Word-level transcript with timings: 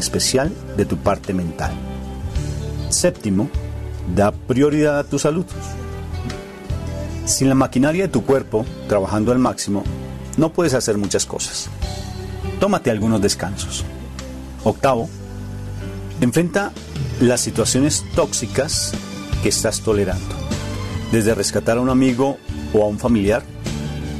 especial 0.00 0.52
de 0.76 0.84
tu 0.84 0.96
parte 0.96 1.32
mental. 1.32 1.72
Séptimo, 2.88 3.48
da 4.14 4.32
prioridad 4.32 4.98
a 4.98 5.04
tu 5.04 5.18
salud. 5.18 5.46
Sin 7.24 7.48
la 7.48 7.54
maquinaria 7.54 8.04
de 8.04 8.12
tu 8.12 8.24
cuerpo 8.24 8.66
trabajando 8.88 9.30
al 9.30 9.38
máximo, 9.38 9.84
no 10.36 10.52
puedes 10.52 10.74
hacer 10.74 10.98
muchas 10.98 11.26
cosas. 11.26 11.68
Tómate 12.58 12.90
algunos 12.90 13.20
descansos. 13.22 13.84
Octavo, 14.64 15.08
enfrenta 16.20 16.72
las 17.20 17.40
situaciones 17.40 18.04
tóxicas 18.14 18.92
que 19.42 19.48
estás 19.48 19.80
tolerando. 19.80 20.34
Desde 21.12 21.34
rescatar 21.34 21.78
a 21.78 21.80
un 21.80 21.90
amigo 21.90 22.38
o 22.72 22.82
a 22.82 22.86
un 22.86 22.98
familiar 22.98 23.42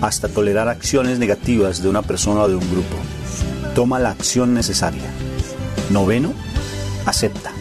hasta 0.01 0.29
tolerar 0.29 0.69
acciones 0.69 1.19
negativas 1.19 1.83
de 1.83 1.89
una 1.89 2.03
persona 2.03 2.43
o 2.43 2.49
de 2.49 2.55
un 2.55 2.71
grupo. 2.71 2.97
Toma 3.75 3.99
la 3.99 4.11
acción 4.11 4.55
necesaria. 4.55 5.20
Noveno, 5.91 6.33
acepta. 7.05 7.53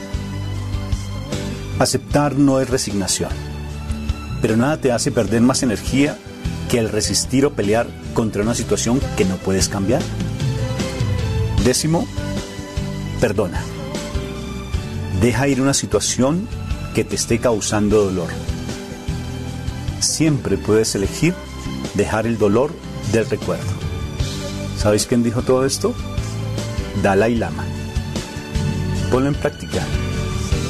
Aceptar 1.79 2.35
no 2.35 2.59
es 2.59 2.69
resignación, 2.69 3.31
pero 4.41 4.55
nada 4.55 4.79
te 4.79 4.91
hace 4.91 5.11
perder 5.11 5.41
más 5.41 5.63
energía 5.63 6.15
que 6.69 6.77
el 6.77 6.89
resistir 6.89 7.45
o 7.45 7.53
pelear 7.53 7.87
contra 8.13 8.43
una 8.43 8.53
situación 8.53 9.01
que 9.17 9.25
no 9.25 9.35
puedes 9.37 9.67
cambiar. 9.67 10.01
Décimo, 11.63 12.07
perdona. 13.19 13.61
Deja 15.21 15.47
ir 15.47 15.59
una 15.59 15.73
situación 15.73 16.47
que 16.93 17.03
te 17.03 17.15
esté 17.15 17.39
causando 17.39 18.05
dolor. 18.05 18.29
Siempre 19.99 20.57
puedes 20.57 20.93
elegir 20.93 21.33
dejar 21.95 22.27
el 22.27 22.37
dolor 22.37 22.71
del 23.11 23.27
recuerdo. 23.27 23.71
¿Sabéis 24.77 25.07
quién 25.07 25.23
dijo 25.23 25.41
todo 25.41 25.65
esto? 25.65 25.95
Dalai 27.01 27.35
Lama. 27.35 27.78
Ponlo 29.11 29.29
en 29.29 29.35
práctica 29.35 29.83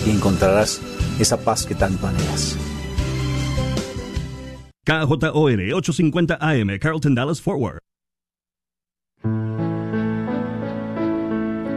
y 0.05 0.11
encontrarás 0.11 0.81
esa 1.19 1.37
paz 1.37 1.65
que 1.65 1.75
tanto 1.75 2.07
anhelas. 2.07 2.57
KJOR 4.85 5.73
850 5.75 6.37
AM, 6.39 6.79
Carlton 6.79 7.15
Dallas 7.15 7.41
Forward. 7.41 7.79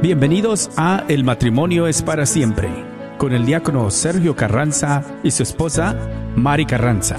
Bienvenidos 0.03 0.71
a 0.77 1.05
El 1.09 1.23
matrimonio 1.23 1.87
es 1.87 2.03
para 2.03 2.27
siempre, 2.27 2.69
con 3.19 3.33
el 3.33 3.45
diácono 3.45 3.91
Sergio 3.91 4.35
Carranza 4.35 5.05
y 5.23 5.31
su 5.31 5.43
esposa 5.43 5.95
Mari 6.35 6.67
Carranza. 6.67 7.19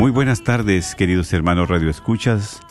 Muy 0.00 0.12
buenas 0.12 0.42
tardes, 0.42 0.94
queridos 0.94 1.30
hermanos 1.34 1.68
Radio 1.68 1.90
Escuchas. 1.90 2.62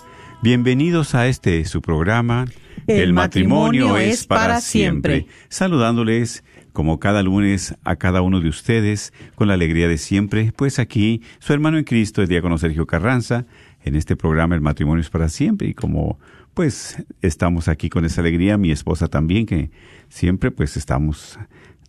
Bienvenidos 0.42 1.14
a 1.14 1.28
este 1.28 1.64
su 1.66 1.80
programa. 1.80 2.46
El 2.88 3.14
matrimonio 3.14 4.00
es 4.00 4.26
para 4.26 4.60
siempre. 4.62 5.28
Saludándoles 5.48 6.44
como 6.74 7.00
cada 7.00 7.22
lunes 7.22 7.76
a 7.84 7.98
cada 7.98 8.24
uno 8.24 8.42
de 8.42 8.50
ustedes 8.50 9.14
con 9.36 9.48
la 9.48 9.54
alegría 9.54 9.88
de 9.88 10.00
siempre. 10.00 10.52
Pues 10.56 10.80
aquí 10.80 11.22
su 11.38 11.54
hermano 11.54 11.78
en 11.78 11.84
Cristo, 11.84 12.24
el 12.24 12.30
diácono 12.30 12.58
Sergio 12.58 12.88
Carranza, 12.88 13.46
en 13.84 13.96
este 13.96 14.16
programa 14.16 14.56
El 14.56 14.62
matrimonio 14.62 15.00
es 15.00 15.12
para 15.12 15.30
siempre. 15.30 15.68
Y 15.68 15.76
como 15.76 16.18
pues 16.56 16.98
estamos 17.22 17.68
aquí 17.68 17.90
con 17.90 18.06
esa 18.06 18.22
alegría, 18.22 18.58
mi 18.58 18.72
esposa 18.72 19.08
también, 19.08 19.46
que 19.46 19.70
siempre 20.10 20.50
pues 20.50 20.78
estamos 20.78 21.38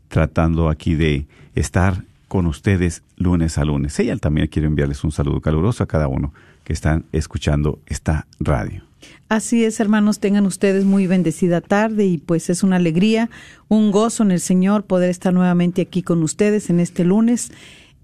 tratando 0.08 0.68
aquí 0.68 0.96
de 0.96 1.26
estar 1.54 2.04
con 2.30 2.46
ustedes 2.46 3.02
lunes 3.16 3.58
a 3.58 3.64
lunes. 3.64 3.98
Ella 3.98 4.16
también 4.16 4.46
quiere 4.46 4.68
enviarles 4.68 5.02
un 5.02 5.10
saludo 5.10 5.40
caluroso 5.40 5.82
a 5.82 5.88
cada 5.88 6.06
uno 6.06 6.32
que 6.62 6.72
están 6.72 7.04
escuchando 7.10 7.80
esta 7.86 8.28
radio. 8.38 8.84
Así 9.28 9.64
es, 9.64 9.80
hermanos, 9.80 10.20
tengan 10.20 10.46
ustedes 10.46 10.84
muy 10.84 11.08
bendecida 11.08 11.60
tarde 11.60 12.06
y 12.06 12.18
pues 12.18 12.48
es 12.48 12.62
una 12.62 12.76
alegría, 12.76 13.30
un 13.66 13.90
gozo 13.90 14.22
en 14.22 14.30
el 14.30 14.38
Señor 14.38 14.84
poder 14.84 15.10
estar 15.10 15.34
nuevamente 15.34 15.82
aquí 15.82 16.04
con 16.04 16.22
ustedes 16.22 16.70
en 16.70 16.78
este 16.78 17.02
lunes. 17.02 17.50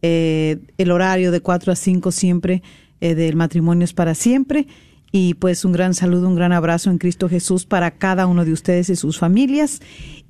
Eh, 0.03 0.58
el 0.76 0.91
horario 0.91 1.31
de 1.31 1.41
4 1.41 1.72
a 1.72 1.76
5 1.76 2.10
siempre 2.10 2.64
eh, 3.00 3.14
del 3.14 3.37
matrimonio 3.37 3.84
es 3.84 3.93
para 3.93 4.16
siempre. 4.16 4.66
Y 5.12 5.34
pues 5.34 5.64
un 5.64 5.70
gran 5.70 5.94
saludo, 5.94 6.26
un 6.26 6.34
gran 6.34 6.50
abrazo 6.50 6.91
en 6.91 6.98
Cristo 6.98 7.28
Jesús 7.28 7.64
para 7.64 7.93
cada 7.93 8.26
uno 8.26 8.44
de 8.44 8.53
ustedes 8.53 8.91
y 8.91 8.97
sus 8.97 9.20
familias. 9.20 9.81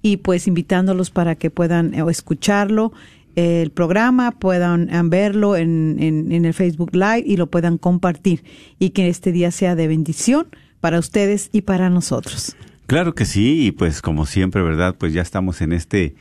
Y 0.02 0.18
pues 0.18 0.46
invitándolos 0.46 1.10
para 1.10 1.34
que 1.34 1.50
puedan 1.50 1.94
eh, 1.94 2.04
escucharlo 2.10 2.92
el 3.36 3.70
programa, 3.70 4.32
puedan 4.32 4.88
eh, 4.92 5.00
verlo 5.04 5.56
en, 5.56 5.96
en, 6.00 6.32
en 6.32 6.44
el 6.44 6.54
Facebook 6.54 6.90
Live 6.94 7.22
y 7.24 7.36
lo 7.36 7.46
puedan 7.48 7.78
compartir. 7.78 8.42
Y 8.78 8.90
que 8.90 9.08
este 9.08 9.30
día 9.30 9.50
sea 9.50 9.76
de 9.76 9.86
bendición 9.86 10.48
para 10.80 10.98
ustedes 10.98 11.50
y 11.52 11.62
para 11.62 11.90
nosotros. 11.90 12.56
Claro 12.86 13.14
que 13.14 13.24
sí, 13.24 13.66
y 13.66 13.72
pues 13.72 14.00
como 14.00 14.26
siempre, 14.26 14.62
¿verdad? 14.62 14.96
Pues 14.98 15.12
ya 15.12 15.22
estamos 15.22 15.60
en 15.60 15.72
este 15.72 16.14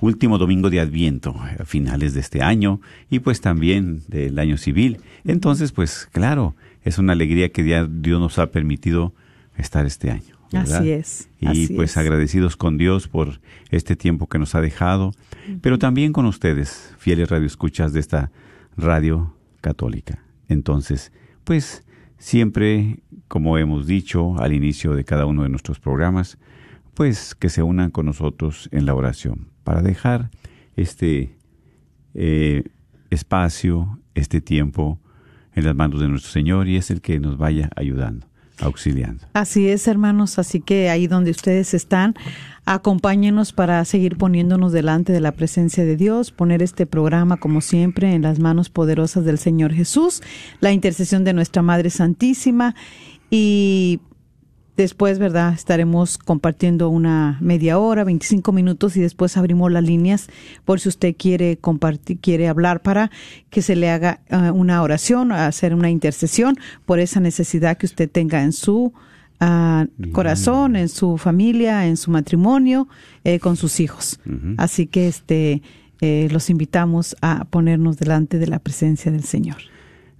último 0.00 0.36
domingo 0.36 0.68
de 0.68 0.80
Adviento, 0.80 1.34
a 1.58 1.64
finales 1.64 2.12
de 2.14 2.20
este 2.20 2.42
año 2.42 2.80
y 3.08 3.20
pues 3.20 3.40
también 3.40 4.02
del 4.08 4.38
año 4.38 4.56
civil. 4.56 4.98
Entonces, 5.24 5.72
pues 5.72 6.08
claro, 6.12 6.54
es 6.84 6.98
una 6.98 7.12
alegría 7.12 7.50
que 7.50 7.64
ya 7.64 7.86
Dios 7.86 8.20
nos 8.20 8.38
ha 8.38 8.50
permitido 8.50 9.14
estar 9.56 9.86
este 9.86 10.10
año. 10.10 10.41
¿Verdad? 10.52 10.78
Así 10.78 10.90
es, 10.90 11.28
Y 11.40 11.46
así 11.46 11.68
pues 11.74 11.92
es. 11.92 11.96
agradecidos 11.96 12.56
con 12.56 12.78
Dios 12.78 13.08
por 13.08 13.40
este 13.70 13.96
tiempo 13.96 14.28
que 14.28 14.38
nos 14.38 14.54
ha 14.54 14.60
dejado, 14.60 15.12
pero 15.60 15.78
también 15.78 16.12
con 16.12 16.26
ustedes, 16.26 16.94
fieles 16.98 17.30
radioescuchas 17.30 17.92
de 17.92 18.00
esta 18.00 18.30
radio 18.76 19.34
católica. 19.60 20.22
Entonces, 20.48 21.12
pues 21.44 21.84
siempre, 22.18 23.00
como 23.28 23.58
hemos 23.58 23.86
dicho 23.86 24.38
al 24.38 24.52
inicio 24.52 24.94
de 24.94 25.04
cada 25.04 25.26
uno 25.26 25.42
de 25.42 25.48
nuestros 25.48 25.80
programas, 25.80 26.38
pues 26.94 27.34
que 27.34 27.48
se 27.48 27.62
unan 27.62 27.90
con 27.90 28.06
nosotros 28.06 28.68
en 28.72 28.86
la 28.86 28.94
oración 28.94 29.48
para 29.64 29.82
dejar 29.82 30.30
este 30.76 31.36
eh, 32.14 32.64
espacio, 33.10 33.98
este 34.14 34.40
tiempo 34.40 35.00
en 35.54 35.64
las 35.64 35.74
manos 35.74 36.00
de 36.00 36.08
nuestro 36.08 36.30
Señor 36.30 36.68
y 36.68 36.76
es 36.76 36.90
el 36.90 37.00
que 37.00 37.18
nos 37.20 37.38
vaya 37.38 37.70
ayudando, 37.76 38.26
auxiliando. 38.62 39.26
Así 39.32 39.68
es, 39.68 39.86
hermanos. 39.88 40.38
Así 40.38 40.60
que 40.60 40.88
ahí 40.90 41.06
donde 41.06 41.30
ustedes 41.30 41.74
están, 41.74 42.14
acompáñenos 42.64 43.52
para 43.52 43.84
seguir 43.84 44.16
poniéndonos 44.16 44.72
delante 44.72 45.12
de 45.12 45.20
la 45.20 45.32
presencia 45.32 45.84
de 45.84 45.96
Dios, 45.96 46.30
poner 46.30 46.62
este 46.62 46.86
programa, 46.86 47.38
como 47.38 47.60
siempre, 47.60 48.14
en 48.14 48.22
las 48.22 48.38
manos 48.38 48.70
poderosas 48.70 49.24
del 49.24 49.38
Señor 49.38 49.72
Jesús, 49.72 50.22
la 50.60 50.72
intercesión 50.72 51.24
de 51.24 51.32
nuestra 51.32 51.62
Madre 51.62 51.90
Santísima 51.90 52.74
y 53.30 54.00
Después, 54.76 55.18
¿verdad? 55.18 55.52
Estaremos 55.52 56.16
compartiendo 56.16 56.88
una 56.88 57.36
media 57.42 57.78
hora, 57.78 58.04
25 58.04 58.52
minutos 58.52 58.96
y 58.96 59.00
después 59.00 59.36
abrimos 59.36 59.70
las 59.70 59.84
líneas 59.84 60.28
por 60.64 60.80
si 60.80 60.88
usted 60.88 61.14
quiere 61.16 61.58
compartir, 61.58 62.18
quiere 62.20 62.48
hablar 62.48 62.80
para 62.80 63.10
que 63.50 63.60
se 63.60 63.76
le 63.76 63.90
haga 63.90 64.20
eh, 64.30 64.50
una 64.50 64.80
oración, 64.80 65.30
hacer 65.30 65.74
una 65.74 65.90
intercesión 65.90 66.56
por 66.86 67.00
esa 67.00 67.20
necesidad 67.20 67.76
que 67.76 67.84
usted 67.84 68.10
tenga 68.10 68.42
en 68.42 68.52
su 68.52 68.94
ah, 69.40 69.86
corazón, 70.12 70.76
en 70.76 70.88
su 70.88 71.18
familia, 71.18 71.86
en 71.86 71.98
su 71.98 72.10
matrimonio, 72.10 72.88
eh, 73.24 73.40
con 73.40 73.56
sus 73.56 73.78
hijos. 73.78 74.20
Así 74.56 74.86
que 74.86 75.06
este 75.06 75.60
eh, 76.00 76.28
los 76.32 76.48
invitamos 76.48 77.14
a 77.20 77.44
ponernos 77.44 77.98
delante 77.98 78.38
de 78.38 78.46
la 78.46 78.58
presencia 78.58 79.12
del 79.12 79.24
Señor. 79.24 79.71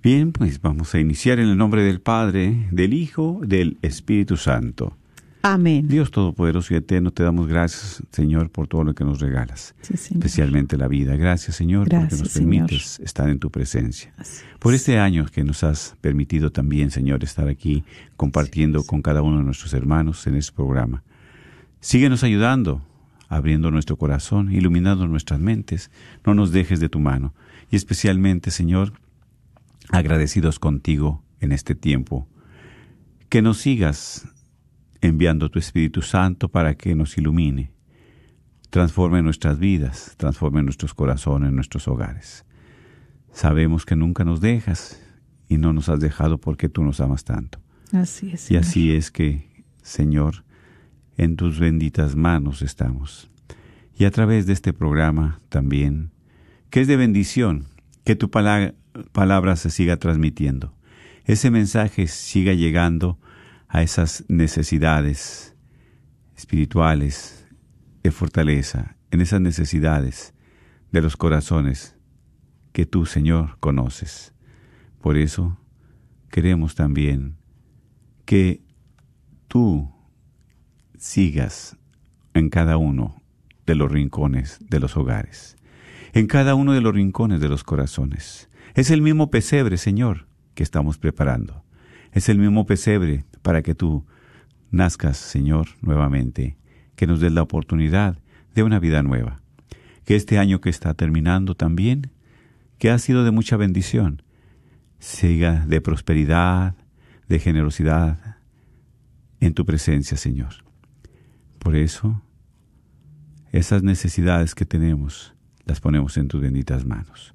Bien, 0.03 0.33
pues 0.33 0.61
vamos 0.61 0.95
a 0.95 1.01
iniciar 1.01 1.39
en 1.39 1.49
el 1.49 1.57
nombre 1.57 1.85
del 1.85 2.01
Padre, 2.01 2.67
del 2.73 2.93
Hijo, 2.93 3.41
del 3.45 3.79
Espíritu 3.83 4.37
Santo. 4.37 4.97
Amén. 5.45 5.89
Dios 5.89 6.11
Todopoderoso 6.13 6.75
y 6.75 6.77
Eterno, 6.77 7.11
te 7.13 7.23
damos 7.25 7.49
gracias, 7.49 8.03
Señor, 8.13 8.51
por 8.51 8.69
todo 8.69 8.85
lo 8.85 8.95
que 8.95 9.05
nos 9.05 9.21
regalas, 9.21 9.75
Sí, 9.83 9.95
especialmente 9.95 10.77
la 10.77 10.87
vida. 10.87 11.17
Gracias, 11.17 11.57
Señor, 11.57 11.89
porque 11.89 11.97
Gracias, 11.97 12.21
nos 12.21 12.31
Señor. 12.31 12.67
permites 12.67 13.01
estar 13.01 13.29
en 13.29 13.39
tu 13.41 13.51
presencia. 13.51 14.13
Por 14.61 14.75
es. 14.75 14.81
este 14.81 14.99
año 14.99 15.27
que 15.27 15.43
nos 15.43 15.65
has 15.65 15.97
permitido 16.01 16.51
también, 16.51 16.91
Señor, 16.93 17.25
estar 17.25 17.49
aquí 17.49 17.85
compartiendo 18.17 18.85
con 18.85 19.03
cada 19.03 19.23
uno 19.23 19.39
de 19.39 19.45
nuestros 19.45 19.73
hermanos 19.75 20.27
en 20.29 20.37
este 20.37 20.53
programa. 20.53 21.03
Síguenos 21.81 22.23
ayudando, 22.23 22.81
abriendo 23.29 23.73
nuestro 23.73 23.97
corazón, 23.97 24.53
iluminando 24.53 25.09
nuestras 25.09 25.41
mentes. 25.41 25.91
No 26.25 26.35
nos 26.35 26.53
dejes 26.53 26.79
de 26.79 26.89
tu 26.89 27.01
mano. 27.01 27.35
Y 27.69 27.75
especialmente, 27.77 28.53
Señor, 28.53 28.93
agradecidos 29.91 30.59
contigo 30.59 31.25
en 31.41 31.53
este 31.53 31.75
tiempo. 31.75 32.29
Que 33.29 33.43
nos 33.43 33.59
sigas 33.59 34.29
enviando 35.01 35.51
tu 35.51 35.59
Espíritu 35.59 36.03
Santo 36.03 36.49
para 36.49 36.75
que 36.75 36.95
nos 36.95 37.19
ilumine, 37.19 37.73
transforme 38.71 39.23
nuestras 39.23 39.59
vidas, 39.59 40.15
transforme 40.17 40.63
nuestros 40.63 40.95
corazones, 40.95 41.53
nuestros 41.53 41.89
hogares. 41.89 42.45
Sabemos 43.33 43.85
que 43.85 43.97
nunca 43.97 44.25
nos 44.25 44.41
dejas 44.41 45.03
y 45.49 45.59
no 45.59 45.73
nos 45.73 45.89
has 45.89 46.01
dejado 46.01 46.39
porque 46.39 46.69
tú 46.69 46.85
nos 46.85 47.01
amas 47.01 47.25
tanto. 47.25 47.59
Así 47.93 48.31
es. 48.31 48.45
Y 48.45 48.47
Señor. 48.47 48.63
así 48.63 48.93
es 48.93 49.11
que, 49.11 49.65
Señor, 49.83 50.45
en 51.17 51.37
tus 51.37 51.59
benditas 51.59 52.17
manos 52.17 52.63
estamos. 52.63 53.31
Y 53.99 54.05
a 54.05 54.11
través 54.11 54.47
de 54.47 54.53
este 54.53 54.73
programa 54.73 55.41
también, 55.49 56.13
que 56.71 56.81
es 56.81 56.89
de 56.89 56.97
bendición, 56.97 57.67
que 58.05 58.17
tu 58.17 58.31
pala- 58.31 58.75
palabra 59.13 59.57
se 59.57 59.71
siga 59.71 59.97
transmitiendo. 59.97 60.75
Ese 61.25 61.51
mensaje 61.51 62.07
siga 62.09 62.53
llegando 62.53 63.19
a 63.69 63.83
esas 63.83 64.25
necesidades 64.29 65.55
espirituales 66.37 67.47
de 68.03 68.11
fortaleza, 68.11 68.97
en 69.11 69.21
esas 69.21 69.41
necesidades 69.41 70.35
de 70.91 71.01
los 71.01 71.17
corazones 71.17 71.97
que 72.73 72.87
tú, 72.87 73.07
Señor, 73.07 73.59
conoces. 73.61 74.33
Por 75.01 75.17
eso 75.17 75.59
queremos 76.31 76.75
también 76.75 77.37
que 78.25 78.63
tú 79.49 79.93
sigas 80.99 81.77
en 82.35 82.49
cada 82.49 82.77
uno 82.77 83.23
de 83.67 83.75
los 83.75 83.91
rincones 83.91 84.59
de 84.69 84.81
los 84.81 84.97
hogares, 84.97 85.57
en 86.13 86.27
cada 86.27 86.55
uno 86.55 86.73
de 86.73 86.81
los 86.81 86.95
rincones 86.95 87.41
de 87.41 87.49
los 87.49 87.65
corazones. 87.65 88.49
Es 88.75 88.91
el 88.91 89.03
mismo 89.03 89.31
pesebre, 89.31 89.77
Señor, 89.77 90.27
que 90.55 90.63
estamos 90.63 90.99
preparando. 90.99 91.65
Es 92.13 92.29
el 92.29 92.39
mismo 92.39 92.67
pesebre 92.67 93.25
para 93.43 93.63
que 93.63 93.75
tú 93.75 94.07
nazcas, 94.71 95.17
Señor, 95.17 95.69
nuevamente, 95.81 96.57
que 96.97 97.07
nos 97.07 97.21
des 97.21 97.33
la 97.33 97.43
oportunidad 97.43 98.19
de 98.55 98.63
una 98.63 98.79
vida 98.79 99.03
nueva. 99.03 99.41
Que 100.05 100.17
este 100.17 100.39
año 100.39 100.61
que 100.61 100.71
está 100.71 100.95
terminando 100.95 101.55
también, 101.55 102.11
que 102.79 102.91
ha 102.91 102.99
sido 102.99 103.25
de 103.25 103.31
mucha 103.31 103.57
bendición, 103.57 104.23
siga 104.99 105.65
de 105.67 105.81
prosperidad, 105.81 106.75
de 107.29 107.39
generosidad 107.39 108.37
en 109.41 109.55
tu 109.55 109.65
presencia, 109.65 110.17
Señor. 110.17 110.65
Por 111.59 111.77
eso, 111.77 112.23
esas 113.53 113.83
necesidades 113.83 114.55
que 114.55 114.67
tenemos 114.67 115.32
las 115.65 115.81
ponemos 115.81 116.17
en 116.17 116.29
tus 116.29 116.41
benditas 116.41 116.85
manos. 116.85 117.35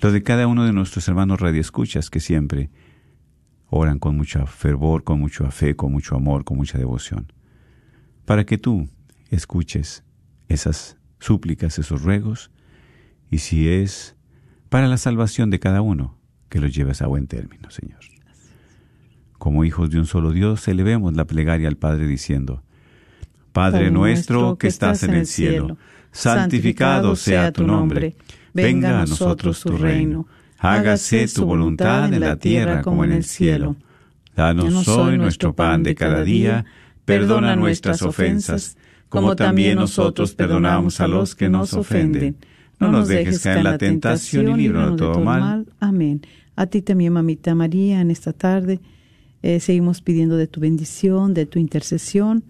Lo 0.00 0.12
de 0.12 0.22
cada 0.22 0.46
uno 0.46 0.64
de 0.64 0.72
nuestros 0.72 1.08
hermanos 1.08 1.40
radioescuchas 1.40 2.10
que 2.10 2.20
siempre 2.20 2.70
oran 3.68 3.98
con 3.98 4.16
mucho 4.16 4.46
fervor, 4.46 5.04
con 5.04 5.20
mucha 5.20 5.50
fe, 5.50 5.74
con 5.74 5.92
mucho 5.92 6.16
amor, 6.16 6.44
con 6.44 6.56
mucha 6.56 6.78
devoción, 6.78 7.32
para 8.24 8.44
que 8.44 8.58
tú 8.58 8.88
escuches 9.30 10.04
esas 10.48 10.96
súplicas, 11.18 11.78
esos 11.78 12.02
ruegos, 12.02 12.50
y 13.30 13.38
si 13.38 13.68
es 13.68 14.16
para 14.68 14.86
la 14.86 14.98
salvación 14.98 15.50
de 15.50 15.58
cada 15.58 15.80
uno, 15.80 16.18
que 16.48 16.60
los 16.60 16.74
lleves 16.74 17.02
a 17.02 17.06
buen 17.06 17.26
término, 17.26 17.70
Señor. 17.70 18.00
Como 19.38 19.64
hijos 19.64 19.90
de 19.90 19.98
un 19.98 20.06
solo 20.06 20.32
Dios, 20.32 20.66
elevemos 20.68 21.14
la 21.14 21.26
plegaria 21.26 21.68
al 21.68 21.76
Padre 21.76 22.06
diciendo, 22.06 22.62
Padre 23.56 23.90
nuestro 23.90 24.58
que 24.58 24.66
estás 24.66 25.02
en 25.02 25.14
el 25.14 25.24
cielo, 25.24 25.78
santificado 26.12 27.16
sea 27.16 27.52
tu 27.52 27.66
nombre, 27.66 28.14
venga 28.52 29.00
a 29.00 29.06
nosotros 29.06 29.62
tu 29.62 29.78
reino, 29.78 30.28
hágase 30.58 31.26
tu 31.26 31.46
voluntad 31.46 32.12
en 32.12 32.20
la 32.20 32.36
tierra 32.36 32.82
como 32.82 33.02
en 33.02 33.12
el 33.12 33.24
cielo. 33.24 33.76
Danos 34.36 34.86
hoy 34.88 35.16
nuestro 35.16 35.54
pan 35.54 35.82
de 35.82 35.94
cada 35.94 36.22
día, 36.22 36.66
perdona 37.06 37.56
nuestras 37.56 38.02
ofensas, 38.02 38.76
como 39.08 39.34
también 39.36 39.76
nosotros 39.76 40.34
perdonamos 40.34 41.00
a 41.00 41.08
los 41.08 41.34
que 41.34 41.48
nos 41.48 41.72
ofenden. 41.72 42.36
No 42.78 42.92
nos 42.92 43.08
dejes 43.08 43.42
caer 43.42 43.56
en 43.56 43.64
la 43.64 43.78
tentación 43.78 44.48
y 44.50 44.64
líbranos 44.64 44.90
de 44.90 44.96
todo 44.98 45.20
mal. 45.20 45.64
Amén. 45.80 46.20
A 46.56 46.66
ti 46.66 46.82
también, 46.82 47.14
mamita 47.14 47.54
María, 47.54 48.02
en 48.02 48.10
esta 48.10 48.34
tarde 48.34 48.80
eh, 49.40 49.60
seguimos 49.60 50.02
pidiendo 50.02 50.36
de 50.36 50.46
tu 50.46 50.60
bendición, 50.60 51.32
de 51.32 51.46
tu 51.46 51.58
intercesión 51.58 52.44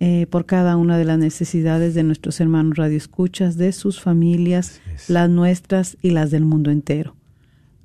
eh, 0.00 0.26
por 0.28 0.46
cada 0.46 0.76
una 0.76 0.98
de 0.98 1.04
las 1.04 1.18
necesidades 1.18 1.94
de 1.94 2.02
nuestros 2.02 2.40
hermanos 2.40 2.76
radioescuchas, 2.76 3.56
de 3.56 3.72
sus 3.72 4.00
familias, 4.00 4.80
las 5.08 5.30
nuestras 5.30 5.96
y 6.02 6.10
las 6.10 6.30
del 6.30 6.44
mundo 6.44 6.70
entero. 6.70 7.14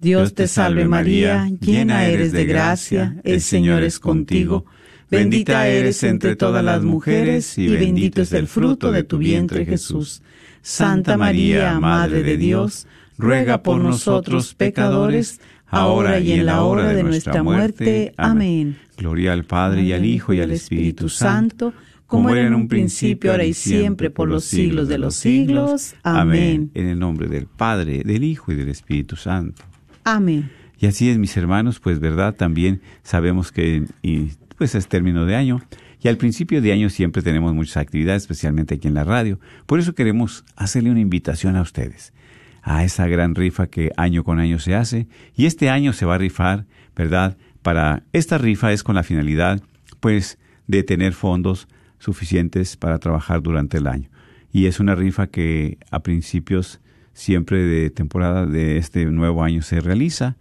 Dios 0.01 0.33
te 0.33 0.47
salve 0.47 0.87
María, 0.87 1.49
llena 1.59 2.05
eres 2.05 2.31
de 2.31 2.45
gracia, 2.45 3.17
el 3.23 3.41
Señor 3.41 3.83
es 3.83 3.99
contigo. 3.99 4.65
Bendita 5.09 5.67
eres 5.67 6.03
entre 6.03 6.35
todas 6.35 6.63
las 6.63 6.83
mujeres 6.83 7.57
y 7.57 7.67
bendito 7.67 8.21
es 8.21 8.33
el 8.33 8.47
fruto 8.47 8.91
de 8.91 9.03
tu 9.03 9.17
vientre 9.17 9.65
Jesús. 9.65 10.21
Santa 10.61 11.15
María, 11.17 11.79
Madre 11.79 12.23
de 12.23 12.37
Dios, 12.37 12.87
ruega 13.17 13.61
por 13.61 13.81
nosotros 13.81 14.53
pecadores, 14.55 15.39
ahora 15.67 16.19
y 16.19 16.31
en 16.31 16.45
la 16.45 16.63
hora 16.63 16.93
de 16.93 17.03
nuestra 17.03 17.43
muerte. 17.43 18.13
Amén. 18.17 18.77
Gloria 18.97 19.33
al 19.33 19.43
Padre 19.43 19.83
y 19.83 19.93
al 19.93 20.05
Hijo 20.05 20.33
y 20.33 20.41
al 20.41 20.51
Espíritu 20.51 21.09
Santo, 21.09 21.73
como 22.15 22.29
era 22.29 22.47
en 22.47 22.55
un 22.55 22.67
principio, 22.67 23.31
ahora 23.31 23.45
y 23.45 23.53
siempre, 23.53 24.09
por 24.09 24.27
los 24.27 24.45
siglos 24.45 24.87
de 24.87 24.97
los 24.97 25.15
siglos. 25.15 25.95
Amén. 26.03 26.71
En 26.73 26.87
el 26.87 26.99
nombre 26.99 27.27
del 27.27 27.47
Padre, 27.47 28.03
del 28.03 28.23
Hijo 28.23 28.51
y 28.51 28.55
del 28.55 28.69
Espíritu 28.69 29.15
Santo. 29.15 29.63
Amén. 30.03 30.49
Y 30.79 30.87
así 30.87 31.09
es, 31.09 31.17
mis 31.17 31.35
hermanos, 31.37 31.79
pues 31.79 31.99
verdad, 31.99 32.35
también 32.35 32.81
sabemos 33.03 33.51
que 33.51 33.85
y, 34.01 34.31
pues 34.57 34.75
es 34.75 34.87
término 34.87 35.25
de 35.25 35.35
año 35.35 35.61
y 36.01 36.07
al 36.07 36.17
principio 36.17 36.61
de 36.61 36.71
año 36.71 36.89
siempre 36.89 37.21
tenemos 37.21 37.53
muchas 37.53 37.77
actividades, 37.77 38.23
especialmente 38.23 38.75
aquí 38.75 38.87
en 38.87 38.93
la 38.93 39.03
radio. 39.03 39.39
Por 39.65 39.79
eso 39.79 39.95
queremos 39.95 40.45
hacerle 40.55 40.91
una 40.91 40.99
invitación 40.99 41.55
a 41.55 41.61
ustedes 41.61 42.13
a 42.61 42.83
esa 42.83 43.07
gran 43.07 43.35
rifa 43.35 43.67
que 43.67 43.91
año 43.95 44.23
con 44.23 44.39
año 44.39 44.57
se 44.57 44.73
hace 44.73 45.07
y 45.35 45.45
este 45.45 45.69
año 45.69 45.93
se 45.93 46.05
va 46.05 46.15
a 46.15 46.17
rifar, 46.17 46.65
¿verdad? 46.95 47.37
Para 47.61 48.03
esta 48.11 48.39
rifa 48.39 48.73
es 48.73 48.81
con 48.81 48.95
la 48.95 49.03
finalidad 49.03 49.61
pues 49.99 50.39
de 50.67 50.81
tener 50.81 51.13
fondos 51.13 51.67
suficientes 51.99 52.77
para 52.77 52.99
trabajar 52.99 53.41
durante 53.41 53.77
el 53.77 53.87
año. 53.87 54.09
Y 54.51 54.67
es 54.67 54.79
una 54.79 54.95
rifa 54.95 55.27
que 55.27 55.77
a 55.91 56.01
principios 56.01 56.79
siempre 57.13 57.63
de 57.63 57.89
temporada 57.89 58.45
de 58.45 58.77
este 58.77 59.05
nuevo 59.05 59.43
año 59.43 59.61
se 59.61 59.81
realiza, 59.81 60.37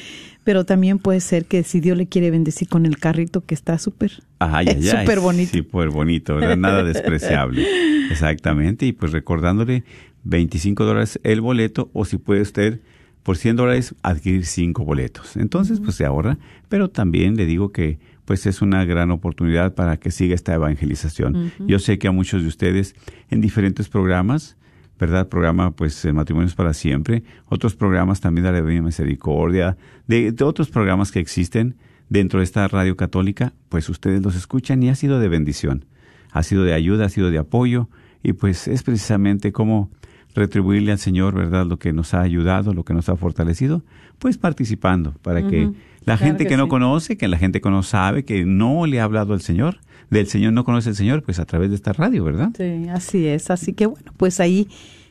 Pero 0.43 0.65
también 0.65 0.97
puede 0.99 1.19
ser 1.19 1.45
que 1.45 1.63
si 1.63 1.79
Dios 1.79 1.97
le 1.97 2.07
quiere 2.07 2.31
bendecir 2.31 2.67
con 2.69 2.85
el 2.85 2.97
carrito 2.97 3.41
que 3.45 3.53
está 3.53 3.77
súper, 3.77 4.11
súper 4.81 5.19
bonito. 5.19 5.51
Súper 5.57 5.89
bonito, 5.89 6.35
¿verdad? 6.35 6.57
Nada 6.57 6.83
despreciable. 6.83 7.65
Exactamente. 8.11 8.85
Y 8.85 8.93
pues 8.93 9.11
recordándole 9.11 9.83
25 10.23 10.85
dólares 10.85 11.19
el 11.23 11.41
boleto 11.41 11.89
o 11.93 12.05
si 12.05 12.17
puede 12.17 12.41
usted 12.41 12.79
por 13.23 13.37
100 13.37 13.57
dólares 13.57 13.95
adquirir 14.01 14.45
5 14.45 14.83
boletos. 14.85 15.37
Entonces, 15.37 15.79
pues 15.79 15.95
se 15.95 16.05
ahorra. 16.05 16.37
Pero 16.67 16.89
también 16.89 17.35
le 17.35 17.45
digo 17.45 17.71
que 17.71 17.99
pues 18.29 18.45
es 18.45 18.61
una 18.61 18.85
gran 18.85 19.09
oportunidad 19.09 19.73
para 19.73 19.97
que 19.97 20.11
siga 20.11 20.35
esta 20.35 20.53
evangelización. 20.53 21.51
Yo 21.65 21.79
sé 21.79 21.97
que 21.97 22.07
a 22.07 22.11
muchos 22.11 22.43
de 22.43 22.47
ustedes 22.47 22.93
en 23.31 23.41
diferentes 23.41 23.89
programas, 23.89 24.55
¿verdad? 24.99 25.29
Programa, 25.29 25.71
pues, 25.71 26.05
el 26.05 26.13
matrimonio 26.13 26.45
es 26.45 26.53
para 26.53 26.75
siempre. 26.75 27.23
Otros 27.47 27.75
programas 27.75 28.21
también 28.21 28.45
de 28.45 28.51
la 28.51 28.61
Divina 28.61 28.83
Misericordia, 28.83 29.77
de, 30.05 30.31
de 30.31 30.43
otros 30.43 30.69
programas 30.69 31.11
que 31.11 31.19
existen 31.19 31.75
dentro 32.07 32.37
de 32.37 32.43
esta 32.43 32.67
radio 32.67 32.95
católica, 32.95 33.53
pues 33.67 33.89
ustedes 33.89 34.21
los 34.21 34.35
escuchan 34.35 34.83
y 34.83 34.89
ha 34.89 34.95
sido 34.95 35.19
de 35.19 35.27
bendición. 35.27 35.85
Ha 36.31 36.43
sido 36.43 36.63
de 36.63 36.75
ayuda, 36.75 37.05
ha 37.05 37.09
sido 37.09 37.31
de 37.31 37.39
apoyo 37.39 37.89
y 38.21 38.33
pues 38.33 38.67
es 38.67 38.83
precisamente 38.83 39.51
como 39.51 39.89
retribuirle 40.35 40.91
al 40.91 40.99
Señor, 40.99 41.33
¿verdad? 41.33 41.65
Lo 41.65 41.79
que 41.79 41.93
nos 41.93 42.13
ha 42.13 42.21
ayudado, 42.21 42.75
lo 42.75 42.85
que 42.85 42.93
nos 42.93 43.09
ha 43.09 43.15
fortalecido, 43.15 43.83
pues 44.19 44.37
participando 44.37 45.13
para 45.23 45.47
que. 45.47 45.71
La 46.05 46.17
Claro 46.17 46.25
gente 46.31 46.43
que 46.45 46.49
que, 46.49 46.57
no 46.57 46.63
sí. 46.63 46.69
conoce, 46.69 47.17
que 47.17 47.27
la 47.27 47.37
gente 47.37 47.61
que 47.61 47.69
no 47.69 47.83
sabe, 47.83 48.23
que 48.25 48.45
no 48.45 48.85
le 48.85 48.99
ha 48.99 49.03
hablado 49.03 49.33
al 49.33 49.41
Señor, 49.41 49.79
del 50.09 50.27
Señor 50.27 50.53
no 50.53 50.63
conoce 50.63 50.89
al 50.89 50.95
Señor, 50.95 51.23
pues 51.23 51.39
a 51.39 51.45
través 51.45 51.69
de 51.69 51.75
esta 51.75 51.93
radio, 51.93 52.23
¿verdad? 52.23 52.49
Sí, 52.57 52.87
así 52.89 53.27
es. 53.27 53.51
Así 53.51 53.73
que 53.73 53.85
bueno, 53.85 54.11
pues 54.17 54.39
ahí 54.39 54.67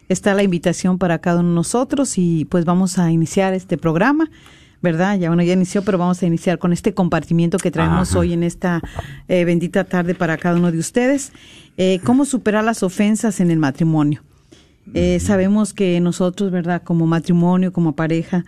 está 0.08 0.34
la 0.34 0.42
invitación 0.42 0.98
para 0.98 1.18
cada 1.18 1.40
uno 1.40 1.50
de 1.50 1.54
nosotros 1.54 2.18
y 2.18 2.46
pues 2.46 2.64
vamos 2.64 2.98
a 2.98 3.10
iniciar 3.12 3.54
este 3.54 3.76
programa, 3.76 4.30
¿verdad? 4.82 5.18
Ya 5.18 5.28
bueno, 5.28 5.42
ya 5.42 5.52
inició, 5.52 5.82
pero 5.82 5.98
vamos 5.98 6.22
a 6.22 6.26
iniciar 6.26 6.58
con 6.58 6.72
este 6.72 6.94
compartimiento 6.94 7.58
que 7.58 7.70
traemos 7.70 8.10
Ajá. 8.10 8.18
hoy 8.18 8.32
en 8.32 8.42
esta 8.42 8.80
eh, 9.28 9.44
bendita 9.44 9.84
tarde 9.84 10.14
para 10.14 10.36
cada 10.38 10.56
uno 10.56 10.72
de 10.72 10.78
ustedes. 10.78 11.32
Eh, 11.76 12.00
¿Cómo 12.04 12.24
superar 12.24 12.64
las 12.64 12.82
ofensas 12.82 13.38
en 13.40 13.50
el 13.50 13.58
matrimonio? 13.58 14.22
Eh, 14.94 15.20
sabemos 15.20 15.74
que 15.74 16.00
nosotros, 16.00 16.50
¿verdad? 16.50 16.82
Como 16.82 17.06
matrimonio, 17.06 17.72
como 17.72 17.94
pareja, 17.94 18.44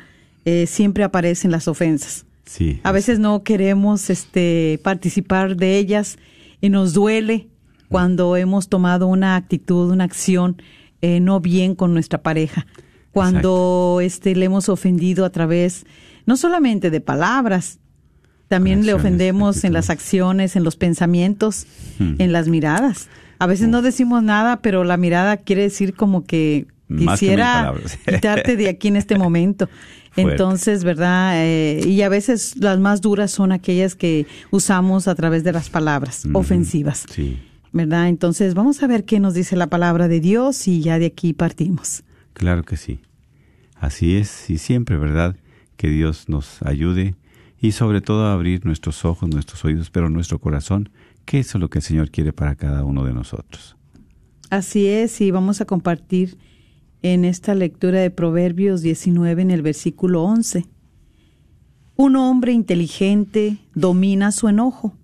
eh, 0.47 0.67
siempre 0.67 1.05
aparecen 1.05 1.51
las 1.51 1.69
ofensas. 1.69 2.25
Sí. 2.51 2.81
A 2.83 2.91
veces 2.91 3.21
no 3.21 3.45
queremos 3.45 4.11
este, 4.11 4.81
participar 4.83 5.57
de 5.57 5.79
ellas 5.79 6.19
y 6.61 6.69
nos 6.69 6.95
duele 6.95 7.47
cuando 7.89 8.37
hemos 8.37 8.69
tomado 8.69 9.07
una 9.07 9.37
actitud, 9.37 9.93
una 9.93 10.03
acción 10.03 10.61
eh, 11.01 11.21
no 11.21 11.39
bien 11.39 11.77
con 11.77 11.95
nuestra 11.95 12.23
pareja. 12.23 12.67
Cuando 13.13 14.01
este, 14.03 14.35
le 14.35 14.47
hemos 14.47 14.69
ofendido 14.69 15.25
a 15.25 15.31
través 15.31 15.87
no 16.27 16.37
solamente 16.37 16.91
de 16.91 17.01
palabras, 17.01 17.79
también 18.49 18.85
le 18.85 18.95
ofendemos 18.95 19.63
en 19.63 19.73
las 19.73 19.91
acciones, 19.91 20.57
en 20.57 20.65
los 20.65 20.75
pensamientos, 20.75 21.67
Hmm. 22.01 22.15
en 22.19 22.33
las 22.33 22.49
miradas. 22.49 23.09
A 23.39 23.47
veces 23.47 23.69
no 23.69 23.83
decimos 23.83 24.23
nada, 24.23 24.61
pero 24.63 24.85
la 24.85 24.97
mirada 24.97 25.37
quiere 25.37 25.63
decir 25.63 25.95
como 25.95 26.25
que 26.25 26.67
quisiera 26.89 27.73
quitarte 28.07 28.57
de 28.57 28.69
aquí 28.69 28.89
en 28.89 28.97
este 28.97 29.17
momento. 29.17 29.69
Fuerte. 30.11 30.33
Entonces, 30.33 30.85
¿verdad? 30.85 31.33
Eh, 31.37 31.83
y 31.87 32.03
a 32.03 32.09
veces 32.09 32.57
las 32.57 32.79
más 32.81 33.01
duras 33.01 33.31
son 33.31 33.53
aquellas 33.53 33.95
que 33.95 34.27
usamos 34.51 35.07
a 35.09 35.15
través 35.15 35.45
de 35.45 35.53
las 35.53 35.71
palabras 35.71 36.25
ofensivas, 36.33 37.07
Sí. 37.11 37.39
¿verdad? 37.73 38.09
Entonces, 38.09 38.55
vamos 38.55 38.83
a 38.83 38.87
ver 38.89 39.05
qué 39.05 39.21
nos 39.21 39.35
dice 39.35 39.55
la 39.57 39.69
palabra 39.69 40.09
de 40.09 40.19
Dios 40.21 40.67
y 40.67 40.81
ya 40.81 40.99
de 40.99 41.07
aquí 41.07 41.33
partimos. 41.33 42.03
Claro 42.33 42.65
que 42.65 42.77
sí. 42.77 43.01
Así 43.77 44.17
es, 44.17 44.51
y 44.51 44.59
siempre, 44.59 44.97
¿verdad? 44.97 45.37
Que 45.77 45.89
Dios 45.89 46.29
nos 46.29 46.61
ayude 46.63 47.15
y 47.61 47.73
sobre 47.73 48.01
todo 48.01 48.27
a 48.27 48.33
abrir 48.33 48.67
nuestros 48.67 49.05
ojos, 49.05 49.29
nuestros 49.29 49.65
oídos, 49.65 49.91
pero 49.91 50.11
nuestro 50.11 50.39
corazón, 50.39 50.89
que 51.25 51.39
eso 51.39 51.59
es 51.59 51.61
lo 51.63 51.71
que 51.71 51.79
el 51.79 51.83
Señor 51.85 52.11
quiere 52.11 52.33
para 52.33 52.57
cada 52.57 52.85
uno 52.85 53.05
de 53.05 53.13
nosotros. 53.15 53.77
Así 54.51 54.87
es, 54.89 55.21
y 55.21 55.31
vamos 55.31 55.61
a 55.61 55.65
compartir 55.65 56.37
en 57.03 57.25
esta 57.25 57.55
lectura 57.55 58.01
de 58.01 58.11
Proverbios 58.11 58.83
19 58.83 59.43
en 59.43 59.51
el 59.51 59.63
versículo 59.63 60.23
11. 60.23 60.67
Un 61.97 62.17
hombre 62.17 62.53
inteligente 62.53 63.59
domina 63.75 64.33
su 64.33 64.49
enojo. 64.49 64.97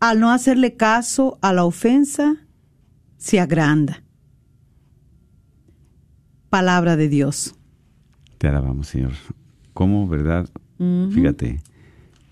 Al 0.00 0.20
no 0.20 0.30
hacerle 0.30 0.74
caso 0.74 1.38
a 1.42 1.52
la 1.52 1.64
ofensa, 1.64 2.36
se 3.16 3.40
agranda. 3.40 4.02
Palabra 6.50 6.96
de 6.96 7.08
Dios. 7.08 7.54
Te 8.38 8.48
alabamos, 8.48 8.86
Señor. 8.88 9.12
¿Cómo, 9.74 10.08
verdad? 10.08 10.48
Fíjate, 10.78 11.60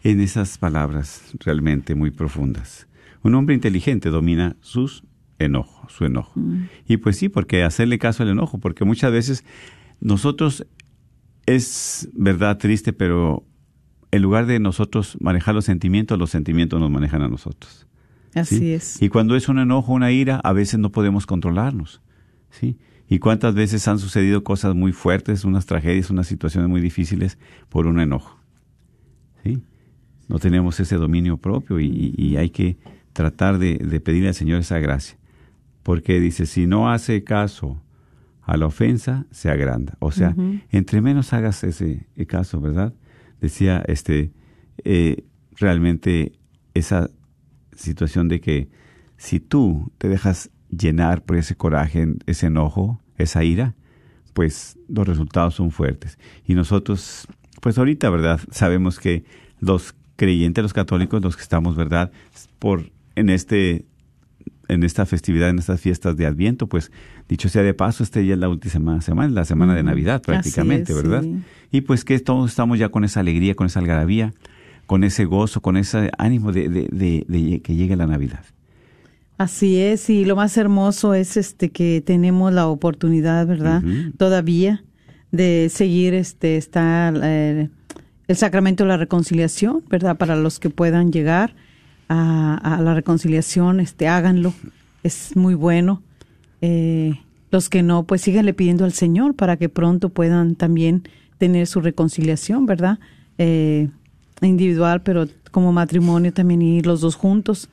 en 0.04 0.20
esas 0.20 0.56
palabras 0.56 1.32
realmente 1.40 1.96
muy 1.96 2.12
profundas. 2.12 2.87
Un 3.25 3.35
hombre 3.35 3.56
inteligente 3.56 4.08
domina 4.08 4.56
sus 4.61 5.02
enojos, 5.38 5.93
su 5.93 6.05
enojo. 6.05 6.40
Y 6.87 6.99
pues 6.99 7.16
sí, 7.16 7.28
porque 7.28 7.62
hacerle 7.62 7.99
caso 7.99 8.23
al 8.23 8.31
enojo, 8.31 8.59
porque 8.59 8.85
muchas 8.85 9.12
veces 9.12 9.45
nosotros 10.00 10.66
es 11.47 12.09
verdad 12.14 12.59
triste, 12.59 12.93
pero 12.93 13.45
en 14.11 14.23
lugar 14.23 14.47
de 14.47 14.59
nosotros 14.59 15.16
manejar 15.21 15.55
los 15.55 15.64
sentimientos, 15.64 16.19
los 16.19 16.31
sentimientos 16.31 16.81
nos 16.81 16.90
manejan 16.90 17.23
a 17.23 17.28
nosotros. 17.28 17.87
Así 18.35 18.59
¿sí? 18.59 18.73
es. 18.73 19.02
Y 19.02 19.09
cuando 19.09 19.37
es 19.37 19.49
un 19.49 19.59
enojo, 19.59 19.93
una 19.93 20.11
ira, 20.11 20.40
a 20.43 20.52
veces 20.52 20.78
no 20.78 20.90
podemos 20.93 21.26
controlarnos. 21.26 22.02
¿sí? 22.50 22.78
¿Y 23.09 23.19
cuántas 23.19 23.55
veces 23.55 23.87
han 23.88 23.99
sucedido 23.99 24.45
cosas 24.45 24.75
muy 24.75 24.93
fuertes, 24.93 25.45
unas 25.45 25.66
tragedias, 25.66 26.11
unas 26.11 26.26
situaciones 26.26 26.69
muy 26.69 26.81
difíciles 26.81 27.38
por 27.69 27.87
un 27.87 28.00
enojo? 28.00 28.38
¿sí? 29.43 29.62
No 30.28 30.38
tenemos 30.38 30.81
ese 30.81 30.97
dominio 30.97 31.37
propio 31.37 31.81
y, 31.81 32.14
y 32.16 32.37
hay 32.37 32.50
que 32.50 32.76
tratar 33.12 33.59
de, 33.59 33.78
de 33.78 34.00
pedirle 34.00 34.28
al 34.28 34.35
Señor 34.35 34.61
esa 34.61 34.78
gracia. 34.78 35.16
Porque 35.87 36.19
dice, 36.19 36.47
si 36.47 36.66
no 36.66 36.90
hace 36.90 37.23
caso 37.23 37.81
a 38.43 38.57
la 38.57 38.66
ofensa, 38.66 39.25
se 39.31 39.50
agranda. 39.50 39.97
O 40.00 40.11
sea, 40.11 40.35
entre 40.73 41.00
menos 41.00 41.33
hagas 41.33 41.62
ese 41.62 42.09
caso, 42.26 42.61
¿verdad? 42.61 42.93
Decía, 43.40 43.85
este, 43.87 44.33
eh, 44.83 45.23
realmente 45.52 46.33
esa 46.75 47.09
situación 47.76 48.26
de 48.26 48.40
que 48.40 48.69
si 49.16 49.38
tú 49.38 49.93
te 49.99 50.09
dejas 50.09 50.50
llenar 50.76 51.23
por 51.23 51.37
ese 51.37 51.55
coraje, 51.55 52.16
ese 52.26 52.47
enojo, 52.47 53.00
esa 53.16 53.45
ira, 53.45 53.76
pues 54.33 54.76
los 54.88 55.07
resultados 55.07 55.55
son 55.55 55.71
fuertes. 55.71 56.19
Y 56.49 56.55
nosotros, 56.55 57.28
pues 57.61 57.78
ahorita, 57.78 58.11
¿verdad? 58.11 58.40
Sabemos 58.50 58.99
que 58.99 59.25
los 59.61 59.95
creyentes, 60.16 60.62
los 60.62 60.75
católicos, 60.75 61.23
los 61.23 61.37
que 61.37 61.43
estamos, 61.43 61.76
¿verdad? 61.76 62.11
Por 62.59 62.90
en 63.14 63.31
este 63.31 63.87
en 64.68 64.82
esta 64.82 65.06
festividad, 65.06 65.49
en 65.50 65.58
estas 65.58 65.80
fiestas 65.80 66.16
de 66.16 66.26
Adviento, 66.26 66.66
pues 66.68 66.90
dicho 67.28 67.49
sea 67.49 67.62
de 67.62 67.75
paso, 67.75 68.02
este 68.02 68.25
ya 68.26 68.35
es 68.35 68.40
la 68.40 68.49
última 68.49 69.00
semana, 69.00 69.32
la 69.32 69.44
semana 69.44 69.75
de 69.75 69.82
Navidad 69.82 70.23
prácticamente, 70.23 70.92
es, 70.92 71.02
¿verdad? 71.02 71.23
sí. 71.23 71.37
Y 71.73 71.80
pues 71.82 72.04
que 72.04 72.18
todos 72.20 72.50
estamos 72.50 72.78
ya 72.78 72.88
con 72.88 73.04
esa 73.04 73.20
alegría, 73.20 73.54
con 73.54 73.66
esa 73.66 73.80
algarabía, 73.80 74.32
con 74.87 75.04
ese 75.04 75.25
gozo, 75.25 75.61
con 75.62 75.76
ese 75.76 76.11
ánimo 76.18 76.52
de, 76.52 76.68
de, 76.68 76.88
de- 76.90 77.25
de 77.28 77.61
que 77.61 77.75
llegue 77.75 77.96
la 77.96 78.06
Navidad. 78.06 78.44
Así 79.38 79.78
es, 79.78 80.08
y 80.08 80.25
lo 80.25 80.35
más 80.35 80.56
hermoso 80.56 81.12
es 81.12 81.37
este 81.37 81.68
que 81.70 82.00
tenemos 82.04 82.52
la 82.54 82.68
oportunidad, 82.68 83.46
¿verdad? 83.46 83.82
Todavía 84.16 84.82
de 85.30 85.68
seguir 85.70 86.14
este 86.14 86.56
está 86.56 87.12
eh, 87.23 87.68
el 88.28 88.37
sacramento 88.37 88.85
de 88.85 88.88
la 88.88 88.96
reconciliación, 88.96 89.82
¿verdad? 89.90 90.16
Para 90.16 90.37
los 90.37 90.58
que 90.58 90.70
puedan 90.70 91.12
llegar 91.12 91.54
a, 92.09 92.57
a 92.57 92.81
la 92.83 92.95
reconciliación, 92.95 93.81
este 93.81 94.09
háganlo. 94.09 94.53
Es 95.03 95.37
muy 95.37 95.55
bueno. 95.55 96.03
Eh, 96.61 97.21
los 97.51 97.69
que 97.69 97.83
no, 97.83 98.05
pues 98.05 98.23
síganle 98.23 98.55
pidiendo 98.55 98.85
al 98.85 98.93
Señor 98.93 99.35
para 99.35 99.57
que 99.57 99.69
pronto 99.69 100.09
puedan 100.09 100.57
también 100.57 101.05
tener 101.39 101.67
su 101.67 101.81
reconciliación, 101.81 102.67
¿verdad? 102.67 102.99
Eh, 103.39 103.89
individual, 104.41 105.03
pero 105.03 105.27
como 105.51 105.73
matrimonio 105.73 106.33
también 106.33 106.63
ir 106.63 106.87
los 106.87 107.01
dos 107.01 107.15
juntos. 107.15 107.69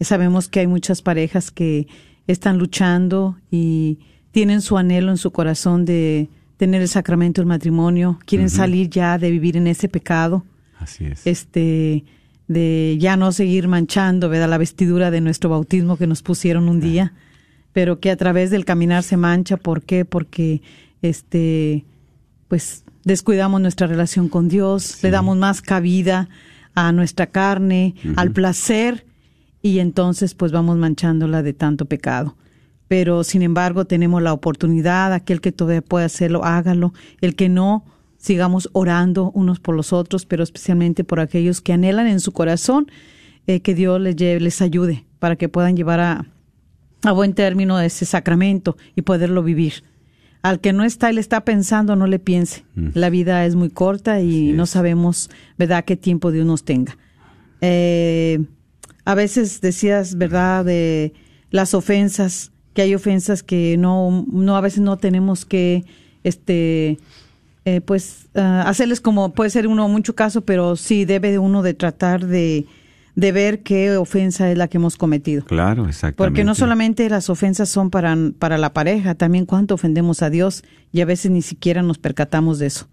Sabemos 0.00 0.48
que 0.48 0.60
hay 0.60 0.66
muchas 0.66 1.02
parejas 1.02 1.50
que 1.50 1.88
están 2.26 2.58
luchando 2.58 3.36
y 3.50 3.98
tienen 4.30 4.60
su 4.60 4.78
anhelo 4.78 5.10
en 5.10 5.16
su 5.16 5.32
corazón 5.32 5.84
de 5.84 6.28
tener 6.56 6.82
el 6.82 6.88
sacramento 6.88 7.40
del 7.40 7.46
matrimonio, 7.48 8.18
quieren 8.24 8.50
salir 8.50 8.90
ya 8.90 9.16
de 9.18 9.30
vivir 9.30 9.56
en 9.56 9.66
ese 9.68 9.88
pecado, 9.88 10.44
Así 10.78 11.04
es. 11.04 11.26
este 11.26 12.04
de 12.48 12.96
ya 12.98 13.16
no 13.16 13.30
seguir 13.30 13.68
manchando, 13.68 14.28
¿verdad? 14.28 14.48
La 14.48 14.58
vestidura 14.58 15.10
de 15.10 15.20
nuestro 15.20 15.50
bautismo 15.50 15.96
que 15.96 16.06
nos 16.06 16.22
pusieron 16.22 16.68
un 16.68 16.80
día, 16.80 17.12
pero 17.72 18.00
que 18.00 18.10
a 18.10 18.16
través 18.16 18.50
del 18.50 18.64
caminar 18.64 19.02
se 19.02 19.16
mancha, 19.16 19.58
¿por 19.58 19.82
qué? 19.82 20.04
Porque 20.04 20.62
este 21.02 21.84
pues 22.48 22.84
descuidamos 23.04 23.60
nuestra 23.60 23.86
relación 23.86 24.28
con 24.28 24.48
Dios, 24.48 25.02
le 25.02 25.10
damos 25.10 25.36
más 25.36 25.60
cabida 25.60 26.28
a 26.74 26.92
nuestra 26.92 27.26
carne, 27.26 27.94
al 28.16 28.32
placer 28.32 29.06
y 29.60 29.80
entonces 29.80 30.34
pues 30.34 30.50
vamos 30.50 30.78
manchándola 30.78 31.42
de 31.42 31.52
tanto 31.52 31.84
pecado. 31.84 32.36
Pero 32.88 33.22
sin 33.22 33.42
embargo 33.42 33.84
tenemos 33.84 34.22
la 34.22 34.32
oportunidad, 34.32 35.12
aquel 35.12 35.42
que 35.42 35.52
todavía 35.52 35.82
puede 35.82 36.06
hacerlo, 36.06 36.42
hágalo, 36.44 36.94
el 37.20 37.36
que 37.36 37.50
no, 37.50 37.84
sigamos 38.18 38.68
orando 38.72 39.30
unos 39.32 39.60
por 39.60 39.74
los 39.74 39.92
otros, 39.92 40.26
pero 40.26 40.42
especialmente 40.42 41.04
por 41.04 41.20
aquellos 41.20 41.60
que 41.60 41.72
anhelan 41.72 42.06
en 42.06 42.20
su 42.20 42.32
corazón 42.32 42.90
eh, 43.46 43.60
que 43.60 43.74
Dios 43.74 44.00
les, 44.00 44.16
lleve, 44.16 44.40
les 44.40 44.60
ayude 44.60 45.06
para 45.18 45.36
que 45.36 45.48
puedan 45.48 45.76
llevar 45.76 46.00
a, 46.00 46.26
a 47.02 47.12
buen 47.12 47.32
término 47.32 47.80
ese 47.80 48.04
sacramento 48.04 48.76
y 48.94 49.02
poderlo 49.02 49.42
vivir. 49.42 49.84
Al 50.42 50.60
que 50.60 50.72
no 50.72 50.84
está 50.84 51.10
y 51.10 51.14
le 51.14 51.20
está 51.20 51.44
pensando, 51.44 51.96
no 51.96 52.06
le 52.06 52.18
piense. 52.20 52.64
La 52.74 53.10
vida 53.10 53.44
es 53.44 53.56
muy 53.56 53.70
corta 53.70 54.20
y 54.20 54.52
no 54.52 54.66
sabemos, 54.66 55.30
¿verdad?, 55.56 55.84
qué 55.84 55.96
tiempo 55.96 56.30
Dios 56.30 56.46
nos 56.46 56.64
tenga. 56.64 56.96
Eh, 57.60 58.38
a 59.04 59.14
veces 59.16 59.60
decías, 59.60 60.16
¿verdad?, 60.16 60.64
de 60.64 61.12
las 61.50 61.74
ofensas, 61.74 62.52
que 62.72 62.82
hay 62.82 62.94
ofensas 62.94 63.42
que 63.42 63.76
no, 63.78 64.24
no 64.30 64.56
a 64.56 64.60
veces 64.60 64.80
no 64.80 64.96
tenemos 64.96 65.44
que, 65.44 65.84
este, 66.22 66.98
eh, 67.76 67.80
pues, 67.80 68.28
ah, 68.34 68.64
hacerles 68.66 69.00
como 69.00 69.32
puede 69.32 69.50
ser 69.50 69.66
uno 69.66 69.88
mucho 69.88 70.14
caso, 70.14 70.42
pero 70.42 70.76
sí 70.76 71.04
debe 71.04 71.30
de 71.30 71.38
uno 71.38 71.62
de 71.62 71.74
tratar 71.74 72.26
de, 72.26 72.66
de 73.14 73.32
ver 73.32 73.62
qué 73.62 73.96
ofensa 73.96 74.50
es 74.50 74.56
la 74.56 74.68
que 74.68 74.78
hemos 74.78 74.96
cometido. 74.96 75.44
Claro, 75.44 75.86
exactamente. 75.86 76.16
Porque 76.16 76.44
no 76.44 76.54
solamente 76.54 77.08
las 77.10 77.28
ofensas 77.30 77.68
son 77.68 77.90
para, 77.90 78.16
para 78.38 78.58
la 78.58 78.72
pareja, 78.72 79.14
también 79.14 79.44
cuánto 79.44 79.74
ofendemos 79.74 80.22
a 80.22 80.30
Dios 80.30 80.64
y 80.92 81.00
a 81.00 81.04
veces 81.04 81.30
ni 81.30 81.42
siquiera 81.42 81.82
nos 81.82 81.98
percatamos 81.98 82.58
de 82.58 82.66
eso. 82.66 82.88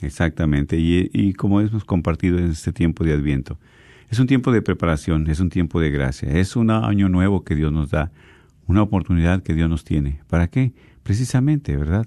Exactamente. 0.00 0.78
Y, 0.78 1.10
y 1.12 1.34
como 1.34 1.60
hemos 1.60 1.84
compartido 1.84 2.38
en 2.38 2.50
este 2.50 2.72
tiempo 2.72 3.04
de 3.04 3.12
Adviento, 3.12 3.58
es 4.10 4.18
un 4.18 4.26
tiempo 4.26 4.52
de 4.52 4.62
preparación, 4.62 5.28
es 5.28 5.40
un 5.40 5.50
tiempo 5.50 5.80
de 5.80 5.90
gracia, 5.90 6.30
es 6.30 6.56
un 6.56 6.70
año 6.70 7.08
nuevo 7.08 7.42
que 7.42 7.54
Dios 7.54 7.72
nos 7.72 7.90
da, 7.90 8.12
una 8.66 8.80
oportunidad 8.82 9.42
que 9.42 9.54
Dios 9.54 9.68
nos 9.68 9.84
tiene. 9.84 10.20
¿Para 10.28 10.48
qué? 10.48 10.72
Precisamente, 11.02 11.76
¿verdad? 11.76 12.06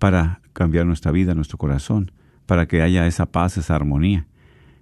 Para 0.00 0.40
cambiar 0.52 0.84
nuestra 0.86 1.12
vida, 1.12 1.34
nuestro 1.36 1.56
corazón, 1.56 2.10
para 2.46 2.66
que 2.66 2.82
haya 2.82 3.06
esa 3.06 3.26
paz, 3.26 3.56
esa 3.56 3.76
armonía. 3.76 4.26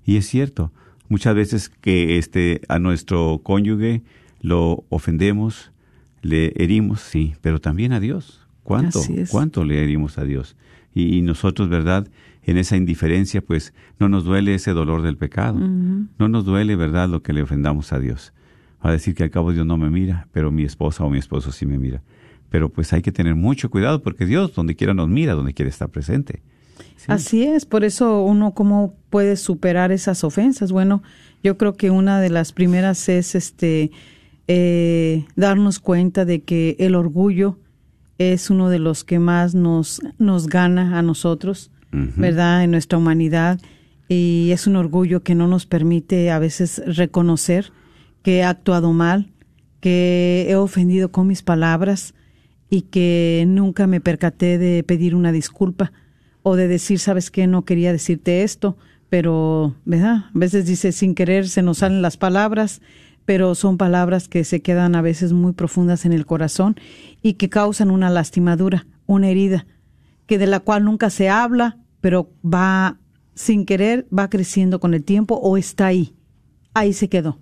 Y 0.06 0.16
es 0.16 0.26
cierto, 0.26 0.72
muchas 1.10 1.34
veces 1.34 1.68
que 1.68 2.16
este 2.16 2.62
a 2.68 2.78
nuestro 2.78 3.42
cónyuge 3.42 4.02
lo 4.40 4.84
ofendemos, 4.88 5.70
le 6.22 6.54
herimos, 6.56 7.02
sí, 7.02 7.34
pero 7.42 7.60
también 7.60 7.92
a 7.92 8.00
Dios. 8.00 8.46
¿Cuánto? 8.62 9.00
¿Cuánto 9.30 9.64
le 9.64 9.82
herimos 9.82 10.16
a 10.16 10.24
Dios? 10.24 10.56
Y, 10.94 11.16
y 11.18 11.22
nosotros, 11.22 11.68
¿verdad? 11.68 12.08
En 12.42 12.56
esa 12.56 12.76
indiferencia, 12.76 13.42
pues 13.42 13.74
no 13.98 14.08
nos 14.08 14.24
duele 14.24 14.54
ese 14.54 14.72
dolor 14.72 15.02
del 15.02 15.18
pecado. 15.18 15.58
No 15.58 16.28
nos 16.28 16.46
duele, 16.46 16.76
¿verdad?, 16.76 17.08
lo 17.08 17.22
que 17.22 17.34
le 17.34 17.42
ofendamos 17.42 17.92
a 17.92 17.98
Dios. 17.98 18.32
Va 18.84 18.90
a 18.90 18.92
decir 18.92 19.14
que 19.14 19.24
al 19.24 19.30
cabo 19.30 19.52
Dios 19.52 19.66
no 19.66 19.76
me 19.76 19.90
mira, 19.90 20.28
pero 20.32 20.50
mi 20.50 20.62
esposa 20.62 21.04
o 21.04 21.10
mi 21.10 21.18
esposo 21.18 21.52
sí 21.52 21.66
me 21.66 21.78
mira. 21.78 22.00
Pero 22.50 22.68
pues 22.68 22.92
hay 22.92 23.02
que 23.02 23.12
tener 23.12 23.34
mucho 23.34 23.70
cuidado 23.70 24.02
porque 24.02 24.26
Dios 24.26 24.54
donde 24.54 24.76
quiera 24.76 24.94
nos 24.94 25.08
mira, 25.08 25.34
donde 25.34 25.54
quiera 25.54 25.68
está 25.68 25.88
presente. 25.88 26.42
Sí. 26.96 27.06
Así 27.08 27.42
es, 27.44 27.66
por 27.66 27.84
eso 27.84 28.22
uno 28.22 28.54
cómo 28.54 28.94
puede 29.10 29.36
superar 29.36 29.92
esas 29.92 30.24
ofensas. 30.24 30.72
Bueno, 30.72 31.02
yo 31.42 31.58
creo 31.58 31.74
que 31.74 31.90
una 31.90 32.20
de 32.20 32.30
las 32.30 32.52
primeras 32.52 33.08
es 33.08 33.34
este 33.34 33.90
eh, 34.46 35.24
darnos 35.36 35.78
cuenta 35.78 36.24
de 36.24 36.42
que 36.42 36.76
el 36.78 36.94
orgullo 36.94 37.58
es 38.18 38.50
uno 38.50 38.68
de 38.68 38.78
los 38.78 39.04
que 39.04 39.18
más 39.18 39.54
nos 39.54 40.00
nos 40.18 40.46
gana 40.48 40.98
a 40.98 41.02
nosotros. 41.02 41.70
¿verdad? 41.90 42.64
En 42.64 42.70
nuestra 42.70 42.98
humanidad 42.98 43.58
y 44.08 44.50
es 44.52 44.66
un 44.66 44.76
orgullo 44.76 45.22
que 45.22 45.34
no 45.34 45.46
nos 45.46 45.66
permite 45.66 46.30
a 46.30 46.38
veces 46.38 46.82
reconocer 46.86 47.72
que 48.22 48.38
he 48.38 48.44
actuado 48.44 48.92
mal, 48.92 49.30
que 49.80 50.46
he 50.48 50.56
ofendido 50.56 51.12
con 51.12 51.26
mis 51.26 51.42
palabras 51.42 52.14
y 52.70 52.82
que 52.82 53.44
nunca 53.46 53.86
me 53.86 54.00
percaté 54.00 54.58
de 54.58 54.82
pedir 54.82 55.14
una 55.14 55.32
disculpa 55.32 55.92
o 56.42 56.56
de 56.56 56.68
decir, 56.68 56.98
sabes 56.98 57.30
qué, 57.30 57.46
no 57.46 57.64
quería 57.64 57.92
decirte 57.92 58.42
esto, 58.42 58.76
pero, 59.08 59.74
¿verdad? 59.84 60.26
A 60.26 60.30
veces 60.34 60.66
dice, 60.66 60.92
sin 60.92 61.14
querer 61.14 61.48
se 61.48 61.62
nos 61.62 61.78
salen 61.78 62.02
las 62.02 62.16
palabras, 62.16 62.80
pero 63.24 63.54
son 63.54 63.76
palabras 63.76 64.28
que 64.28 64.44
se 64.44 64.60
quedan 64.60 64.94
a 64.94 65.02
veces 65.02 65.32
muy 65.32 65.52
profundas 65.52 66.04
en 66.04 66.12
el 66.12 66.26
corazón 66.26 66.76
y 67.22 67.34
que 67.34 67.48
causan 67.48 67.90
una 67.90 68.10
lastimadura, 68.10 68.86
una 69.06 69.28
herida, 69.28 69.66
que 70.26 70.38
de 70.38 70.46
la 70.46 70.60
cual 70.60 70.84
nunca 70.84 71.10
se 71.10 71.28
habla, 71.28 71.78
pero 72.00 72.30
va 72.44 72.98
sin 73.34 73.64
querer, 73.64 74.06
va 74.16 74.28
creciendo 74.28 74.80
con 74.80 74.94
el 74.94 75.04
tiempo 75.04 75.36
o 75.36 75.56
está 75.56 75.86
ahí. 75.86 76.14
Ahí 76.74 76.92
se 76.92 77.08
quedó. 77.08 77.38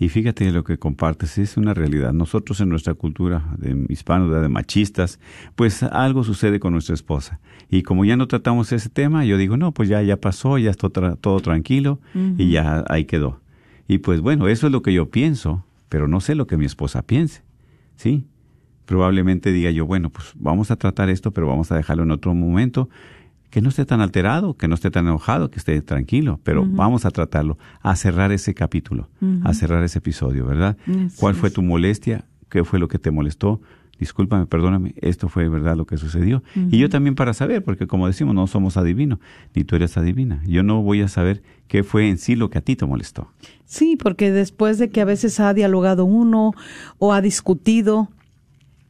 Y 0.00 0.08
fíjate 0.08 0.50
lo 0.50 0.64
que 0.64 0.78
compartes, 0.78 1.36
es 1.36 1.58
una 1.58 1.74
realidad. 1.74 2.14
Nosotros 2.14 2.60
en 2.62 2.70
nuestra 2.70 2.94
cultura 2.94 3.44
de 3.58 3.84
hispanos, 3.90 4.32
de 4.42 4.48
machistas, 4.48 5.20
pues 5.56 5.82
algo 5.82 6.24
sucede 6.24 6.58
con 6.58 6.72
nuestra 6.72 6.94
esposa. 6.94 7.38
Y 7.68 7.82
como 7.82 8.06
ya 8.06 8.16
no 8.16 8.26
tratamos 8.26 8.72
ese 8.72 8.88
tema, 8.88 9.26
yo 9.26 9.36
digo, 9.36 9.58
no, 9.58 9.72
pues 9.72 9.90
ya, 9.90 10.00
ya 10.02 10.16
pasó, 10.16 10.56
ya 10.56 10.70
está 10.70 10.88
tra- 10.88 11.18
todo 11.20 11.40
tranquilo 11.40 12.00
y 12.38 12.50
ya 12.50 12.82
ahí 12.88 13.04
quedó. 13.04 13.40
Y 13.86 13.98
pues 13.98 14.22
bueno, 14.22 14.48
eso 14.48 14.66
es 14.68 14.72
lo 14.72 14.80
que 14.80 14.94
yo 14.94 15.10
pienso, 15.10 15.66
pero 15.90 16.08
no 16.08 16.20
sé 16.20 16.34
lo 16.34 16.46
que 16.46 16.56
mi 16.56 16.64
esposa 16.64 17.02
piense. 17.02 17.42
¿Sí? 17.96 18.24
Probablemente 18.86 19.52
diga 19.52 19.70
yo, 19.70 19.84
bueno, 19.84 20.08
pues 20.08 20.32
vamos 20.34 20.70
a 20.70 20.76
tratar 20.76 21.10
esto, 21.10 21.30
pero 21.32 21.46
vamos 21.46 21.70
a 21.72 21.76
dejarlo 21.76 22.04
en 22.04 22.10
otro 22.10 22.34
momento 22.34 22.88
que 23.50 23.60
no 23.60 23.68
esté 23.68 23.84
tan 23.84 24.00
alterado, 24.00 24.56
que 24.56 24.68
no 24.68 24.74
esté 24.74 24.90
tan 24.90 25.06
enojado, 25.06 25.50
que 25.50 25.58
esté 25.58 25.80
tranquilo, 25.82 26.40
pero 26.44 26.64
vamos 26.64 27.04
a 27.04 27.10
tratarlo, 27.10 27.58
a 27.82 27.96
cerrar 27.96 28.32
ese 28.32 28.54
capítulo, 28.54 29.08
a 29.44 29.52
cerrar 29.54 29.82
ese 29.84 29.98
episodio, 29.98 30.46
¿verdad? 30.46 30.76
¿Cuál 31.16 31.34
fue 31.34 31.50
tu 31.50 31.62
molestia? 31.62 32.24
¿Qué 32.48 32.64
fue 32.64 32.78
lo 32.78 32.88
que 32.88 32.98
te 32.98 33.10
molestó? 33.10 33.60
Discúlpame, 33.98 34.46
perdóname, 34.46 34.94
esto 34.96 35.28
fue 35.28 35.48
verdad 35.50 35.76
lo 35.76 35.84
que 35.84 35.98
sucedió. 35.98 36.42
Y 36.70 36.78
yo 36.78 36.88
también 36.88 37.14
para 37.14 37.34
saber, 37.34 37.62
porque 37.62 37.86
como 37.86 38.06
decimos, 38.06 38.34
no 38.34 38.46
somos 38.46 38.76
adivinos, 38.76 39.18
ni 39.54 39.64
tú 39.64 39.76
eres 39.76 39.98
adivina. 39.98 40.42
Yo 40.46 40.62
no 40.62 40.82
voy 40.82 41.02
a 41.02 41.08
saber 41.08 41.42
qué 41.68 41.84
fue 41.84 42.08
en 42.08 42.16
sí 42.16 42.34
lo 42.34 42.48
que 42.48 42.58
a 42.58 42.60
ti 42.62 42.76
te 42.76 42.86
molestó. 42.86 43.30
Sí, 43.66 43.98
porque 44.00 44.30
después 44.30 44.78
de 44.78 44.88
que 44.88 45.02
a 45.02 45.04
veces 45.04 45.38
ha 45.38 45.52
dialogado 45.52 46.06
uno 46.06 46.52
o 46.98 47.12
ha 47.12 47.20
discutido, 47.20 48.08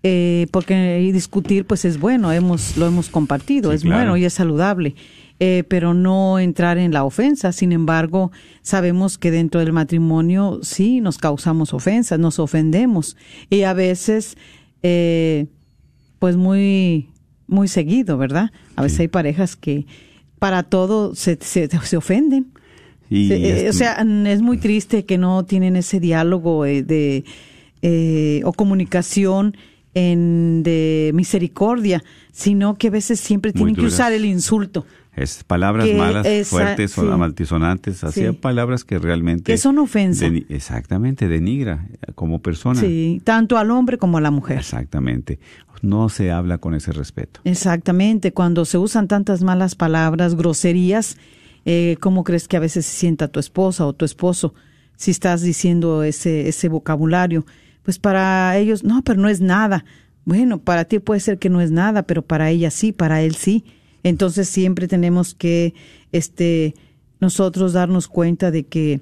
eh, 0.02 0.46
porque 0.50 1.10
discutir 1.12 1.64
pues 1.66 1.84
es 1.84 1.98
bueno, 2.00 2.32
hemos 2.32 2.76
lo 2.76 2.86
hemos 2.86 3.08
compartido, 3.08 3.70
Sí, 3.70 3.76
es 3.76 3.82
claro. 3.82 3.96
bueno 3.98 4.16
y 4.16 4.24
es 4.24 4.32
saludable, 4.34 4.94
eh, 5.40 5.64
pero 5.68 5.94
no 5.94 6.38
entrar 6.38 6.78
en 6.78 6.92
la 6.92 7.04
ofensa. 7.04 7.52
Sin 7.52 7.72
embargo, 7.72 8.30
sabemos 8.62 9.18
que 9.18 9.30
dentro 9.30 9.60
del 9.60 9.72
matrimonio 9.72 10.60
sí 10.62 11.00
nos 11.00 11.18
causamos 11.18 11.72
ofensas, 11.74 12.18
nos 12.18 12.38
ofendemos 12.38 13.16
y 13.50 13.62
a 13.62 13.72
veces, 13.74 14.36
eh, 14.82 15.46
pues 16.18 16.36
muy 16.36 17.08
muy 17.46 17.66
seguido, 17.68 18.16
¿verdad? 18.16 18.52
A 18.76 18.82
veces 18.82 18.96
Sí. 18.98 19.02
hay 19.02 19.08
parejas 19.08 19.56
que 19.56 19.84
para 20.38 20.62
todo 20.62 21.14
se, 21.16 21.36
se, 21.40 21.68
se 21.68 21.96
ofenden. 21.96 22.52
Y 23.10 23.32
eh, 23.32 23.66
o 23.68 23.72
sea, 23.72 23.94
es 24.26 24.40
muy 24.40 24.56
triste 24.58 25.04
que 25.04 25.18
no 25.18 25.44
tienen 25.44 25.74
ese 25.74 25.98
diálogo 25.98 26.62
de 26.62 27.24
eh, 27.82 28.40
o 28.44 28.52
comunicación 28.52 29.56
en 29.94 30.62
de 30.62 31.11
misericordia, 31.14 32.03
sino 32.33 32.76
que 32.76 32.88
a 32.88 32.90
veces 32.90 33.18
siempre 33.20 33.53
tienen 33.53 33.74
que 33.74 33.83
usar 33.87 34.12
el 34.12 34.24
insulto, 34.24 34.87
Es 35.16 35.42
palabras 35.42 35.87
Que 35.87 35.94
malas, 35.96 36.24
esa- 36.24 36.48
fuertes 36.50 36.92
sí. 36.92 37.00
o 37.00 37.18
maltisonantes, 37.18 38.05
así 38.05 38.24
Sí. 38.24 38.33
palabras 38.33 38.85
que 38.85 38.98
realmente... 39.00 39.50
que 39.53 39.59
son 39.59 39.79
ofensa. 39.79 40.24
deni- 40.26 40.46
exactamente, 40.48 41.26
denigra 41.26 41.88
como 42.14 42.38
persona. 42.40 42.81
Sí, 42.81 43.20
tanto 43.24 43.59
al 43.59 43.72
hombre 43.72 43.98
como 43.98 44.18
a 44.18 44.20
la 44.20 44.31
mujer. 44.31 44.59
Exactamente. 44.59 45.40
No 45.83 46.09
se 46.11 46.31
habla 46.31 46.59
con 46.59 46.74
ese 46.74 46.92
respeto. 46.92 47.40
Exactamente, 47.44 48.33
cuando 48.33 48.64
se 48.64 48.79
usan 48.79 49.09
tantas 49.09 49.42
malas 49.42 49.74
palabras, 49.74 50.37
groserías, 50.37 51.16
eh, 51.64 51.96
¿cómo 52.00 52.22
crees 52.22 52.46
que 52.46 52.57
a 52.57 52.61
veces 52.61 52.87
se 52.87 52.96
sienta 52.96 53.29
tu 53.29 53.40
esposa 53.40 53.87
o 53.87 53.92
tu 53.92 54.05
esposo 54.05 54.55
si 54.96 55.11
estás 55.11 55.42
diciendo 55.42 56.05
ese, 56.05 56.48
ese 56.48 56.68
vocabulario? 56.68 57.44
Pues 57.90 57.98
para 57.98 58.57
ellos, 58.57 58.85
no, 58.85 59.03
pero 59.03 59.20
no 59.20 59.29
es 59.29 59.40
nada. 59.40 59.85
Bueno, 60.24 60.61
para 60.61 60.85
ti 60.85 61.00
puede 61.00 61.18
ser 61.18 61.40
que 61.40 61.50
no 61.50 61.61
es 61.61 61.72
nada, 61.72 62.05
pero 62.05 62.22
para 62.22 62.48
ella 62.48 62.70
sí, 62.70 62.92
para 62.92 63.20
él 63.20 63.35
sí. 63.35 63.64
Entonces 64.05 64.48
siempre 64.48 64.87
tenemos 64.87 65.35
que, 65.35 65.74
este, 66.12 66.76
nosotros 67.18 67.72
darnos 67.72 68.07
cuenta 68.07 68.53
de 68.53 68.62
que 68.62 69.00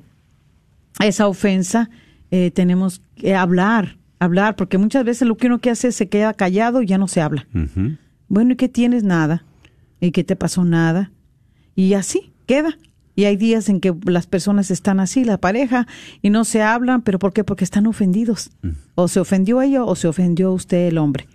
esa 1.00 1.28
ofensa 1.28 1.90
eh, 2.30 2.50
tenemos 2.50 3.02
que 3.14 3.34
hablar, 3.34 3.98
hablar, 4.20 4.56
porque 4.56 4.78
muchas 4.78 5.04
veces 5.04 5.28
lo 5.28 5.36
que 5.36 5.48
uno 5.48 5.58
que 5.58 5.68
hace 5.68 5.88
es 5.88 5.94
se 5.94 6.08
queda 6.08 6.32
callado 6.32 6.80
y 6.80 6.86
ya 6.86 6.96
no 6.96 7.08
se 7.08 7.20
habla. 7.20 7.46
Bueno, 8.28 8.54
¿y 8.54 8.56
qué 8.56 8.70
tienes? 8.70 9.04
Nada. 9.04 9.44
¿Y 10.00 10.12
qué 10.12 10.24
te 10.24 10.34
pasó? 10.34 10.64
Nada. 10.64 11.12
Y 11.74 11.92
así 11.92 12.32
queda. 12.46 12.78
Y 13.18 13.24
hay 13.24 13.36
días 13.36 13.68
en 13.68 13.80
que 13.80 13.92
las 14.04 14.28
personas 14.28 14.70
están 14.70 15.00
así, 15.00 15.24
la 15.24 15.38
pareja, 15.38 15.88
y 16.22 16.30
no 16.30 16.44
se 16.44 16.62
hablan, 16.62 17.02
pero 17.02 17.18
¿por 17.18 17.32
qué? 17.32 17.42
Porque 17.42 17.64
están 17.64 17.88
ofendidos. 17.88 18.52
O 18.94 19.08
se 19.08 19.18
ofendió 19.18 19.60
ella 19.60 19.82
o 19.82 19.96
se 19.96 20.06
ofendió 20.06 20.52
usted 20.52 20.86
el 20.86 20.98
hombre. 20.98 21.26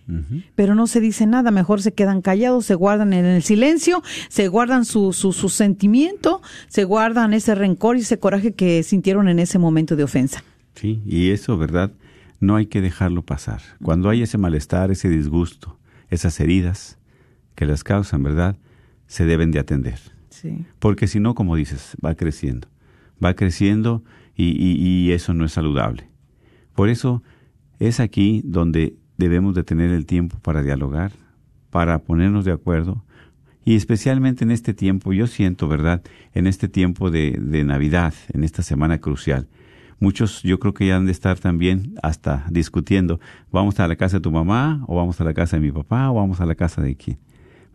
Pero 0.56 0.76
no 0.76 0.88
se 0.88 1.02
dice 1.02 1.26
nada, 1.26 1.52
mejor 1.52 1.82
se 1.82 1.92
quedan 1.92 2.22
callados, 2.22 2.66
se 2.68 2.76
guardan 2.76 3.12
en 3.12 3.26
el 3.26 3.44
silencio, 3.44 4.02
se 4.30 4.48
guardan 4.48 4.86
su, 4.86 5.12
su, 5.12 5.34
su 5.34 5.50
sentimiento, 5.50 6.42
se 6.70 6.86
guardan 6.86 7.34
ese 7.34 7.54
rencor 7.54 7.98
y 7.98 8.00
ese 8.00 8.18
coraje 8.18 8.54
que 8.54 8.82
sintieron 8.84 9.28
en 9.28 9.40
ese 9.40 9.60
momento 9.60 9.98
de 9.98 10.06
ofensa. 10.06 10.42
Sí, 10.76 11.02
y 11.06 11.32
eso, 11.32 11.58
¿verdad? 11.58 11.92
No 12.40 12.56
hay 12.56 12.68
que 12.68 12.80
dejarlo 12.80 13.24
pasar. 13.24 13.62
Cuando 13.84 14.08
hay 14.10 14.22
ese 14.22 14.38
malestar, 14.38 14.90
ese 14.90 15.10
disgusto, 15.10 15.78
esas 16.10 16.40
heridas 16.40 16.98
que 17.56 17.66
las 17.66 17.84
causan, 17.84 18.24
¿verdad? 18.24 18.56
Se 19.08 19.26
deben 19.26 19.52
de 19.52 19.60
atender. 19.60 20.00
Sí. 20.34 20.66
Porque 20.80 21.08
si 21.08 21.20
no, 21.20 21.36
como 21.36 21.56
dices, 21.56 21.96
va 22.04 22.16
creciendo. 22.16 22.68
Va 23.24 23.36
creciendo 23.36 24.04
y, 24.36 25.12
eso 25.12 25.34
no 25.34 25.46
es 25.46 25.52
saludable. 25.52 26.10
Por 26.74 26.90
eso 26.90 27.22
es 27.80 28.00
aquí 28.00 28.42
donde 28.44 28.96
debemos 29.18 29.54
de 29.54 29.64
tener 29.64 29.92
el 29.92 30.06
tiempo 30.06 30.38
para 30.40 30.64
dialogar, 30.64 31.12
para 31.70 32.00
ponernos 32.00 32.46
de 32.46 32.52
acuerdo. 32.52 33.04
Y 33.64 33.76
especialmente 33.76 34.44
en 34.44 34.52
este 34.52 34.74
tiempo, 34.74 35.14
yo 35.14 35.28
siento, 35.28 35.68
¿verdad? 35.68 36.02
En 36.34 36.48
este 36.48 36.68
tiempo 36.68 37.12
de, 37.12 37.38
de 37.40 37.64
Navidad, 37.64 38.14
en 38.34 38.44
esta 38.44 38.64
semana 38.64 38.98
crucial. 38.98 39.48
Muchos 40.00 40.42
yo 40.42 40.60
creo 40.60 40.74
que 40.74 40.88
ya 40.88 40.98
han 40.98 41.06
de 41.06 41.12
estar 41.12 41.40
también 41.40 41.96
hasta 42.02 42.46
discutiendo, 42.50 43.20
vamos 43.52 43.80
a 43.80 43.88
la 43.88 43.96
casa 43.96 44.18
de 44.18 44.22
tu 44.22 44.32
mamá 44.32 44.84
o 44.88 44.96
vamos 44.96 45.22
a 45.22 45.24
la 45.24 45.34
casa 45.34 45.56
de 45.58 45.62
mi 45.62 45.72
papá 45.72 46.10
o 46.10 46.16
vamos 46.16 46.42
a 46.42 46.46
la 46.46 46.56
casa 46.56 46.82
de 46.82 46.96
quién, 46.96 47.20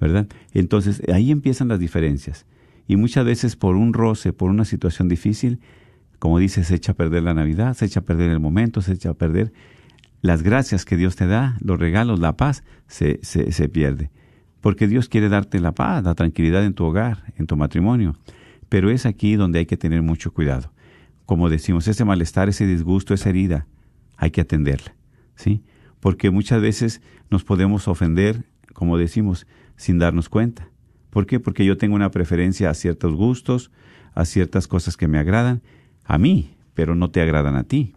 ¿verdad? 0.00 0.26
Entonces 0.52 1.02
ahí 1.12 1.30
empiezan 1.30 1.68
las 1.68 1.78
diferencias. 1.78 2.46
Y 2.86 2.96
muchas 2.96 3.24
veces 3.24 3.56
por 3.56 3.76
un 3.76 3.92
roce, 3.92 4.32
por 4.32 4.50
una 4.50 4.64
situación 4.64 5.08
difícil, 5.08 5.60
como 6.18 6.38
dices, 6.38 6.68
se 6.68 6.74
echa 6.74 6.92
a 6.92 6.94
perder 6.96 7.22
la 7.22 7.34
Navidad, 7.34 7.74
se 7.74 7.84
echa 7.84 8.00
a 8.00 8.04
perder 8.04 8.30
el 8.30 8.40
momento, 8.40 8.80
se 8.80 8.92
echa 8.94 9.10
a 9.10 9.14
perder 9.14 9.52
las 10.20 10.42
gracias 10.42 10.84
que 10.84 10.96
Dios 10.96 11.14
te 11.14 11.26
da, 11.26 11.56
los 11.60 11.78
regalos, 11.78 12.18
la 12.18 12.36
paz, 12.36 12.64
se, 12.88 13.20
se, 13.22 13.52
se 13.52 13.68
pierde. 13.68 14.10
Porque 14.60 14.88
Dios 14.88 15.08
quiere 15.08 15.28
darte 15.28 15.60
la 15.60 15.72
paz, 15.72 16.02
la 16.02 16.14
tranquilidad 16.14 16.64
en 16.64 16.74
tu 16.74 16.84
hogar, 16.84 17.32
en 17.36 17.46
tu 17.46 17.56
matrimonio. 17.56 18.16
Pero 18.68 18.90
es 18.90 19.06
aquí 19.06 19.36
donde 19.36 19.60
hay 19.60 19.66
que 19.66 19.76
tener 19.76 20.02
mucho 20.02 20.32
cuidado. 20.32 20.72
Como 21.26 21.48
decimos, 21.50 21.86
ese 21.86 22.04
malestar, 22.04 22.48
ese 22.48 22.66
disgusto, 22.66 23.14
esa 23.14 23.28
herida, 23.28 23.66
hay 24.16 24.30
que 24.30 24.40
atenderla, 24.40 24.94
¿sí? 25.36 25.62
Porque 26.00 26.30
muchas 26.30 26.60
veces 26.60 27.00
nos 27.30 27.44
podemos 27.44 27.86
ofender, 27.86 28.44
como 28.72 28.98
decimos, 28.98 29.46
sin 29.78 29.98
darnos 29.98 30.28
cuenta. 30.28 30.68
¿Por 31.08 31.24
qué? 31.24 31.40
Porque 31.40 31.64
yo 31.64 31.78
tengo 31.78 31.94
una 31.94 32.10
preferencia 32.10 32.68
a 32.68 32.74
ciertos 32.74 33.14
gustos, 33.14 33.70
a 34.12 34.26
ciertas 34.26 34.68
cosas 34.68 34.98
que 34.98 35.08
me 35.08 35.18
agradan, 35.18 35.62
a 36.04 36.18
mí, 36.18 36.54
pero 36.74 36.94
no 36.94 37.10
te 37.10 37.22
agradan 37.22 37.56
a 37.56 37.64
ti. 37.64 37.94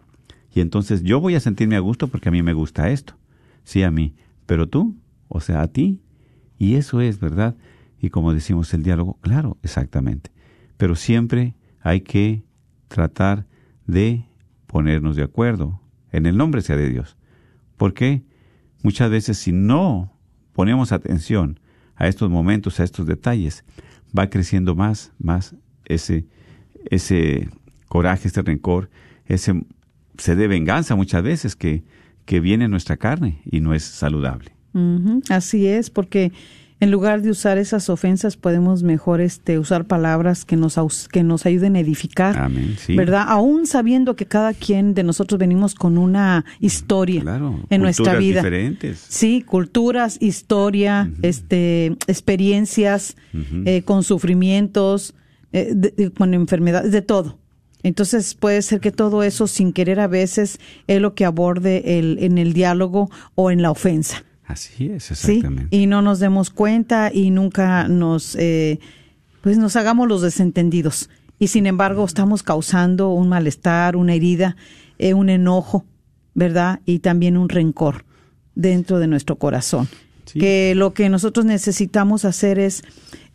Y 0.54 0.60
entonces 0.60 1.02
yo 1.02 1.20
voy 1.20 1.34
a 1.34 1.40
sentirme 1.40 1.76
a 1.76 1.80
gusto 1.80 2.08
porque 2.08 2.30
a 2.30 2.32
mí 2.32 2.42
me 2.42 2.54
gusta 2.54 2.90
esto. 2.90 3.14
Sí, 3.64 3.82
a 3.82 3.90
mí. 3.90 4.14
Pero 4.46 4.68
tú, 4.68 4.96
o 5.28 5.40
sea, 5.40 5.60
a 5.60 5.68
ti. 5.68 6.00
Y 6.58 6.76
eso 6.76 7.00
es, 7.00 7.20
¿verdad? 7.20 7.56
Y 8.00 8.10
como 8.10 8.32
decimos, 8.32 8.72
el 8.74 8.82
diálogo, 8.82 9.18
claro, 9.20 9.58
exactamente. 9.62 10.30
Pero 10.76 10.94
siempre 10.94 11.54
hay 11.80 12.00
que 12.02 12.44
tratar 12.88 13.46
de 13.86 14.24
ponernos 14.66 15.16
de 15.16 15.22
acuerdo, 15.22 15.80
en 16.12 16.26
el 16.26 16.36
nombre 16.36 16.62
sea 16.62 16.76
de 16.76 16.88
Dios. 16.88 17.16
Porque 17.76 18.22
muchas 18.82 19.10
veces 19.10 19.38
si 19.38 19.52
no 19.52 20.12
ponemos 20.52 20.92
atención 20.92 21.58
a 21.96 22.08
estos 22.08 22.30
momentos, 22.30 22.80
a 22.80 22.84
estos 22.84 23.06
detalles, 23.06 23.64
va 24.16 24.28
creciendo 24.28 24.74
más, 24.74 25.12
más 25.18 25.54
ese, 25.84 26.26
ese 26.90 27.48
coraje, 27.88 28.28
este 28.28 28.42
rencor, 28.42 28.90
ese 29.26 29.62
sed 30.18 30.36
de 30.36 30.48
venganza 30.48 30.94
muchas 30.96 31.22
veces 31.22 31.56
que, 31.56 31.84
que 32.24 32.40
viene 32.40 32.66
en 32.66 32.70
nuestra 32.70 32.96
carne 32.96 33.40
y 33.44 33.60
no 33.60 33.74
es 33.74 33.84
saludable. 33.84 34.52
Así 35.28 35.66
es, 35.66 35.90
porque 35.90 36.32
en 36.82 36.90
lugar 36.90 37.22
de 37.22 37.30
usar 37.30 37.58
esas 37.58 37.88
ofensas 37.88 38.36
podemos 38.36 38.82
mejor 38.82 39.20
este 39.20 39.58
usar 39.58 39.84
palabras 39.86 40.44
que 40.44 40.56
nos 40.56 40.76
que 41.10 41.22
nos 41.22 41.46
ayuden 41.46 41.76
a 41.76 41.80
edificar, 41.80 42.36
Amén, 42.36 42.76
sí. 42.78 42.96
¿verdad? 42.96 43.24
Aún 43.28 43.66
sabiendo 43.66 44.16
que 44.16 44.26
cada 44.26 44.52
quien 44.52 44.92
de 44.94 45.04
nosotros 45.04 45.38
venimos 45.38 45.74
con 45.74 45.96
una 45.96 46.44
historia 46.60 47.20
Claro, 47.22 47.60
en 47.70 47.80
nuestra 47.82 48.04
culturas 48.16 48.20
vida. 48.20 48.40
diferentes. 48.42 48.98
Sí, 49.08 49.42
culturas, 49.42 50.18
historia, 50.20 51.10
este, 51.22 51.96
experiencias, 52.08 53.16
eh, 53.64 53.82
con 53.84 54.02
sufrimientos, 54.02 55.14
eh, 55.52 55.72
de- 55.74 55.90
de- 55.96 56.10
con 56.10 56.34
enfermedades, 56.34 56.90
de 56.92 57.02
todo. 57.02 57.38
Entonces 57.84 58.34
puede 58.34 58.62
ser 58.62 58.80
que 58.80 58.90
todo 58.92 59.22
eso, 59.22 59.46
sin 59.46 59.72
querer 59.72 60.00
a 60.00 60.06
veces, 60.06 60.58
es 60.86 61.00
lo 61.00 61.14
que 61.14 61.24
aborde 61.24 61.98
el, 61.98 62.18
en 62.20 62.38
el 62.38 62.52
diálogo 62.52 63.10
o 63.34 63.50
en 63.50 63.60
la 63.62 63.70
ofensa. 63.70 64.24
Así 64.46 64.86
es, 64.90 65.04
Sí, 65.04 65.12
exactamente. 65.32 65.76
y 65.76 65.86
no 65.86 66.02
nos 66.02 66.18
demos 66.18 66.50
cuenta 66.50 67.10
y 67.12 67.30
nunca 67.30 67.88
nos, 67.88 68.34
eh, 68.36 68.80
pues 69.40 69.56
nos 69.58 69.76
hagamos 69.76 70.08
los 70.08 70.22
desentendidos. 70.22 71.08
Y 71.38 71.48
sin 71.48 71.66
embargo 71.66 72.04
estamos 72.04 72.42
causando 72.42 73.10
un 73.10 73.28
malestar, 73.28 73.96
una 73.96 74.14
herida, 74.14 74.56
eh, 74.98 75.14
un 75.14 75.28
enojo, 75.28 75.84
¿verdad? 76.34 76.80
Y 76.86 77.00
también 77.00 77.36
un 77.36 77.48
rencor 77.48 78.04
dentro 78.54 78.98
de 78.98 79.06
nuestro 79.06 79.36
corazón. 79.36 79.88
Sí. 80.26 80.38
Que 80.38 80.74
lo 80.76 80.94
que 80.94 81.08
nosotros 81.08 81.44
necesitamos 81.46 82.24
hacer 82.24 82.58
es 82.58 82.84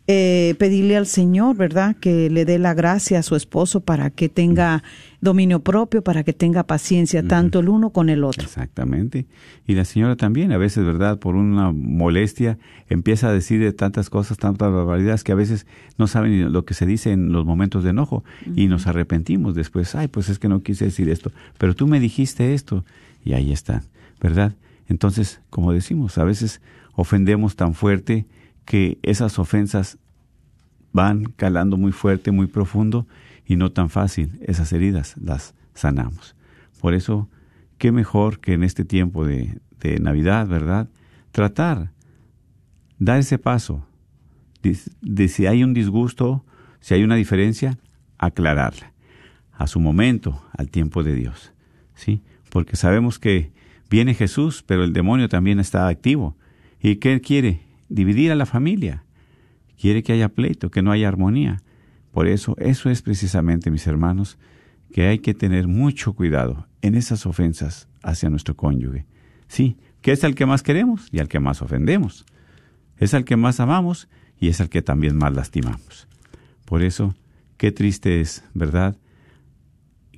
eh, 0.06 0.54
pedirle 0.58 0.96
al 0.96 1.06
Señor, 1.06 1.56
¿verdad? 1.56 1.96
Que 2.00 2.30
le 2.30 2.44
dé 2.46 2.58
la 2.58 2.72
gracia 2.72 3.18
a 3.18 3.22
su 3.22 3.36
esposo 3.36 3.80
para 3.80 4.08
que 4.10 4.28
tenga 4.30 4.82
dominio 5.20 5.60
propio, 5.60 6.02
para 6.02 6.22
que 6.22 6.32
tenga 6.32 6.62
paciencia, 6.62 7.26
tanto 7.26 7.58
el 7.58 7.68
uno 7.68 7.90
con 7.90 8.08
el 8.08 8.22
otro. 8.22 8.44
Exactamente. 8.44 9.26
Y 9.66 9.74
la 9.74 9.84
señora 9.84 10.16
también, 10.16 10.52
a 10.52 10.58
veces, 10.58 10.84
¿verdad? 10.84 11.18
Por 11.18 11.34
una 11.34 11.72
molestia, 11.72 12.58
empieza 12.88 13.28
a 13.28 13.32
decir 13.32 13.60
de 13.60 13.72
tantas 13.72 14.10
cosas, 14.10 14.38
tantas 14.38 14.72
barbaridades, 14.72 15.24
que 15.24 15.32
a 15.32 15.36
veces 15.36 15.66
no 15.96 16.06
saben 16.06 16.32
ni 16.32 16.50
lo 16.50 16.64
que 16.64 16.74
se 16.74 16.86
dice 16.86 17.12
en 17.12 17.32
los 17.32 17.44
momentos 17.44 17.82
de 17.82 17.90
enojo 17.90 18.22
y 18.54 18.68
nos 18.68 18.86
arrepentimos 18.86 19.54
después. 19.54 19.94
Ay, 19.94 20.08
pues 20.08 20.28
es 20.28 20.38
que 20.38 20.48
no 20.48 20.62
quise 20.62 20.84
decir 20.84 21.08
esto, 21.08 21.32
pero 21.58 21.74
tú 21.74 21.86
me 21.86 21.98
dijiste 21.98 22.54
esto. 22.54 22.84
Y 23.24 23.32
ahí 23.32 23.52
está, 23.52 23.82
¿verdad? 24.20 24.54
Entonces, 24.88 25.40
como 25.50 25.72
decimos, 25.72 26.16
a 26.18 26.24
veces 26.24 26.60
ofendemos 26.94 27.56
tan 27.56 27.74
fuerte 27.74 28.26
que 28.64 28.98
esas 29.02 29.38
ofensas 29.38 29.98
van 30.92 31.24
calando 31.24 31.76
muy 31.76 31.92
fuerte, 31.92 32.30
muy 32.30 32.46
profundo 32.46 33.06
y 33.48 33.56
no 33.56 33.72
tan 33.72 33.88
fácil. 33.88 34.38
Esas 34.42 34.72
heridas 34.72 35.16
las 35.16 35.54
sanamos. 35.74 36.36
Por 36.80 36.94
eso, 36.94 37.28
qué 37.78 37.90
mejor 37.90 38.38
que 38.38 38.52
en 38.52 38.62
este 38.62 38.84
tiempo 38.84 39.26
de, 39.26 39.60
Navidad, 40.00 40.46
¿verdad? 40.46 40.88
Tratar, 41.30 41.92
dar 42.98 43.20
ese 43.20 43.38
paso 43.38 43.86
de, 44.62 44.76
de 45.00 45.28
si 45.28 45.46
hay 45.46 45.62
un 45.64 45.72
disgusto, 45.72 46.44
si 46.80 46.94
hay 46.94 47.04
una 47.04 47.14
diferencia, 47.14 47.78
aclararla 48.18 48.92
a 49.52 49.66
su 49.66 49.80
momento, 49.80 50.44
al 50.56 50.68
tiempo 50.70 51.02
de 51.02 51.14
Dios. 51.14 51.52
¿Sí? 51.94 52.22
Porque 52.50 52.76
sabemos 52.76 53.18
que 53.18 53.52
viene 53.88 54.14
Jesús, 54.14 54.62
pero 54.66 54.84
el 54.84 54.92
demonio 54.92 55.28
también 55.28 55.58
está 55.58 55.88
activo. 55.88 56.36
¿Y 56.82 56.96
qué 56.96 57.20
quiere? 57.20 57.60
Dividir 57.88 58.30
a 58.30 58.36
la 58.36 58.46
familia. 58.46 59.04
Quiere 59.80 60.02
que 60.02 60.12
haya 60.12 60.28
pleito, 60.28 60.70
que 60.70 60.82
no 60.82 60.92
haya 60.92 61.08
armonía. 61.08 61.62
Por 62.18 62.26
eso, 62.26 62.56
eso 62.58 62.90
es 62.90 63.00
precisamente, 63.00 63.70
mis 63.70 63.86
hermanos, 63.86 64.38
que 64.92 65.06
hay 65.06 65.20
que 65.20 65.34
tener 65.34 65.68
mucho 65.68 66.14
cuidado 66.14 66.66
en 66.82 66.96
esas 66.96 67.26
ofensas 67.26 67.86
hacia 68.02 68.28
nuestro 68.28 68.56
cónyuge. 68.56 69.06
Sí, 69.46 69.76
que 70.02 70.10
es 70.10 70.24
el 70.24 70.34
que 70.34 70.44
más 70.44 70.64
queremos 70.64 71.06
y 71.12 71.20
al 71.20 71.28
que 71.28 71.38
más 71.38 71.62
ofendemos. 71.62 72.26
Es 72.96 73.14
al 73.14 73.24
que 73.24 73.36
más 73.36 73.60
amamos 73.60 74.08
y 74.36 74.48
es 74.48 74.60
al 74.60 74.68
que 74.68 74.82
también 74.82 75.16
más 75.16 75.32
lastimamos. 75.32 76.08
Por 76.64 76.82
eso, 76.82 77.14
qué 77.56 77.70
triste 77.70 78.20
es, 78.20 78.42
¿verdad? 78.52 78.96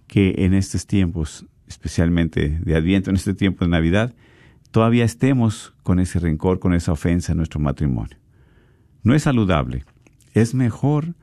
Que 0.07 0.37
en 0.39 0.55
estos 0.55 0.87
tiempos, 0.87 1.45
especialmente 1.69 2.61
de 2.63 2.77
Adviento, 2.77 3.11
en 3.11 3.17
este 3.17 3.35
tiempo 3.35 3.67
de 3.67 3.73
Navidad, 3.73 4.15
todavía 4.71 5.05
estemos 5.05 5.75
con 5.83 6.01
ese 6.01 6.19
rencor, 6.19 6.61
con 6.61 6.73
esa 6.73 6.93
ofensa 6.93 7.33
en 7.33 7.37
nuestro 7.37 7.61
matrimonio. 7.61 8.17
No 9.03 9.15
es 9.15 9.25
saludable. 9.25 9.85
Es 10.33 10.55
mejor 10.55 11.15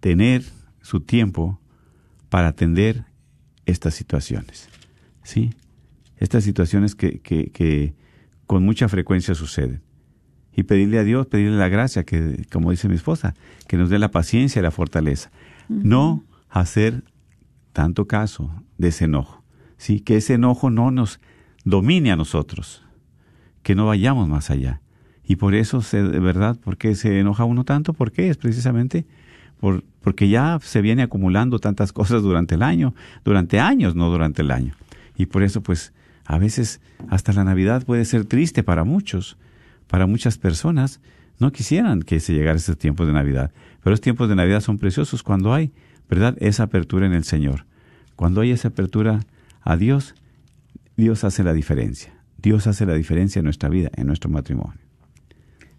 tener 0.00 0.44
su 0.80 1.00
tiempo 1.00 1.60
para 2.28 2.48
atender 2.48 3.04
estas 3.66 3.94
situaciones. 3.94 4.68
¿Sí? 5.22 5.50
Estas 6.16 6.44
situaciones 6.44 6.94
que, 6.94 7.20
que, 7.20 7.50
que 7.50 7.94
con 8.46 8.64
mucha 8.64 8.88
frecuencia 8.88 9.34
suceden. 9.34 9.82
Y 10.52 10.64
pedirle 10.64 10.98
a 10.98 11.04
Dios, 11.04 11.26
pedirle 11.26 11.56
la 11.56 11.68
gracia, 11.68 12.04
que, 12.04 12.44
como 12.50 12.72
dice 12.72 12.88
mi 12.88 12.96
esposa, 12.96 13.34
que 13.68 13.76
nos 13.76 13.90
dé 13.90 13.98
la 13.98 14.10
paciencia 14.10 14.58
y 14.58 14.62
la 14.62 14.70
fortaleza. 14.70 15.30
No 15.68 16.24
hacer 16.48 17.04
tanto 17.72 18.06
caso 18.06 18.50
de 18.78 18.88
ese 18.88 19.04
enojo. 19.04 19.44
¿Sí? 19.76 20.00
Que 20.00 20.16
ese 20.16 20.34
enojo 20.34 20.70
no 20.70 20.90
nos 20.90 21.20
domine 21.64 22.10
a 22.10 22.16
nosotros. 22.16 22.82
Que 23.62 23.74
no 23.74 23.86
vayamos 23.86 24.28
más 24.28 24.50
allá. 24.50 24.80
Y 25.24 25.36
por 25.36 25.54
eso, 25.54 25.82
se, 25.82 26.02
de 26.02 26.18
verdad, 26.18 26.58
¿por 26.58 26.78
qué 26.78 26.94
se 26.94 27.20
enoja 27.20 27.44
uno 27.44 27.64
tanto? 27.64 27.92
¿Por 27.92 28.10
qué? 28.10 28.30
Es 28.30 28.38
precisamente 28.38 29.06
por, 29.60 29.84
porque 30.00 30.28
ya 30.28 30.58
se 30.62 30.80
viene 30.80 31.02
acumulando 31.02 31.58
tantas 31.58 31.92
cosas 31.92 32.22
durante 32.22 32.54
el 32.54 32.62
año, 32.62 32.94
durante 33.24 33.60
años, 33.60 33.94
no 33.94 34.10
durante 34.10 34.42
el 34.42 34.50
año. 34.50 34.74
Y 35.16 35.26
por 35.26 35.42
eso, 35.42 35.62
pues, 35.62 35.92
a 36.24 36.38
veces 36.38 36.80
hasta 37.08 37.32
la 37.32 37.44
Navidad 37.44 37.84
puede 37.84 38.04
ser 38.04 38.24
triste 38.24 38.62
para 38.62 38.84
muchos, 38.84 39.36
para 39.86 40.06
muchas 40.06 40.38
personas. 40.38 41.00
No 41.38 41.52
quisieran 41.52 42.02
que 42.02 42.20
se 42.20 42.34
llegara 42.34 42.56
ese 42.56 42.76
tiempo 42.76 43.06
de 43.06 43.12
Navidad, 43.12 43.52
pero 43.82 43.92
los 43.92 44.00
tiempos 44.00 44.28
de 44.28 44.36
Navidad 44.36 44.60
son 44.60 44.78
preciosos 44.78 45.22
cuando 45.22 45.54
hay, 45.54 45.72
¿verdad?, 46.08 46.36
esa 46.40 46.64
apertura 46.64 47.06
en 47.06 47.12
el 47.12 47.24
Señor. 47.24 47.66
Cuando 48.16 48.40
hay 48.40 48.50
esa 48.50 48.68
apertura 48.68 49.20
a 49.62 49.76
Dios, 49.76 50.14
Dios 50.96 51.22
hace 51.24 51.44
la 51.44 51.52
diferencia. 51.52 52.12
Dios 52.38 52.66
hace 52.66 52.86
la 52.86 52.94
diferencia 52.94 53.40
en 53.40 53.44
nuestra 53.44 53.68
vida, 53.68 53.90
en 53.94 54.06
nuestro 54.06 54.30
matrimonio. 54.30 54.87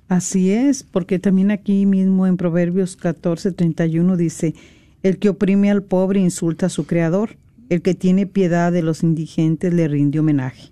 Así 0.09 0.51
es, 0.51 0.81
porque 0.83 1.19
también 1.19 1.51
aquí 1.51 1.85
mismo 1.85 2.25
en 2.25 2.35
Proverbios 2.35 2.95
14, 2.95 3.51
31 3.51 4.17
dice, 4.17 4.55
el 5.03 5.19
que 5.19 5.29
oprime 5.29 5.69
al 5.69 5.83
pobre 5.83 6.19
insulta 6.19 6.65
a 6.65 6.69
su 6.69 6.85
creador, 6.85 7.37
el 7.69 7.83
que 7.83 7.93
tiene 7.93 8.25
piedad 8.25 8.71
de 8.71 8.81
los 8.81 9.03
indigentes 9.03 9.71
le 9.71 9.87
rinde 9.87 10.19
homenaje. 10.19 10.71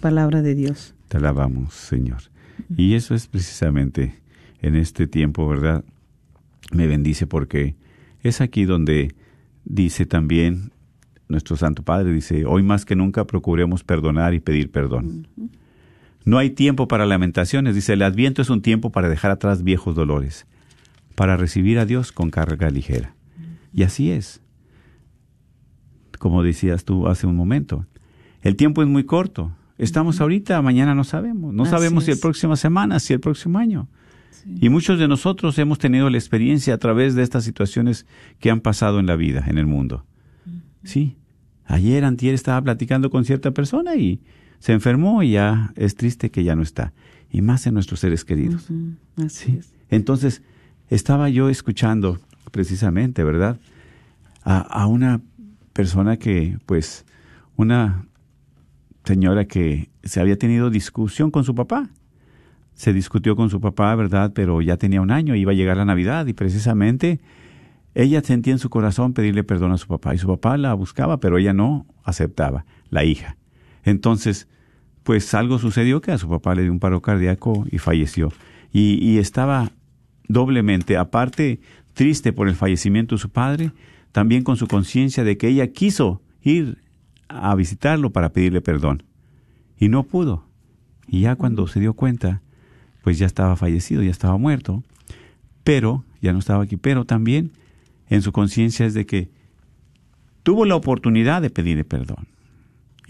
Palabra 0.00 0.42
de 0.42 0.54
Dios. 0.54 0.94
Te 1.08 1.16
alabamos, 1.16 1.74
Señor. 1.74 2.18
Y 2.76 2.94
eso 2.94 3.14
es 3.14 3.26
precisamente 3.26 4.14
en 4.60 4.76
este 4.76 5.06
tiempo, 5.06 5.48
¿verdad? 5.48 5.82
Me 6.72 6.86
bendice 6.86 7.26
porque 7.26 7.74
es 8.22 8.42
aquí 8.42 8.66
donde 8.66 9.14
dice 9.64 10.04
también 10.04 10.72
nuestro 11.26 11.56
Santo 11.56 11.82
Padre, 11.82 12.12
dice, 12.12 12.44
hoy 12.44 12.62
más 12.62 12.84
que 12.84 12.96
nunca 12.96 13.24
procuremos 13.24 13.82
perdonar 13.82 14.34
y 14.34 14.40
pedir 14.40 14.70
perdón. 14.70 15.26
No 16.24 16.38
hay 16.38 16.50
tiempo 16.50 16.88
para 16.88 17.06
lamentaciones, 17.06 17.74
dice, 17.74 17.94
el 17.94 18.02
adviento 18.02 18.42
es 18.42 18.50
un 18.50 18.62
tiempo 18.62 18.90
para 18.90 19.08
dejar 19.08 19.30
atrás 19.30 19.62
viejos 19.62 19.94
dolores, 19.94 20.46
para 21.14 21.36
recibir 21.36 21.78
a 21.78 21.86
Dios 21.86 22.12
con 22.12 22.30
carga 22.30 22.70
ligera. 22.70 23.14
Y 23.72 23.84
así 23.84 24.10
es, 24.10 24.42
como 26.18 26.42
decías 26.42 26.84
tú 26.84 27.06
hace 27.08 27.26
un 27.26 27.36
momento. 27.36 27.86
El 28.42 28.56
tiempo 28.56 28.82
es 28.82 28.88
muy 28.88 29.04
corto. 29.04 29.52
Estamos 29.78 30.20
ahorita, 30.20 30.60
mañana 30.60 30.94
no 30.94 31.04
sabemos. 31.04 31.54
No 31.54 31.62
Así 31.62 31.70
sabemos 31.70 32.04
si 32.04 32.10
el 32.10 32.16
es. 32.16 32.20
próxima 32.20 32.56
semana, 32.56 33.00
si 33.00 33.14
el 33.14 33.20
próximo 33.20 33.58
año. 33.58 33.88
Y 34.60 34.68
muchos 34.68 34.98
de 34.98 35.08
nosotros 35.08 35.58
hemos 35.58 35.78
tenido 35.78 36.08
la 36.10 36.18
experiencia 36.18 36.74
a 36.74 36.78
través 36.78 37.14
de 37.14 37.22
estas 37.22 37.44
situaciones 37.44 38.06
que 38.38 38.50
han 38.50 38.60
pasado 38.60 39.00
en 39.00 39.06
la 39.06 39.16
vida, 39.16 39.44
en 39.46 39.58
el 39.58 39.66
mundo. 39.66 40.04
Sí. 40.84 41.16
Ayer, 41.64 42.04
antier, 42.04 42.34
estaba 42.34 42.60
platicando 42.62 43.10
con 43.10 43.24
cierta 43.24 43.52
persona 43.52 43.96
y 43.96 44.20
se 44.60 44.72
enfermó 44.72 45.22
y 45.24 45.32
ya 45.32 45.72
es 45.76 45.96
triste 45.96 46.30
que 46.30 46.44
ya 46.44 46.54
no 46.54 46.62
está. 46.62 46.92
Y 47.32 47.42
más 47.42 47.66
en 47.66 47.74
nuestros 47.74 48.00
seres 48.00 48.24
queridos. 48.24 48.68
Así 49.16 49.46
Sí. 49.52 49.56
es. 49.58 49.72
Entonces, 49.90 50.42
estaba 50.88 51.28
yo 51.28 51.48
escuchando 51.48 52.18
precisamente, 52.52 53.24
¿verdad? 53.24 53.58
A, 54.44 54.58
a 54.60 54.86
una 54.86 55.20
persona 55.72 56.16
que, 56.16 56.58
pues, 56.66 57.04
una 57.56 58.06
señora 59.04 59.46
que 59.46 59.90
se 60.04 60.20
había 60.20 60.36
tenido 60.38 60.70
discusión 60.70 61.30
con 61.30 61.44
su 61.44 61.54
papá. 61.54 61.88
Se 62.74 62.92
discutió 62.92 63.36
con 63.36 63.50
su 63.50 63.60
papá, 63.60 63.94
¿verdad? 63.94 64.32
Pero 64.34 64.62
ya 64.62 64.76
tenía 64.76 65.00
un 65.02 65.10
año, 65.10 65.34
iba 65.34 65.52
a 65.52 65.54
llegar 65.54 65.76
la 65.76 65.84
Navidad 65.84 66.26
y 66.26 66.32
precisamente 66.32 67.20
ella 67.94 68.22
sentía 68.22 68.52
en 68.52 68.58
su 68.58 68.70
corazón 68.70 69.12
pedirle 69.12 69.42
perdón 69.44 69.72
a 69.72 69.78
su 69.78 69.86
papá 69.88 70.14
y 70.14 70.18
su 70.18 70.26
papá 70.28 70.56
la 70.56 70.72
buscaba, 70.74 71.18
pero 71.20 71.38
ella 71.38 71.52
no 71.52 71.86
aceptaba, 72.04 72.64
la 72.88 73.04
hija. 73.04 73.36
Entonces, 73.84 74.48
pues 75.02 75.32
algo 75.34 75.58
sucedió 75.58 76.00
que 76.00 76.12
a 76.12 76.18
su 76.18 76.28
papá 76.28 76.54
le 76.54 76.62
dio 76.62 76.72
un 76.72 76.80
paro 76.80 77.00
cardíaco 77.00 77.66
y 77.70 77.78
falleció. 77.78 78.32
Y, 78.72 79.18
estaba 79.18 79.72
doblemente, 80.28 80.96
aparte 80.96 81.60
triste 81.94 82.32
por 82.32 82.48
el 82.48 82.54
fallecimiento 82.54 83.16
de 83.16 83.20
su 83.20 83.30
padre, 83.30 83.72
también 84.12 84.44
con 84.44 84.56
su 84.56 84.68
conciencia 84.68 85.24
de 85.24 85.36
que 85.36 85.48
ella 85.48 85.72
quiso 85.72 86.22
ir 86.42 86.78
a 87.28 87.54
visitarlo 87.54 88.10
para 88.10 88.32
pedirle 88.32 88.60
perdón. 88.60 89.02
Y 89.76 89.88
no 89.88 90.04
pudo. 90.04 90.44
Y 91.08 91.22
ya 91.22 91.34
cuando 91.34 91.66
se 91.66 91.80
dio 91.80 91.94
cuenta, 91.94 92.42
pues 93.02 93.18
ya 93.18 93.26
estaba 93.26 93.56
fallecido, 93.56 94.02
ya 94.02 94.10
estaba 94.10 94.36
muerto. 94.36 94.84
Pero, 95.64 96.04
ya 96.20 96.32
no 96.32 96.38
estaba 96.38 96.62
aquí, 96.62 96.76
pero 96.76 97.04
también 97.04 97.52
en 98.08 98.22
su 98.22 98.30
conciencia 98.30 98.86
es 98.86 98.94
de 98.94 99.06
que 99.06 99.30
tuvo 100.42 100.66
la 100.66 100.76
oportunidad 100.76 101.42
de 101.42 101.50
pedirle 101.50 101.84
perdón. 101.84 102.29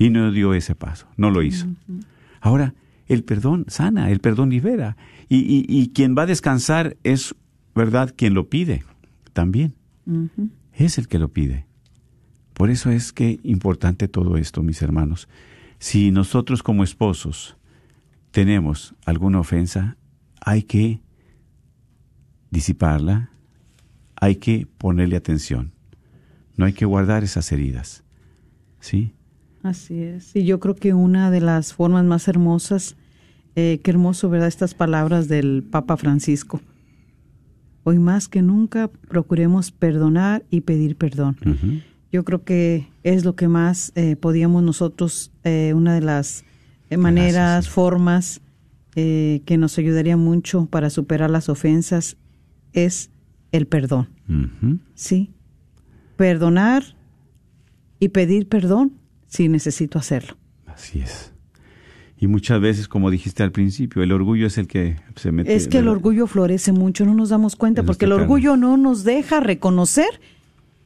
Y 0.01 0.09
no 0.09 0.33
dio 0.33 0.55
ese 0.55 0.75
paso, 0.75 1.07
no 1.19 1.31
lo 1.31 1.43
hizo. 1.43 1.67
Ahora, 2.41 2.73
el 3.07 3.23
perdón 3.23 3.67
sana, 3.69 4.11
el 4.11 4.21
perdón 4.21 4.49
libera. 4.49 4.97
Y, 5.29 5.41
y, 5.41 5.67
y 5.69 5.91
quien 5.91 6.17
va 6.17 6.23
a 6.23 6.27
descansar 6.27 6.97
es, 7.05 7.35
¿verdad?, 7.75 8.15
quien 8.17 8.33
lo 8.33 8.49
pide 8.49 8.83
también. 9.35 9.75
Es 10.73 10.97
el 10.97 11.07
que 11.07 11.19
lo 11.19 11.29
pide. 11.29 11.67
Por 12.55 12.71
eso 12.71 12.91
es 12.91 13.13
que 13.13 13.41
importante 13.43 14.09
todo 14.09 14.39
esto, 14.39 14.63
mis 14.63 14.81
hermanos. 14.81 15.29
Si 15.79 16.11
nosotros 16.11 16.63
como 16.63 16.83
esposos 16.83 17.59
tenemos 18.31 18.95
alguna 19.05 19.39
ofensa, 19.39 19.99
hay 20.41 20.63
que 20.63 21.03
disiparla, 22.51 23.33
hay 24.17 24.37
que 24.37 24.67
ponerle 24.79 25.17
atención. 25.17 25.73
No 26.57 26.65
hay 26.65 26.73
que 26.73 26.87
guardar 26.87 27.23
esas 27.23 27.53
heridas. 27.53 28.03
¿Sí? 28.81 29.13
Así 29.63 30.03
es. 30.03 30.35
Y 30.35 30.45
yo 30.45 30.61
creo 30.61 30.75
que 30.75 30.95
una 30.95 31.31
de 31.31 31.41
las 31.41 31.75
formas 31.75 32.05
más 32.05 32.29
hermosas, 32.29 32.97
eh, 33.57 33.81
qué 33.83 33.91
hermoso, 33.91 34.31
¿verdad? 34.31 34.49
Estas 34.49 34.75
palabras 34.75 35.29
del 35.29 35.63
Papa 35.63 35.97
Francisco. 35.97 36.61
Hoy 37.83 37.99
más 37.99 38.29
que 38.29 38.43
nunca 38.43 38.89
procuremos 39.09 39.71
perdonar 39.71 40.45
y 40.51 40.61
pedir 40.63 40.97
perdón. 40.97 41.37
Yo 42.13 42.25
creo 42.25 42.45
que 42.45 42.89
es 43.03 43.25
lo 43.25 43.37
que 43.37 43.49
más 43.49 43.93
eh, 43.95 44.17
podíamos 44.17 44.63
nosotros, 44.63 45.33
eh, 45.45 45.73
una 45.75 45.95
de 45.95 46.01
las 46.01 46.45
eh, 46.91 46.97
maneras, 46.97 47.35
Gracias, 47.35 47.69
formas 47.69 48.41
que 48.93 49.57
nos 49.57 49.79
ayudaría 49.79 50.19
mucho 50.19 50.67
para 50.67 50.91
superar 50.91 51.31
las 51.31 51.49
ofensas 51.49 52.19
es 52.75 53.11
el 53.51 53.67
perdón. 53.67 54.09
¿sí? 54.95 55.31
Perdonar 56.17 56.83
y 57.99 58.09
pedir 58.09 58.47
perdón 58.47 59.00
si 59.31 59.49
necesito 59.49 59.99
hacerlo. 59.99 60.37
Así 60.67 61.01
es. 61.01 61.33
Y 62.19 62.27
muchas 62.27 62.61
veces, 62.61 62.87
como 62.87 63.11
dijiste 63.11 63.43
al 63.43 63.53
principio, 63.53 64.03
el 64.03 64.13
orgullo 64.13 64.47
es 64.47 64.59
el 64.59 64.67
que 64.67 64.97
se 65.17 65.33
mete. 65.33 65.55
Es 65.55 65.69
que 65.69 65.79
el 65.79 65.89
orgullo 65.89 66.27
florece 66.27 66.73
mucho, 66.73 67.07
no 67.07 67.15
nos 67.15 67.31
damos 67.31 67.57
cuenta, 67.57 67.83
porque 67.83 68.05
el 68.05 68.13
orgullo 68.13 68.59
no 68.59 68.77
nos 68.77 69.05
deja 69.05 69.41
reconocer 69.41 70.21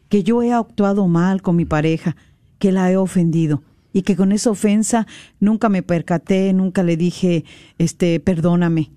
que 0.08 0.22
yo 0.22 0.42
he 0.42 0.52
actuado 0.52 1.08
mal 1.08 1.42
con 1.42 1.56
mi 1.56 1.64
pareja, 1.64 2.14
que 2.60 2.70
la 2.70 2.92
he 2.92 2.96
ofendido 2.96 3.64
y 3.92 4.02
que 4.02 4.14
con 4.14 4.30
esa 4.30 4.50
ofensa 4.50 5.08
nunca 5.40 5.68
me 5.68 5.82
percaté, 5.82 6.52
nunca 6.52 6.84
le 6.84 6.96
dije, 6.96 7.44
este, 7.78 8.20
perdóname. 8.20 8.92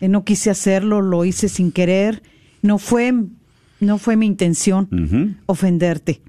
Eh, 0.00 0.08
No 0.08 0.24
quise 0.24 0.48
hacerlo, 0.48 1.02
lo 1.02 1.26
hice 1.26 1.50
sin 1.50 1.72
querer, 1.72 2.22
no 2.62 2.78
fue, 2.78 3.12
no 3.80 3.98
fue 3.98 4.16
mi 4.16 4.26
intención 4.26 5.36
ofenderte. 5.44 6.22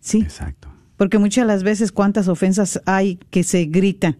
Sí. 0.00 0.20
Exacto. 0.20 0.68
Porque 0.96 1.18
muchas 1.18 1.46
de 1.46 1.52
las 1.52 1.62
veces 1.62 1.92
cuántas 1.92 2.28
ofensas 2.28 2.80
hay 2.86 3.18
que 3.30 3.44
se 3.44 3.66
gritan. 3.66 4.16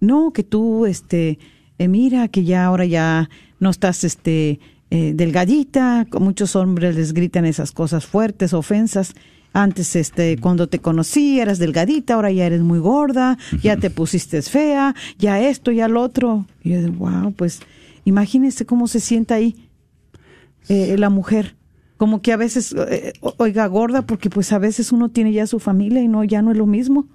No, 0.00 0.32
que 0.32 0.42
tú, 0.44 0.86
este, 0.86 1.38
eh, 1.78 1.88
mira, 1.88 2.28
que 2.28 2.44
ya 2.44 2.64
ahora 2.64 2.84
ya 2.84 3.28
no 3.58 3.70
estás, 3.70 4.04
este, 4.04 4.60
eh, 4.90 5.12
delgadita. 5.14 6.06
Muchos 6.20 6.54
hombres 6.54 6.94
les 6.94 7.12
gritan 7.12 7.44
esas 7.44 7.72
cosas 7.72 8.06
fuertes, 8.06 8.52
ofensas. 8.52 9.14
Antes, 9.52 9.96
este, 9.96 10.36
cuando 10.36 10.68
te 10.68 10.80
conocí, 10.80 11.40
eras 11.40 11.58
delgadita, 11.58 12.14
ahora 12.14 12.30
ya 12.30 12.44
eres 12.44 12.60
muy 12.60 12.78
gorda, 12.78 13.38
ya 13.62 13.78
te 13.78 13.88
pusiste 13.88 14.42
fea, 14.42 14.94
ya 15.18 15.40
esto, 15.40 15.72
ya 15.72 15.88
lo 15.88 16.02
otro. 16.02 16.44
Y 16.62 16.72
yo, 16.72 16.92
wow, 16.92 17.32
pues 17.32 17.60
imagínese 18.04 18.66
cómo 18.66 18.86
se 18.86 19.00
sienta 19.00 19.36
ahí 19.36 19.56
eh, 20.68 20.96
la 20.98 21.08
mujer. 21.08 21.56
Como 21.96 22.20
que 22.20 22.32
a 22.32 22.36
veces, 22.36 22.74
eh, 22.90 23.14
oiga, 23.38 23.66
gorda, 23.66 24.02
porque 24.02 24.28
pues 24.30 24.52
a 24.52 24.58
veces 24.58 24.92
uno 24.92 25.08
tiene 25.08 25.32
ya 25.32 25.46
su 25.46 25.58
familia 25.58 26.02
y 26.02 26.08
no, 26.08 26.24
ya 26.24 26.42
no 26.42 26.50
es 26.52 26.58
lo 26.58 26.66
mismo. 26.66 27.06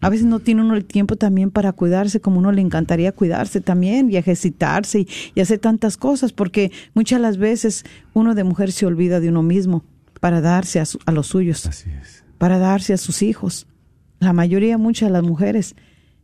A 0.00 0.10
veces 0.10 0.26
no 0.26 0.38
tiene 0.40 0.62
uno 0.62 0.74
el 0.74 0.84
tiempo 0.84 1.16
también 1.16 1.50
para 1.50 1.72
cuidarse 1.72 2.20
como 2.20 2.38
uno 2.38 2.52
le 2.52 2.60
encantaría 2.60 3.10
cuidarse 3.12 3.60
también 3.60 4.10
y 4.10 4.16
ejercitarse 4.16 5.00
y, 5.00 5.08
y 5.34 5.40
hacer 5.40 5.58
tantas 5.58 5.96
cosas, 5.96 6.32
porque 6.32 6.70
muchas 6.94 7.20
las 7.20 7.36
veces 7.36 7.84
uno 8.14 8.34
de 8.36 8.44
mujer 8.44 8.70
se 8.72 8.86
olvida 8.86 9.18
de 9.20 9.28
uno 9.28 9.42
mismo 9.42 9.84
para 10.20 10.40
darse 10.40 10.78
a, 10.80 10.84
su- 10.84 10.98
a 11.06 11.10
los 11.12 11.26
suyos, 11.28 11.66
Así 11.66 11.90
es. 11.90 12.24
para 12.38 12.58
darse 12.58 12.92
a 12.92 12.96
sus 12.96 13.22
hijos. 13.22 13.66
La 14.20 14.32
mayoría, 14.32 14.78
muchas 14.78 15.08
de 15.08 15.12
las 15.12 15.22
mujeres. 15.24 15.74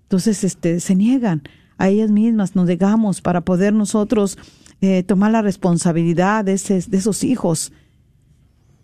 Entonces, 0.02 0.42
este, 0.44 0.78
se 0.80 0.94
niegan 0.96 1.42
a 1.78 1.88
ellas 1.88 2.11
mismas, 2.11 2.54
nos 2.57 2.66
negamos 2.66 3.20
para 3.22 3.40
poder 3.40 3.72
nosotros 3.72 4.38
eh, 4.80 5.02
tomar 5.02 5.33
la 5.33 5.42
responsabilidad 5.42 6.44
de, 6.44 6.52
ese- 6.54 6.85
de 6.88 6.96
esos 6.96 7.24
hijos. 7.24 7.72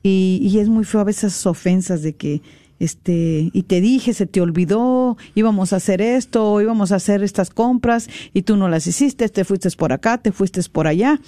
Y, 0.03 0.41
y 0.43 0.59
es 0.59 0.69
muy 0.69 0.85
feo 0.85 1.01
a 1.01 1.05
veces 1.05 1.33
esas 1.33 1.47
ofensas 1.47 2.03
de 2.03 2.15
que, 2.15 2.43
este, 2.79 3.51
y 3.53 3.63
te 3.65 3.81
dije, 3.81 4.15
se 4.15 4.27
te 4.27 4.41
olvidó, 4.41 5.19
íbamos 5.35 5.73
a 5.73 5.77
hacer 5.77 6.01
esto, 6.01 6.61
íbamos 6.61 6.93
a 6.93 6.97
hacer 6.97 7.23
estas 7.23 7.51
compras 7.51 8.09
y 8.33 8.43
tú 8.43 8.57
no 8.57 8.69
las 8.69 8.87
hiciste, 8.87 9.29
te 9.29 9.45
fuiste 9.45 9.71
por 9.73 9.93
acá, 9.93 10.19
te 10.19 10.33
fuiste 10.33 10.63
por 10.73 10.87
allá. 10.87 11.21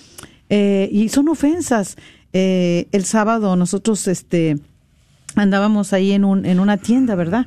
Eh, 0.48 0.88
y 0.90 1.10
son 1.10 1.28
ofensas. 1.28 1.96
Eh, 2.32 2.88
el 2.92 3.04
sábado 3.04 3.56
nosotros, 3.56 4.08
este, 4.08 4.56
andábamos 5.34 5.92
ahí 5.92 6.12
en, 6.12 6.24
un, 6.24 6.46
en 6.46 6.60
una 6.60 6.76
tienda, 6.76 7.14
¿verdad? 7.14 7.46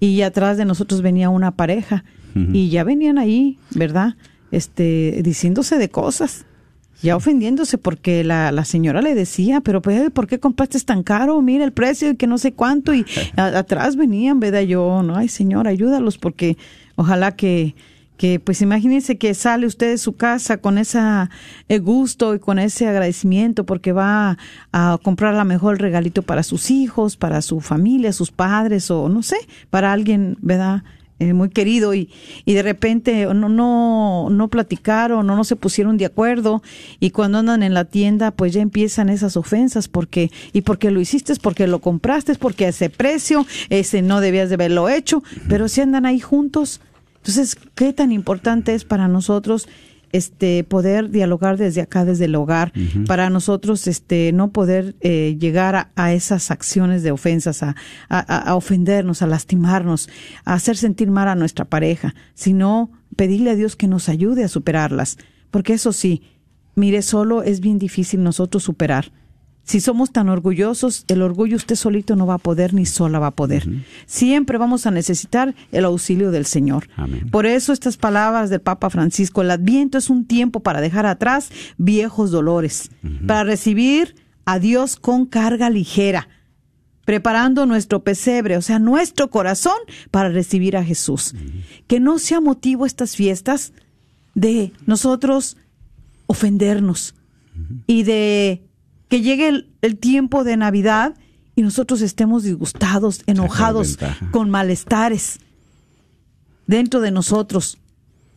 Y 0.00 0.22
atrás 0.22 0.56
de 0.56 0.64
nosotros 0.64 1.02
venía 1.02 1.30
una 1.30 1.52
pareja 1.52 2.04
y 2.52 2.68
ya 2.68 2.84
venían 2.84 3.16
ahí, 3.16 3.58
¿verdad? 3.74 4.16
Este, 4.50 5.20
diciéndose 5.22 5.78
de 5.78 5.88
cosas, 5.88 6.44
ya 7.02 7.16
ofendiéndose 7.16 7.78
porque 7.78 8.24
la, 8.24 8.50
la 8.52 8.64
señora 8.64 9.02
le 9.02 9.14
decía, 9.14 9.60
pero 9.60 9.82
pues, 9.82 10.10
¿por 10.10 10.26
qué 10.26 10.38
compraste 10.40 10.80
tan 10.80 11.02
caro? 11.02 11.40
Mira 11.42 11.64
el 11.64 11.72
precio 11.72 12.10
y 12.10 12.16
que 12.16 12.26
no 12.26 12.38
sé 12.38 12.52
cuánto 12.52 12.94
y 12.94 13.04
a- 13.36 13.58
atrás 13.58 13.96
venían, 13.96 14.40
¿verdad? 14.40 14.62
Yo, 14.62 15.02
no, 15.02 15.16
ay 15.16 15.28
señor, 15.28 15.68
ayúdalos 15.68 16.18
porque 16.18 16.56
ojalá 16.96 17.32
que 17.36 17.74
que 18.16 18.40
pues 18.40 18.62
imagínense 18.62 19.18
que 19.18 19.34
sale 19.34 19.66
usted 19.66 19.90
de 19.90 19.98
su 19.98 20.14
casa 20.16 20.56
con 20.56 20.78
ese 20.78 20.98
gusto 21.82 22.34
y 22.34 22.38
con 22.38 22.58
ese 22.58 22.86
agradecimiento 22.88 23.66
porque 23.66 23.92
va 23.92 24.38
a 24.72 24.98
comprar 25.02 25.34
la 25.34 25.44
mejor 25.44 25.78
regalito 25.82 26.22
para 26.22 26.42
sus 26.42 26.70
hijos, 26.70 27.18
para 27.18 27.42
su 27.42 27.60
familia, 27.60 28.14
sus 28.14 28.30
padres 28.30 28.90
o 28.90 29.10
no 29.10 29.22
sé, 29.22 29.36
para 29.68 29.92
alguien, 29.92 30.38
¿verdad? 30.40 30.82
Eh, 31.18 31.32
muy 31.32 31.48
querido 31.48 31.94
y, 31.94 32.10
y 32.44 32.52
de 32.52 32.62
repente 32.62 33.24
no, 33.34 33.48
no, 33.48 34.28
no 34.28 34.48
platicaron 34.48 35.30
o 35.30 35.34
no 35.34 35.44
se 35.44 35.56
pusieron 35.56 35.96
de 35.96 36.04
acuerdo 36.04 36.62
y 37.00 37.08
cuando 37.08 37.38
andan 37.38 37.62
en 37.62 37.72
la 37.72 37.86
tienda 37.86 38.32
pues 38.32 38.52
ya 38.52 38.60
empiezan 38.60 39.08
esas 39.08 39.38
ofensas 39.38 39.88
porque 39.88 40.30
y 40.52 40.60
porque 40.60 40.90
lo 40.90 41.00
hiciste 41.00 41.32
es 41.32 41.38
porque 41.38 41.66
lo 41.68 41.80
compraste 41.80 42.32
es 42.32 42.38
porque 42.38 42.68
ese 42.68 42.90
precio 42.90 43.46
ese 43.70 44.02
no 44.02 44.20
debías 44.20 44.50
de 44.50 44.56
haberlo 44.56 44.90
hecho. 44.90 45.22
Pero 45.48 45.68
si 45.68 45.80
andan 45.80 46.04
ahí 46.04 46.20
juntos 46.20 46.82
entonces, 47.26 47.56
¿qué 47.74 47.92
tan 47.92 48.12
importante 48.12 48.72
es 48.72 48.84
para 48.84 49.08
nosotros 49.08 49.68
este 50.12 50.64
poder 50.64 51.10
dialogar 51.10 51.56
desde 51.56 51.80
acá, 51.80 52.04
desde 52.04 52.26
el 52.26 52.34
hogar, 52.34 52.72
para 53.06 53.30
nosotros 53.30 53.86
este 53.86 54.32
no 54.32 54.50
poder 54.50 54.96
eh, 55.00 55.36
llegar 55.38 55.74
a, 55.76 55.90
a 55.96 56.12
esas 56.12 56.50
acciones 56.50 57.02
de 57.02 57.10
ofensas, 57.10 57.62
a, 57.62 57.74
a, 58.08 58.20
a 58.20 58.54
ofendernos, 58.54 59.22
a 59.22 59.26
lastimarnos, 59.26 60.08
a 60.44 60.54
hacer 60.54 60.76
sentir 60.76 61.10
mal 61.10 61.28
a 61.28 61.34
nuestra 61.34 61.64
pareja, 61.64 62.14
sino 62.34 62.90
pedirle 63.16 63.50
a 63.50 63.56
Dios 63.56 63.76
que 63.76 63.88
nos 63.88 64.08
ayude 64.08 64.44
a 64.44 64.48
superarlas? 64.48 65.18
Porque 65.50 65.74
eso 65.74 65.92
sí, 65.92 66.22
mire, 66.74 67.02
solo 67.02 67.42
es 67.42 67.60
bien 67.60 67.78
difícil 67.78 68.22
nosotros 68.22 68.62
superar. 68.62 69.12
Si 69.66 69.80
somos 69.80 70.12
tan 70.12 70.28
orgullosos, 70.28 71.04
el 71.08 71.22
orgullo 71.22 71.56
usted 71.56 71.74
solito 71.74 72.14
no 72.14 72.24
va 72.24 72.34
a 72.34 72.38
poder 72.38 72.72
ni 72.72 72.86
sola 72.86 73.18
va 73.18 73.26
a 73.28 73.34
poder. 73.34 73.68
Siempre 74.06 74.58
vamos 74.58 74.86
a 74.86 74.92
necesitar 74.92 75.56
el 75.72 75.84
auxilio 75.84 76.30
del 76.30 76.46
Señor. 76.46 76.88
Amén. 76.94 77.28
Por 77.30 77.46
eso 77.46 77.72
estas 77.72 77.96
palabras 77.96 78.48
del 78.48 78.60
Papa 78.60 78.90
Francisco, 78.90 79.42
el 79.42 79.50
adviento 79.50 79.98
es 79.98 80.08
un 80.08 80.24
tiempo 80.24 80.60
para 80.60 80.80
dejar 80.80 81.04
atrás 81.04 81.50
viejos 81.78 82.30
dolores, 82.30 82.92
para 83.26 83.42
recibir 83.42 84.14
a 84.44 84.60
Dios 84.60 84.94
con 84.94 85.26
carga 85.26 85.68
ligera, 85.68 86.28
preparando 87.04 87.66
nuestro 87.66 88.04
pesebre, 88.04 88.56
o 88.56 88.62
sea, 88.62 88.78
nuestro 88.78 89.30
corazón 89.30 89.78
para 90.12 90.28
recibir 90.28 90.76
a 90.76 90.84
Jesús. 90.84 91.34
Que 91.88 91.98
no 91.98 92.20
sea 92.20 92.40
motivo 92.40 92.86
estas 92.86 93.16
fiestas 93.16 93.72
de 94.36 94.72
nosotros 94.86 95.56
ofendernos 96.28 97.16
y 97.88 98.04
de 98.04 98.62
que 99.08 99.20
llegue 99.20 99.48
el, 99.48 99.70
el 99.82 99.96
tiempo 99.96 100.44
de 100.44 100.56
Navidad 100.56 101.14
y 101.54 101.62
nosotros 101.62 102.02
estemos 102.02 102.42
disgustados, 102.42 103.22
enojados, 103.26 103.98
con 104.30 104.50
malestares 104.50 105.40
dentro 106.66 107.00
de 107.00 107.10
nosotros. 107.10 107.78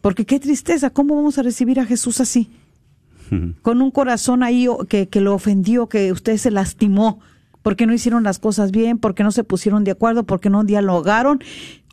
Porque 0.02 0.26
qué 0.26 0.40
tristeza, 0.40 0.90
¿cómo 0.90 1.16
vamos 1.16 1.38
a 1.38 1.44
recibir 1.44 1.80
a 1.82 1.86
Jesús 1.86 2.22
así? 2.22 2.50
Con 3.62 3.82
un 3.82 3.92
corazón 3.92 4.42
ahí 4.42 4.68
que, 4.88 5.08
que 5.08 5.22
lo 5.22 5.36
ofendió, 5.36 5.88
que 5.88 6.12
usted 6.12 6.38
se 6.38 6.50
lastimó, 6.50 7.20
porque 7.62 7.86
no 7.86 7.94
hicieron 7.94 8.24
las 8.24 8.40
cosas 8.40 8.72
bien, 8.72 8.98
porque 8.98 9.24
no 9.24 9.32
se 9.32 9.44
pusieron 9.44 9.84
de 9.84 9.92
acuerdo, 9.92 10.24
porque 10.24 10.50
no 10.50 10.64
dialogaron, 10.64 11.44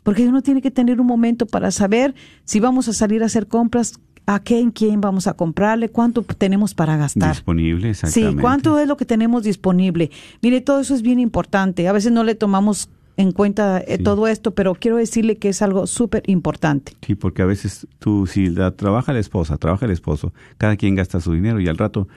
porque 0.03 0.27
uno 0.27 0.41
tiene 0.41 0.61
que 0.61 0.71
tener 0.71 0.99
un 1.01 1.05
momento 1.05 1.45
para 1.45 1.69
saber 1.69 2.15
si 2.45 2.59
vamos 2.59 2.87
a 2.87 2.93
salir 2.93 3.21
a 3.21 3.27
hacer 3.27 3.47
compras, 3.47 3.99
a 4.27 4.39
qué 4.41 4.59
en 4.59 4.71
quién 4.71 5.01
vamos 5.01 5.25
a 5.25 5.33
comprarle, 5.33 5.89
cuánto 5.89 6.21
tenemos 6.21 6.73
para 6.75 6.97
gastar. 6.97 7.31
Disponible, 7.31 7.93
Sí, 7.93 8.05
exactamente. 8.07 8.41
¿cuánto 8.41 8.77
es 8.79 8.87
lo 8.87 8.97
que 8.97 9.05
tenemos 9.05 9.43
disponible? 9.43 10.11
Mire, 10.41 10.61
todo 10.61 10.79
eso 10.81 10.93
es 10.93 11.01
bien 11.01 11.19
importante. 11.19 11.87
A 11.87 11.93
veces 11.93 12.11
no 12.11 12.23
le 12.23 12.35
tomamos 12.35 12.89
en 13.15 13.31
cuenta 13.31 13.79
eh, 13.79 13.95
Sí. 13.97 14.03
todo 14.03 14.27
esto, 14.27 14.51
pero 14.51 14.75
quiero 14.75 14.97
decirle 14.97 15.37
que 15.37 15.49
es 15.49 15.61
algo 15.63 15.87
súper 15.87 16.21
importante. 16.27 16.91
Sí, 17.05 17.15
porque 17.15 17.41
a 17.41 17.45
veces 17.45 17.87
tú, 17.99 18.27
si 18.27 18.49
la, 18.49 18.71
trabaja 18.71 19.13
la 19.13 19.19
esposa, 19.19 19.57
trabaja 19.57 19.85
el 19.85 19.91
esposo, 19.91 20.33
cada 20.57 20.75
quien 20.75 20.93
gasta 20.95 21.19
su 21.19 21.31
dinero 21.33 21.59
y 21.59 21.67
al 21.67 21.77
rato 21.77 22.07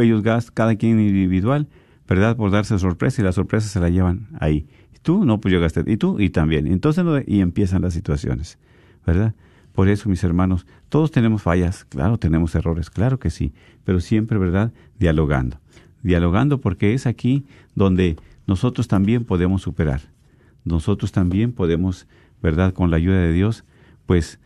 ellos 0.00 0.22
gastan, 0.22 0.54
cada 0.54 0.76
quien 0.76 1.00
individual, 1.00 1.66
¿verdad? 2.08 2.36
Por 2.36 2.50
darse 2.52 2.78
sorpresa 2.78 3.20
y 3.22 3.24
la 3.24 3.32
sorpresa 3.32 3.68
se 3.68 3.80
la 3.80 3.88
llevan 3.90 4.28
ahí. 4.38 4.66
Tú, 5.02 5.24
no, 5.24 5.40
pues 5.40 5.52
yo 5.52 5.60
gasté, 5.60 5.82
y 5.86 5.96
tú, 5.96 6.20
y 6.20 6.30
también. 6.30 6.66
Entonces, 6.68 7.04
no- 7.04 7.18
y 7.26 7.40
empiezan 7.40 7.82
las 7.82 7.92
situaciones, 7.94 8.58
¿verdad? 9.06 9.34
Por 9.72 9.88
eso, 9.88 10.08
mis 10.08 10.24
hermanos, 10.24 10.66
todos 10.88 11.10
tenemos 11.10 11.42
fallas, 11.42 11.84
claro, 11.84 12.18
tenemos 12.18 12.54
errores, 12.54 12.90
claro 12.90 13.18
que 13.18 13.30
sí, 13.30 13.52
pero 13.84 14.00
siempre, 14.00 14.38
¿verdad? 14.38 14.72
Dialogando. 14.98 15.58
Dialogando 16.02 16.60
porque 16.60 16.94
es 16.94 17.06
aquí 17.06 17.44
donde 17.74 18.16
nosotros 18.46 18.88
también 18.88 19.24
podemos 19.24 19.62
superar. 19.62 20.00
Nosotros 20.64 21.12
también 21.12 21.52
podemos, 21.52 22.06
¿verdad? 22.42 22.72
Con 22.72 22.90
la 22.90 22.96
ayuda 22.96 23.18
de 23.18 23.32
Dios, 23.32 23.64
pues 24.06 24.40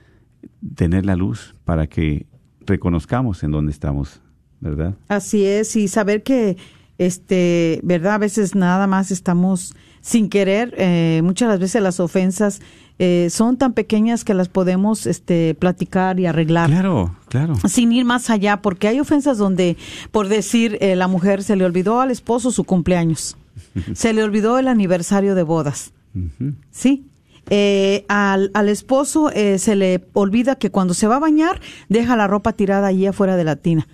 tener 0.74 1.06
la 1.06 1.16
luz 1.16 1.54
para 1.64 1.87
que 1.87 2.26
reconozcamos 2.66 3.42
en 3.42 3.50
dónde 3.50 3.72
estamos, 3.72 4.20
¿verdad? 4.60 4.94
Así 5.08 5.44
es, 5.44 5.74
y 5.76 5.88
saber 5.88 6.22
que, 6.22 6.56
este, 6.98 7.80
verdad, 7.82 8.14
a 8.14 8.18
veces 8.18 8.54
nada 8.54 8.87
más 8.87 9.10
estamos 9.10 9.74
sin 10.04 10.28
querer, 10.28 10.74
eh, 10.76 11.22
muchas 11.24 11.48
las 11.48 11.58
veces 11.58 11.80
las 11.80 11.98
ofensas 11.98 12.60
eh, 12.98 13.28
son 13.30 13.56
tan 13.56 13.72
pequeñas 13.72 14.22
que 14.22 14.34
las 14.34 14.50
podemos, 14.50 15.06
este, 15.06 15.54
platicar 15.54 16.20
y 16.20 16.26
arreglar. 16.26 16.68
Claro, 16.68 17.16
claro. 17.30 17.54
sin 17.66 17.90
ir 17.90 18.04
más 18.04 18.28
allá, 18.28 18.58
porque 18.58 18.86
hay 18.86 19.00
ofensas 19.00 19.38
donde, 19.38 19.78
por 20.12 20.28
decir, 20.28 20.76
eh, 20.82 20.94
la 20.94 21.08
mujer 21.08 21.42
se 21.42 21.56
le 21.56 21.64
olvidó 21.64 22.02
al 22.02 22.10
esposo 22.10 22.50
su 22.50 22.64
cumpleaños, 22.64 23.38
se 23.94 24.12
le 24.12 24.22
olvidó 24.22 24.58
el 24.58 24.68
aniversario 24.68 25.34
de 25.34 25.42
bodas. 25.42 25.92
¿sí? 26.70 27.06
Eh, 27.48 28.04
al, 28.08 28.50
al 28.52 28.68
esposo 28.68 29.30
eh, 29.30 29.58
se 29.58 29.74
le 29.74 30.04
olvida 30.12 30.56
que 30.56 30.70
cuando 30.70 30.92
se 30.92 31.06
va 31.06 31.16
a 31.16 31.18
bañar 31.18 31.60
deja 31.88 32.14
la 32.14 32.26
ropa 32.26 32.52
tirada 32.52 32.86
allí 32.86 33.06
afuera 33.06 33.36
de 33.36 33.44
la 33.44 33.56
tina 33.56 33.88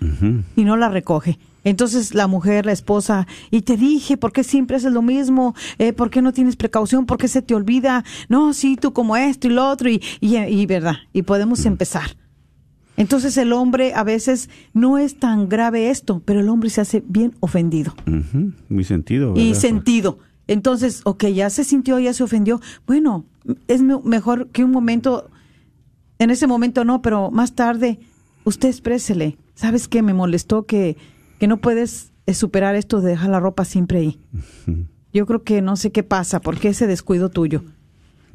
y 0.55 0.63
no 0.65 0.75
la 0.75 0.89
recoge. 0.89 1.39
Entonces 1.63 2.13
la 2.15 2.27
mujer, 2.27 2.65
la 2.65 2.71
esposa, 2.71 3.27
y 3.51 3.61
te 3.61 3.77
dije, 3.77 4.17
¿por 4.17 4.31
qué 4.33 4.43
siempre 4.43 4.77
haces 4.77 4.91
lo 4.91 5.01
mismo? 5.01 5.53
Eh, 5.77 5.93
¿Por 5.93 6.09
qué 6.09 6.21
no 6.21 6.33
tienes 6.33 6.55
precaución? 6.55 7.05
¿Por 7.05 7.17
qué 7.17 7.27
se 7.27 7.41
te 7.41 7.53
olvida? 7.53 8.03
No, 8.29 8.53
sí, 8.53 8.77
tú 8.77 8.93
como 8.93 9.15
esto 9.15 9.47
y 9.47 9.51
lo 9.51 9.69
otro, 9.69 9.89
y, 9.89 10.01
y, 10.19 10.37
y 10.37 10.65
verdad, 10.65 10.95
y 11.13 11.21
podemos 11.21 11.65
empezar. 11.65 12.17
Entonces 12.97 13.37
el 13.37 13.53
hombre 13.53 13.93
a 13.93 14.03
veces 14.03 14.49
no 14.73 14.97
es 14.97 15.17
tan 15.19 15.49
grave 15.49 15.89
esto, 15.89 16.21
pero 16.25 16.39
el 16.39 16.49
hombre 16.49 16.69
se 16.69 16.81
hace 16.81 17.03
bien 17.07 17.33
ofendido 17.39 17.93
Ujú. 18.07 18.51
Muy 18.69 18.83
sentido. 18.83 19.33
y 19.35 19.47
¿verdad? 19.49 19.61
sentido. 19.61 20.19
Entonces, 20.47 21.01
ok, 21.05 21.25
ya 21.27 21.49
se 21.49 21.63
sintió, 21.63 21.97
ya 21.99 22.13
se 22.13 22.23
ofendió. 22.23 22.59
Bueno, 22.85 23.25
es 23.67 23.81
me- 23.81 23.99
mejor 24.03 24.47
que 24.49 24.63
un 24.65 24.71
momento, 24.71 25.29
en 26.19 26.29
ese 26.29 26.45
momento 26.47 26.83
no, 26.83 27.01
pero 27.01 27.31
más 27.31 27.53
tarde, 27.53 27.99
usted 28.43 28.67
exprésele. 28.69 29.37
¿Sabes 29.55 29.87
qué? 29.87 30.01
Me 30.01 30.13
molestó 30.13 30.65
que, 30.65 30.97
que 31.41 31.47
no 31.47 31.57
puedes 31.57 32.11
eh, 32.27 32.35
superar 32.35 32.75
esto 32.75 33.01
de 33.01 33.09
dejar 33.09 33.31
la 33.31 33.39
ropa 33.39 33.65
siempre 33.65 33.97
ahí. 33.97 34.19
yo 35.11 35.25
creo 35.25 35.41
que 35.41 35.63
no 35.63 35.75
sé 35.75 35.91
qué 35.91 36.03
pasa, 36.03 36.39
¿por 36.39 36.59
qué 36.59 36.67
ese 36.67 36.85
descuido 36.85 37.29
tuyo? 37.29 37.63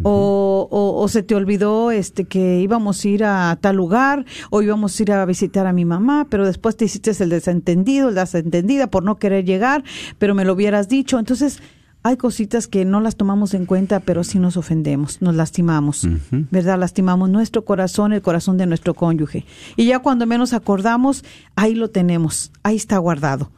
O, 0.02 0.66
o, 0.72 1.00
o 1.00 1.06
se 1.08 1.22
te 1.22 1.36
olvidó 1.36 1.92
este 1.92 2.24
que 2.24 2.58
íbamos 2.58 3.04
a 3.04 3.08
ir 3.08 3.24
a 3.24 3.56
tal 3.60 3.76
lugar 3.76 4.26
o 4.50 4.60
íbamos 4.60 4.98
a 4.98 5.02
ir 5.04 5.12
a 5.12 5.24
visitar 5.24 5.68
a 5.68 5.72
mi 5.72 5.84
mamá, 5.84 6.26
pero 6.28 6.44
después 6.44 6.76
te 6.76 6.86
hiciste 6.86 7.12
el 7.22 7.30
desentendido, 7.30 8.08
el 8.08 8.16
desentendida 8.16 8.88
por 8.88 9.04
no 9.04 9.20
querer 9.20 9.44
llegar, 9.44 9.84
pero 10.18 10.34
me 10.34 10.44
lo 10.44 10.54
hubieras 10.54 10.88
dicho. 10.88 11.20
Entonces, 11.20 11.62
hay 12.06 12.16
cositas 12.16 12.68
que 12.68 12.84
no 12.84 13.00
las 13.00 13.16
tomamos 13.16 13.52
en 13.52 13.66
cuenta, 13.66 13.98
pero 13.98 14.22
sí 14.22 14.38
nos 14.38 14.56
ofendemos, 14.56 15.20
nos 15.22 15.34
lastimamos, 15.34 16.06
¿verdad? 16.52 16.78
Lastimamos 16.78 17.28
nuestro 17.30 17.64
corazón, 17.64 18.12
el 18.12 18.22
corazón 18.22 18.56
de 18.58 18.66
nuestro 18.66 18.94
cónyuge. 18.94 19.44
Y 19.74 19.86
ya 19.86 19.98
cuando 19.98 20.24
menos 20.24 20.52
acordamos, 20.52 21.24
ahí 21.56 21.74
lo 21.74 21.90
tenemos, 21.90 22.52
ahí 22.62 22.76
está 22.76 22.96
guardado. 22.98 23.50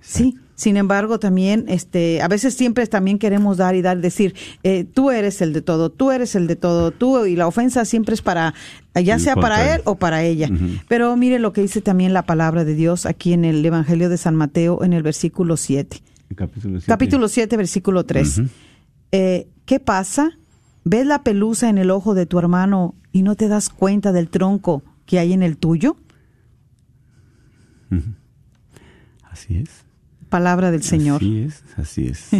Sí. 0.00 0.38
Sin 0.54 0.76
embargo, 0.78 1.18
también, 1.18 1.66
este, 1.68 2.22
a 2.22 2.28
veces 2.28 2.54
siempre 2.54 2.86
también 2.86 3.18
queremos 3.18 3.58
dar 3.58 3.74
y 3.74 3.82
dar, 3.82 4.00
decir, 4.00 4.34
eh, 4.62 4.84
tú 4.84 5.10
eres 5.10 5.42
el 5.42 5.52
de 5.52 5.60
todo, 5.60 5.90
tú 5.90 6.12
eres 6.12 6.34
el 6.34 6.46
de 6.46 6.56
todo, 6.56 6.92
tú, 6.92 7.26
y 7.26 7.36
la 7.36 7.46
ofensa 7.46 7.84
siempre 7.84 8.14
es 8.14 8.22
para, 8.22 8.54
ya 8.94 9.18
sea 9.18 9.34
para 9.34 9.74
él 9.74 9.82
o 9.84 9.96
para 9.96 10.22
ella. 10.22 10.48
Pero 10.88 11.14
mire 11.16 11.38
lo 11.40 11.52
que 11.52 11.60
dice 11.60 11.82
también 11.82 12.14
la 12.14 12.22
palabra 12.22 12.64
de 12.64 12.74
Dios 12.74 13.04
aquí 13.04 13.32
en 13.32 13.44
el 13.44 13.64
Evangelio 13.64 14.08
de 14.08 14.16
San 14.16 14.36
Mateo, 14.36 14.82
en 14.82 14.92
el 14.92 15.02
versículo 15.02 15.56
7. 15.56 16.00
El 16.32 16.36
capítulo 16.36 16.80
7. 16.80 16.86
Capítulo 16.92 17.28
7, 17.28 17.56
versículo 17.58 18.06
3. 18.06 18.38
Ujú. 18.38 18.48
Eh, 19.12 19.48
¿Qué 19.66 19.80
pasa? 19.80 20.30
¿Ves 20.84 21.06
la 21.06 21.22
pelusa 21.22 21.68
en 21.68 21.76
el 21.76 21.90
ojo 21.90 22.14
de 22.14 22.24
tu 22.24 22.38
hermano 22.38 22.94
y 23.12 23.22
no 23.22 23.34
te 23.36 23.48
das 23.48 23.68
cuenta 23.68 24.12
del 24.12 24.28
tronco 24.30 24.82
que 25.04 25.18
hay 25.18 25.32
en 25.34 25.42
el 25.42 25.58
tuyo? 25.58 25.96
Así 29.30 29.58
es. 29.58 29.84
Palabra 30.28 30.70
del 30.70 30.82
Señor. 30.82 31.16
Así 31.16 31.38
es, 31.42 31.62
así 31.76 32.06
es. 32.06 32.30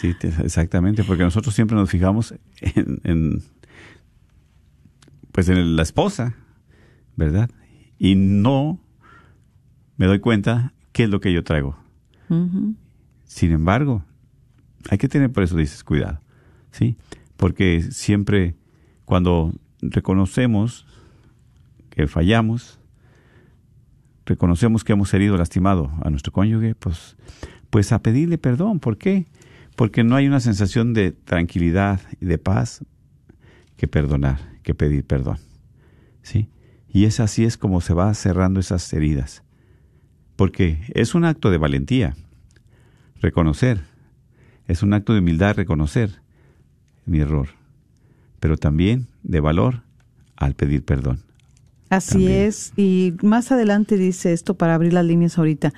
Sí, 0.00 0.14
te- 0.14 0.28
exactamente, 0.44 1.02
porque 1.02 1.24
nosotros 1.24 1.52
siempre 1.54 1.76
nos 1.76 1.90
fijamos 1.90 2.32
en, 2.60 3.00
en, 3.02 3.42
pues 5.32 5.48
en 5.48 5.74
la 5.74 5.82
esposa, 5.82 6.36
¿verdad? 7.16 7.50
Y 7.98 8.14
no 8.14 8.78
me 9.96 10.06
doy 10.06 10.20
cuenta 10.20 10.72
qué 10.92 11.02
es 11.04 11.10
lo 11.10 11.20
que 11.20 11.32
yo 11.32 11.42
traigo. 11.42 11.76
Ujú. 12.28 12.76
Sin 13.26 13.52
embargo, 13.52 14.02
hay 14.88 14.98
que 14.98 15.08
tener 15.08 15.30
por 15.30 15.42
eso 15.42 15.56
dices 15.56 15.84
cuidado, 15.84 16.20
¿sí? 16.70 16.96
Porque 17.36 17.82
siempre 17.82 18.54
cuando 19.04 19.52
reconocemos 19.82 20.86
que 21.90 22.06
fallamos, 22.06 22.78
reconocemos 24.24 24.84
que 24.84 24.92
hemos 24.92 25.12
herido, 25.12 25.36
lastimado 25.36 25.90
a 26.02 26.10
nuestro 26.10 26.32
cónyuge, 26.32 26.74
pues, 26.74 27.16
pues 27.70 27.92
a 27.92 28.00
pedirle 28.00 28.38
perdón. 28.38 28.80
¿Por 28.80 28.96
qué? 28.96 29.26
Porque 29.76 30.04
no 30.04 30.16
hay 30.16 30.26
una 30.26 30.40
sensación 30.40 30.94
de 30.94 31.12
tranquilidad 31.12 32.00
y 32.20 32.26
de 32.26 32.38
paz 32.38 32.84
que 33.76 33.88
perdonar, 33.88 34.38
que 34.62 34.74
pedir 34.74 35.04
perdón. 35.04 35.38
¿Sí? 36.22 36.48
Y 36.88 37.04
es 37.04 37.20
así 37.20 37.44
es 37.44 37.58
como 37.58 37.80
se 37.80 37.92
va 37.92 38.12
cerrando 38.14 38.60
esas 38.60 38.90
heridas. 38.92 39.42
Porque 40.36 40.80
es 40.94 41.14
un 41.14 41.24
acto 41.24 41.50
de 41.50 41.58
valentía 41.58 42.14
reconocer. 43.26 43.80
Es 44.68 44.82
un 44.84 44.94
acto 44.94 45.12
de 45.12 45.18
humildad 45.18 45.56
reconocer 45.56 46.22
mi 47.06 47.18
error. 47.18 47.48
Pero 48.38 48.56
también 48.56 49.08
de 49.24 49.40
valor 49.40 49.82
al 50.36 50.54
pedir 50.54 50.84
perdón. 50.84 51.20
Así 51.88 52.12
También. 52.12 52.42
es. 52.42 52.72
Y 52.76 53.14
más 53.22 53.50
adelante 53.50 53.96
dice 53.96 54.32
esto 54.32 54.54
para 54.54 54.74
abrir 54.74 54.92
las 54.92 55.04
líneas 55.04 55.38
ahorita. 55.38 55.72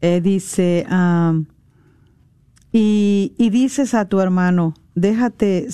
Eh, 0.00 0.20
dice, 0.20 0.86
y, 2.72 3.32
y 3.38 3.50
dices 3.50 3.94
a 3.94 4.08
tu 4.08 4.20
hermano, 4.20 4.74
déjate, 4.94 5.68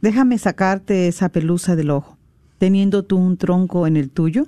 déjame 0.00 0.38
sacarte 0.38 1.06
esa 1.08 1.28
pelusa 1.28 1.76
del 1.76 1.90
ojo, 1.90 2.18
teniendo 2.58 3.04
tú 3.04 3.16
un 3.16 3.36
tronco 3.36 3.86
en 3.86 3.96
el 3.96 4.10
tuyo. 4.10 4.46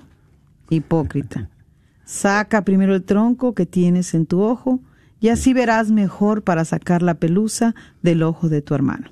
Hipócrita. 0.69 1.49
Saca 2.05 2.65
primero 2.65 2.93
el 2.95 3.03
tronco 3.03 3.53
que 3.53 3.65
tienes 3.65 4.13
en 4.13 4.25
tu 4.25 4.41
ojo 4.41 4.81
y 5.23 5.29
así 5.29 5.53
verás 5.53 5.89
mejor 5.89 6.43
para 6.43 6.65
sacar 6.65 7.01
la 7.01 7.13
pelusa 7.13 7.75
del 8.01 8.23
ojo 8.23 8.49
de 8.49 8.61
tu 8.61 8.75
hermano. 8.75 9.07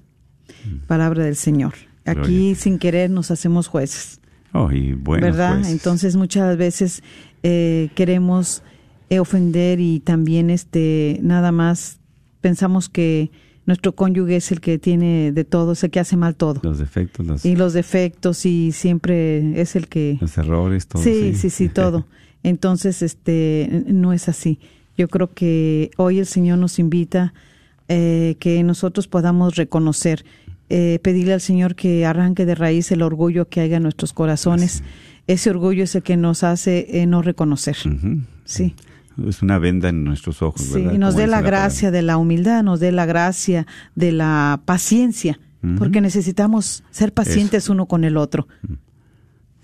Palabra 0.86 1.24
del 1.24 1.38
Señor. 1.38 1.74
Aquí 2.04 2.52
Mm. 2.52 2.56
Sin 2.56 2.80
querer 2.80 3.10
nos 3.10 3.32
hacemos 3.32 3.68
jueces. 3.68 4.20
Oh, 4.52 4.70
y 4.74 4.92
bueno, 4.92 5.26
¿verdad? 5.26 5.60
pues, 5.60 5.72
Entonces 5.72 6.18
muchas 6.18 6.58
veces 6.58 7.02
eh, 7.44 7.92
queremos 7.96 8.62
eh, 9.10 9.20
ofender 9.20 9.80
y 9.80 10.02
también 10.02 10.50
este 10.50 11.18
nada 11.22 11.54
más 11.54 12.02
pensamos 12.42 12.90
que 12.90 13.32
nuestro 13.66 13.96
cónyuge 13.96 14.36
es 14.36 14.52
el 14.52 14.60
que 14.60 14.80
tiene 14.80 15.32
de 15.32 15.46
todo, 15.46 15.72
es 15.72 15.84
el 15.86 15.92
que 15.92 16.02
hace 16.02 16.18
mal 16.18 16.36
todo. 16.36 16.60
los 16.62 16.78
defectos, 16.78 17.26
los, 17.26 17.46
Y 17.46 17.56
los 17.56 17.72
defectos 17.72 18.46
y 18.46 18.74
siempre 18.74 19.62
es 19.62 19.78
el 19.78 19.88
que... 19.88 20.18
los 20.20 20.38
errores, 20.38 20.88
todo. 20.88 21.02
sí, 21.02 21.36
sí, 21.36 21.50
sí, 21.50 21.70
todo. 21.70 22.06
Entonces, 22.44 23.02
este, 23.02 23.86
no 23.88 24.12
es 24.12 24.28
así. 24.28 24.60
Yo 24.98 25.08
creo 25.08 25.34
que 25.34 25.92
hoy 25.98 26.20
el 26.20 26.26
Señor 26.26 26.60
nos 26.60 26.80
invita 26.80 27.34
eh, 27.88 28.36
que 28.40 28.64
nosotros 28.64 29.08
podamos 29.08 29.56
reconocer, 29.56 30.24
eh, 30.70 31.00
pedirle 31.02 31.34
al 31.34 31.42
Señor 31.42 31.76
que 31.76 32.06
arranque 32.06 32.46
de 32.46 32.56
raíz 32.56 32.92
el 32.92 33.02
orgullo 33.02 33.50
que 33.50 33.62
haya 33.62 33.78
en 33.78 33.84
nuestros 33.84 34.14
corazones. 34.14 34.84
Ese 35.28 35.50
orgullo 35.50 35.84
es 35.84 35.96
el 35.96 36.04
que 36.04 36.18
nos 36.18 36.44
hace 36.44 36.88
eh, 36.90 37.06
no 37.06 37.22
reconocer. 37.22 37.78
Sí. 38.46 38.76
Es 39.28 39.42
una 39.42 39.60
venda 39.60 39.90
en 39.90 40.04
nuestros 40.04 40.42
ojos, 40.42 40.62
Sí, 40.62 40.82
nos 40.82 41.16
dé 41.16 41.28
la 41.28 41.38
palabra. 41.38 41.60
gracia 41.60 41.92
de 41.92 42.02
la 42.02 42.18
humildad, 42.18 42.64
nos 42.64 42.80
dé 42.80 42.92
la 42.92 43.06
gracia 43.06 43.68
de 43.96 44.14
la 44.14 44.62
paciencia, 44.64 45.40
porque 45.78 46.02
necesitamos 46.02 46.84
ser 46.92 47.14
pacientes 47.14 47.70
uno 47.70 47.86
con 47.88 48.04
el 48.04 48.18
otro. 48.18 48.48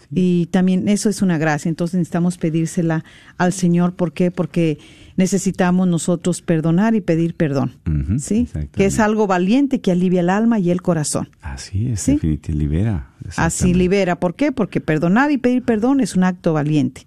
Y 0.09 0.45
también 0.47 0.87
eso 0.87 1.09
es 1.09 1.21
una 1.21 1.37
gracia, 1.37 1.67
entonces 1.67 1.95
necesitamos 1.97 2.37
pedírsela 2.37 3.03
al 3.37 3.51
Señor. 3.51 3.93
¿Por 3.95 4.13
qué? 4.13 4.31
Porque 4.31 4.77
necesitamos 5.17 5.87
nosotros 5.87 6.41
perdonar 6.41 6.95
y 6.95 7.01
pedir 7.01 7.35
perdón. 7.35 7.73
¿Sí? 8.19 8.47
Que 8.71 8.85
es 8.85 8.99
algo 8.99 9.27
valiente 9.27 9.81
que 9.81 9.91
alivia 9.91 10.21
el 10.21 10.29
alma 10.29 10.59
y 10.59 10.71
el 10.71 10.81
corazón. 10.81 11.29
Así 11.41 11.87
es, 11.89 11.99
Sí. 12.01 12.13
definitivamente, 12.13 12.53
libera. 12.53 13.09
Así 13.35 13.73
libera. 13.73 14.17
¿Por 14.19 14.35
qué? 14.35 14.51
Porque 14.53 14.79
perdonar 14.79 15.31
y 15.31 15.37
pedir 15.37 15.63
perdón 15.63 15.99
es 15.99 16.15
un 16.15 16.23
acto 16.23 16.53
valiente. 16.53 17.01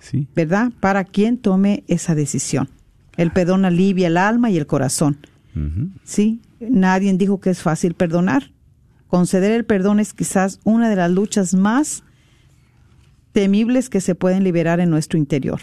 Sí, 0.00 0.28
¿verdad? 0.36 0.72
Para 0.80 1.04
quien 1.04 1.38
tome 1.38 1.84
esa 1.88 2.14
decisión. 2.14 2.68
El 3.16 3.30
perdón 3.30 3.64
alivia 3.64 4.08
el 4.08 4.18
alma 4.18 4.50
y 4.50 4.58
el 4.58 4.66
corazón. 4.66 5.16
¿Sí? 6.04 6.42
Nadie 6.60 7.14
dijo 7.14 7.40
que 7.40 7.48
es 7.48 7.62
fácil 7.62 7.94
perdonar. 7.94 8.52
Conceder 9.06 9.52
el 9.52 9.64
perdón 9.64 10.00
es 10.00 10.12
quizás 10.12 10.60
una 10.64 10.90
de 10.90 10.96
las 10.96 11.10
luchas 11.10 11.54
más 11.54 12.02
temibles 13.36 13.90
que 13.90 14.00
se 14.00 14.14
pueden 14.14 14.44
liberar 14.44 14.80
en 14.80 14.88
nuestro 14.88 15.18
interior. 15.18 15.60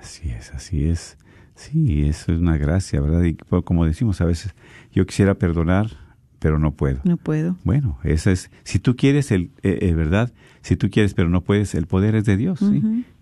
así 0.00 0.30
es, 0.30 0.52
así 0.52 0.88
es. 0.88 1.18
Sí, 1.56 2.06
eso 2.06 2.32
es 2.32 2.38
una 2.38 2.56
gracia, 2.58 3.00
¿verdad? 3.00 3.24
Y 3.24 3.34
como 3.34 3.84
decimos 3.84 4.20
a 4.20 4.24
veces, 4.24 4.54
yo 4.92 5.04
quisiera 5.04 5.34
perdonar, 5.34 5.90
pero 6.38 6.60
no 6.60 6.70
puedo. 6.74 7.00
No 7.02 7.16
puedo. 7.16 7.56
Bueno, 7.64 7.98
esa 8.04 8.30
es, 8.30 8.52
si 8.62 8.78
tú 8.78 8.94
quieres, 8.94 9.32
el, 9.32 9.50
eh, 9.64 9.80
eh, 9.82 9.94
¿verdad? 9.94 10.32
Si 10.62 10.76
tú 10.76 10.90
quieres, 10.90 11.12
pero 11.12 11.28
no 11.28 11.40
puedes, 11.40 11.74
el 11.74 11.88
poder 11.88 12.14
es 12.14 12.24
de 12.24 12.36
Dios. 12.36 12.60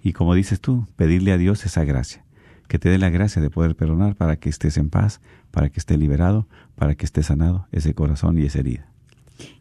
Y 0.02 0.12
como 0.12 0.34
dices 0.34 0.60
tú, 0.60 0.86
pedirle 0.96 1.32
a 1.32 1.38
Dios 1.38 1.64
esa 1.64 1.84
gracia, 1.84 2.22
que 2.68 2.78
te 2.78 2.90
dé 2.90 2.98
la 2.98 3.08
gracia 3.08 3.40
de 3.40 3.48
poder 3.48 3.76
perdonar 3.76 4.14
para 4.14 4.36
que 4.36 4.50
estés 4.50 4.76
en 4.76 4.90
paz, 4.90 5.22
para 5.52 5.70
que 5.70 5.80
esté 5.80 5.96
liberado, 5.96 6.46
para 6.74 6.96
que 6.96 7.06
esté 7.06 7.22
sanado 7.22 7.66
ese 7.72 7.94
corazón 7.94 8.36
y 8.36 8.42
esa 8.42 8.58
herida. 8.58 8.90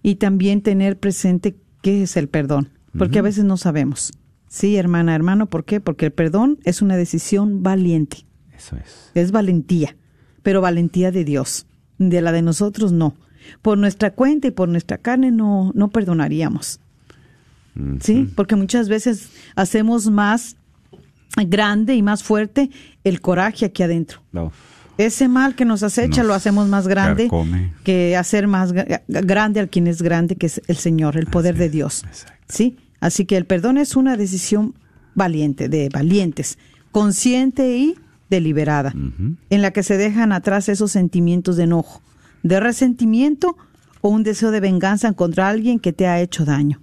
Y 0.01 0.15
también 0.15 0.61
tener 0.61 0.99
presente 0.99 1.55
qué 1.81 2.03
es 2.03 2.17
el 2.17 2.27
perdón, 2.27 2.67
porque 2.97 3.19
a 3.19 3.23
veces 3.23 3.43
no 3.43 3.57
sabemos. 3.57 4.13
Sí, 4.47 4.77
hermana, 4.77 5.15
hermano, 5.15 5.47
¿por 5.47 5.65
qué? 5.65 5.79
Porque 5.79 6.05
el 6.05 6.11
perdón 6.11 6.59
es 6.63 6.81
una 6.81 6.95
decisión 6.95 7.63
valiente. 7.63 8.25
Eso 8.55 8.75
es. 8.77 9.11
es 9.15 9.31
valentía, 9.31 9.95
pero 10.43 10.61
valentía 10.61 11.11
de 11.11 11.23
Dios. 11.23 11.65
De 11.97 12.21
la 12.21 12.31
de 12.31 12.41
nosotros 12.41 12.91
no. 12.91 13.15
Por 13.61 13.77
nuestra 13.77 14.11
cuenta 14.11 14.47
y 14.47 14.51
por 14.51 14.69
nuestra 14.69 14.97
carne 14.97 15.31
no, 15.31 15.71
no 15.73 15.89
perdonaríamos. 15.89 16.79
¿Sí? 17.99 18.31
Porque 18.35 18.55
muchas 18.55 18.87
veces 18.87 19.31
hacemos 19.55 20.09
más 20.09 20.55
grande 21.47 21.95
y 21.95 22.03
más 22.03 22.23
fuerte 22.23 22.69
el 23.03 23.21
coraje 23.21 23.65
aquí 23.65 23.81
adentro. 23.81 24.21
No. 24.31 24.51
Ese 24.97 25.27
mal 25.27 25.55
que 25.55 25.65
nos 25.65 25.81
acecha 25.83 26.21
Nos 26.21 26.27
lo 26.27 26.33
hacemos 26.35 26.67
más 26.69 26.87
grande 26.87 27.23
carcome. 27.23 27.73
que 27.83 28.15
hacer 28.15 28.47
más 28.47 28.73
gra- 28.73 29.01
grande 29.07 29.59
al 29.59 29.69
quien 29.69 29.87
es 29.87 30.01
grande, 30.01 30.35
que 30.35 30.45
es 30.45 30.61
el 30.67 30.77
Señor, 30.77 31.17
el 31.17 31.25
poder 31.27 31.55
Así 31.55 31.63
de 31.63 31.69
Dios. 31.69 32.05
¿Sí? 32.47 32.77
Así 32.99 33.25
que 33.25 33.35
el 33.37 33.45
perdón 33.45 33.77
es 33.77 33.95
una 33.95 34.15
decisión 34.17 34.75
valiente, 35.15 35.67
de 35.67 35.89
valientes, 35.89 36.57
consciente 36.91 37.75
y 37.77 37.95
deliberada, 38.29 38.93
en 39.49 39.61
la 39.61 39.71
que 39.71 39.83
se 39.83 39.97
dejan 39.97 40.31
atrás 40.31 40.69
esos 40.69 40.91
sentimientos 40.91 41.55
de 41.57 41.63
enojo, 41.63 42.01
de 42.43 42.59
resentimiento 42.59 43.57
o 44.01 44.09
un 44.09 44.23
deseo 44.23 44.51
de 44.51 44.59
venganza 44.59 45.11
contra 45.13 45.49
alguien 45.49 45.79
que 45.79 45.91
te 45.93 46.07
ha 46.07 46.19
hecho 46.21 46.45
daño. 46.45 46.79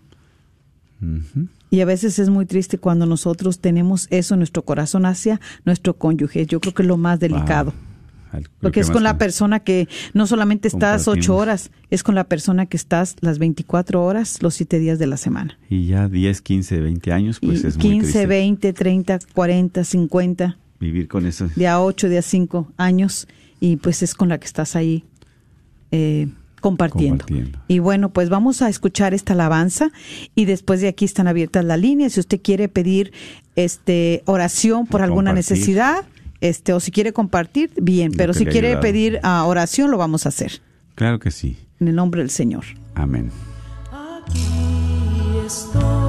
Y 1.71 1.81
a 1.81 1.85
veces 1.85 2.19
es 2.19 2.29
muy 2.29 2.45
triste 2.47 2.79
cuando 2.79 3.07
nosotros 3.07 3.61
tenemos 3.61 4.07
eso 4.11 4.35
en 4.35 4.41
nuestro 4.41 4.63
corazón 4.65 5.07
hacia 5.07 5.41
nuestro 5.65 5.95
cónyuge. 5.97 6.45
Yo 6.47 6.61
creo 6.61 6.75
que 6.75 6.83
es 6.83 6.89
lo 6.89 6.97
más 6.97 7.19
delicado. 7.21 7.73
Al- 8.33 8.49
Porque 8.61 8.74
que 8.74 8.81
es 8.81 8.91
con 8.91 9.03
la 9.03 9.18
persona 9.18 9.61
que 9.61 9.89
no 10.14 10.26
solamente 10.26 10.68
estás 10.68 11.09
ocho 11.09 11.37
horas, 11.37 11.70
es 11.91 12.03
con 12.03 12.14
la 12.14 12.24
persona 12.24 12.66
que 12.66 12.76
estás 12.76 13.16
las 13.20 13.39
24 13.39 14.03
horas, 14.05 14.43
los 14.43 14.55
siete 14.55 14.78
días 14.78 14.99
de 14.99 15.07
la 15.07 15.16
semana. 15.16 15.59
Y 15.68 15.87
ya 15.87 16.09
10, 16.09 16.41
15, 16.43 16.81
20 16.81 17.12
años, 17.12 17.39
pues 17.41 17.64
y 17.64 17.66
es 17.66 17.76
muy 17.76 17.83
15, 17.83 18.01
triste 18.03 18.26
20, 18.26 18.72
30, 18.72 19.18
40, 19.35 19.85
50, 19.85 20.59
vivir 20.78 21.09
con 21.09 21.26
eso. 21.26 21.49
de 21.57 21.66
a 21.68 21.81
8, 21.81 22.09
de 22.09 22.18
a 22.18 22.22
5 22.22 22.72
años, 22.76 23.26
y 23.61 23.76
pues 23.76 24.03
es 24.03 24.14
con 24.14 24.28
la 24.31 24.39
que 24.39 24.47
estás 24.47 24.76
ahí 24.76 25.05
eh, 25.91 26.28
compartiendo. 26.61 27.24
Compartiendo. 27.24 27.59
Y 27.68 27.78
bueno, 27.78 28.11
pues 28.12 28.28
vamos 28.28 28.62
a 28.62 28.68
escuchar 28.68 29.12
esta 29.14 29.33
alabanza 29.33 29.91
y 30.35 30.45
después 30.45 30.81
de 30.81 30.89
aquí 30.89 31.05
están 31.05 31.26
abiertas 31.26 31.64
las 31.64 31.81
líneas. 31.81 32.12
Si 32.12 32.20
usted 32.20 32.41
quiere 32.43 32.68
pedir 32.68 33.12
este 33.57 34.22
oración 34.26 34.87
por 34.87 35.01
O 35.01 35.05
alguna 35.05 35.31
compartir. 35.33 35.57
necesidad, 35.57 36.05
este, 36.41 36.72
o 36.72 36.80
si 36.80 36.91
quiere 36.91 37.12
compartir, 37.12 37.70
bien, 37.80 38.12
pero 38.16 38.34
si 38.34 38.47
quiere 38.47 38.68
ayudado. 38.68 38.82
pedir 38.82 39.20
ah, 39.22 39.45
oración, 39.45 39.91
lo 39.91 39.99
vamos 39.99 40.26
a 40.26 40.30
hacer. 40.30 40.61
Claro 40.95 41.18
que 41.18 41.30
sí. 41.30 41.57
En 41.80 41.88
el 41.88 41.95
nombre 41.95 42.20
del 42.20 42.30
Señor. 42.30 42.64
Amén. 42.95 43.30
Aquí 43.93 44.41
estoy. 45.47 46.00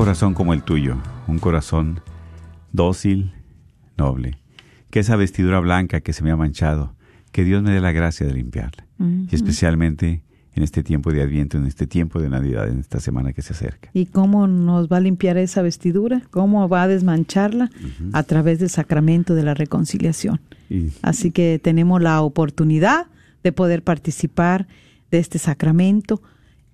Corazón 0.00 0.32
como 0.32 0.54
el 0.54 0.62
tuyo, 0.62 0.96
un 1.26 1.38
corazón 1.38 2.00
dócil, 2.72 3.34
noble. 3.98 4.38
Que 4.88 5.00
esa 5.00 5.14
vestidura 5.14 5.60
blanca 5.60 6.00
que 6.00 6.14
se 6.14 6.24
me 6.24 6.30
ha 6.30 6.36
manchado, 6.36 6.94
que 7.32 7.44
Dios 7.44 7.62
me 7.62 7.70
dé 7.70 7.82
la 7.82 7.92
gracia 7.92 8.26
de 8.26 8.32
limpiarla. 8.32 8.86
Y 8.98 9.34
especialmente 9.34 10.22
en 10.54 10.62
este 10.62 10.82
tiempo 10.82 11.12
de 11.12 11.20
Adviento, 11.20 11.58
en 11.58 11.66
este 11.66 11.86
tiempo 11.86 12.18
de 12.18 12.30
Navidad, 12.30 12.70
en 12.70 12.80
esta 12.80 12.98
semana 12.98 13.34
que 13.34 13.42
se 13.42 13.52
acerca. 13.52 13.90
¿Y 13.92 14.06
cómo 14.06 14.46
nos 14.46 14.88
va 14.88 14.96
a 14.96 15.00
limpiar 15.00 15.36
esa 15.36 15.60
vestidura? 15.60 16.22
¿Cómo 16.30 16.66
va 16.66 16.84
a 16.84 16.88
desmancharla? 16.88 17.70
A 18.14 18.22
través 18.22 18.58
del 18.58 18.70
sacramento 18.70 19.34
de 19.34 19.42
la 19.42 19.52
reconciliación. 19.52 20.40
Y 20.70 20.92
Así 21.02 21.30
que 21.30 21.60
tenemos 21.62 22.00
la 22.00 22.22
oportunidad 22.22 23.08
de 23.44 23.52
poder 23.52 23.82
participar 23.82 24.66
de 25.10 25.18
este 25.18 25.38
sacramento. 25.38 26.22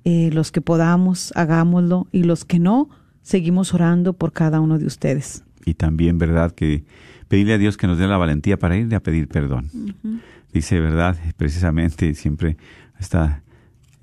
Eh, 0.05 0.31
los 0.33 0.53
que 0.53 0.61
podamos, 0.61 1.33
hagámoslo. 1.35 2.07
Y 2.13 2.23
los 2.23 2.45
que 2.45 2.61
no, 2.61 2.89
seguimos 3.27 3.75
orando 3.75 4.13
por 4.13 4.33
cada 4.33 4.61
uno 4.61 4.79
de 4.79 4.87
ustedes. 4.87 5.43
y 5.65 5.75
también, 5.75 6.17
¿verdad? 6.17 6.53
Que 6.53 6.85
pedirle 7.27 7.55
a 7.55 7.59
Dios 7.59 7.77
que 7.77 7.89
nos 7.89 7.99
dé 7.99 8.07
la 8.07 8.17
valentía 8.17 8.57
para 8.57 8.77
ir 8.77 8.95
a 8.95 9.01
pedir 9.01 9.27
perdón. 9.27 9.69
Dice, 10.53 10.79
¿verdad? 10.79 11.17
Precisamente 11.37 12.15
siempre 12.15 12.57
está, 13.01 13.43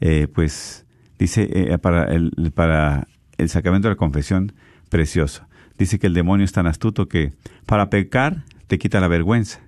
eh, 0.01 0.27
pues, 0.27 0.85
dice, 1.17 1.47
eh, 1.53 1.77
para, 1.77 2.03
el, 2.13 2.51
para 2.53 3.07
el 3.37 3.47
sacramento 3.47 3.87
de 3.87 3.93
la 3.93 3.97
confesión, 3.97 4.51
precioso. 4.89 5.47
Dice 5.77 5.99
que 5.99 6.07
el 6.07 6.13
demonio 6.13 6.43
es 6.43 6.51
tan 6.51 6.67
astuto 6.67 7.07
que 7.07 7.31
para 7.65 7.89
pecar 7.89 8.43
te 8.67 8.77
quita 8.77 8.99
la 8.99 9.07
vergüenza 9.07 9.61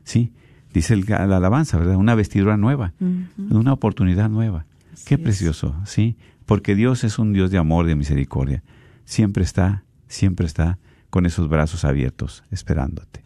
¿Sí? 0.05 0.33
Dice 0.73 0.95
el- 0.95 1.05
la 1.09 1.37
alabanza, 1.37 1.79
¿verdad? 1.79 1.97
Una 1.97 2.15
vestidura 2.15 2.57
nueva, 2.57 2.93
una 3.39 3.73
oportunidad 3.73 4.31
nueva. 4.31 4.67
Qué 5.07 5.15
es. 5.15 5.21
precioso, 5.21 5.75
¿sí? 5.85 6.17
Porque 6.47 6.75
Dios 6.75 7.05
es 7.05 7.19
un 7.19 7.33
Dios 7.33 7.51
de 7.51 7.59
amor, 7.59 7.87
de 7.87 7.95
misericordia. 7.97 8.63
Siempre 9.05 9.43
está, 9.43 9.83
siempre 10.09 10.47
está 10.47 10.79
con 11.11 11.27
esos 11.27 11.49
brazos 11.49 11.85
abiertos, 11.85 12.45
esperándote. 12.51 13.25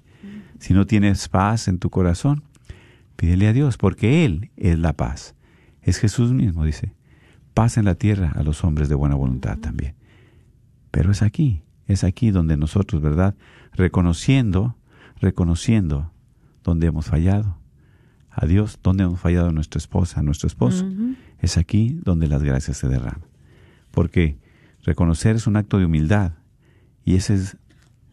Si 0.59 0.72
no 0.72 0.86
tienes 0.86 1.28
paz 1.28 1.68
en 1.68 1.78
tu 1.78 1.90
corazón, 1.90 2.44
pídele 3.16 3.48
a 3.48 3.52
Dios, 3.52 3.76
porque 3.76 4.24
Él 4.24 4.50
es 4.57 4.78
la 4.78 4.92
paz. 4.94 5.34
Es 5.82 5.98
Jesús 5.98 6.32
mismo, 6.32 6.64
dice. 6.64 6.92
Paz 7.52 7.76
en 7.76 7.84
la 7.84 7.94
tierra 7.94 8.32
a 8.34 8.42
los 8.42 8.64
hombres 8.64 8.88
de 8.88 8.94
buena 8.94 9.14
voluntad 9.16 9.59
también. 9.59 9.94
Pero 10.95 11.11
es 11.11 11.22
aquí, 11.22 11.61
es 11.88 12.05
aquí 12.05 12.30
donde 12.30 12.57
nosotros, 12.57 13.03
¿verdad? 13.03 13.34
Reconociendo, 13.72 14.76
reconociendo 15.20 16.12
donde 16.62 16.86
hemos 16.86 17.07
fallado, 17.07 17.59
a 18.30 18.47
Dios, 18.47 18.78
¿dónde 18.80 19.03
hemos 19.03 19.18
fallado 19.18 19.49
a 19.49 19.53
nuestra 19.53 19.78
esposa, 19.78 20.20
a 20.20 20.22
nuestro 20.22 20.47
esposo? 20.47 20.88
Es 21.40 21.59
aquí 21.59 21.99
donde 22.05 22.28
las 22.28 22.45
gracias 22.45 22.76
se 22.76 22.86
derraman. 22.86 23.26
Porque 23.90 24.38
reconocer 24.84 25.34
es 25.34 25.49
un 25.49 25.57
acto 25.57 25.80
de 25.80 25.86
humildad 25.86 26.34
y 27.05 27.16
ese 27.16 27.34
es 27.34 27.57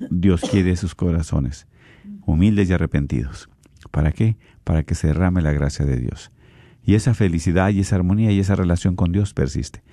Dios 0.10 0.42
quiere 0.42 0.76
sus 0.76 0.96
corazones, 0.96 1.68
humildes 2.26 2.68
y 2.68 2.74
arrepentidos. 2.74 3.48
¿Para 3.92 4.12
qué? 4.12 4.38
Para 4.64 4.82
que 4.82 4.96
se 4.96 5.06
derrame 5.06 5.44
la 5.44 5.52
gracia 5.52 5.86
de 5.86 5.98
Dios. 5.98 6.32
Y 6.84 6.96
esa 6.96 7.14
felicidad 7.14 7.70
y 7.70 7.82
esa 7.82 7.98
armonía 7.98 8.32
y 8.32 8.40
esa 8.40 8.56
relación 8.56 8.96
con 8.96 9.12
Dios 9.12 9.36
persiste. 9.36 9.84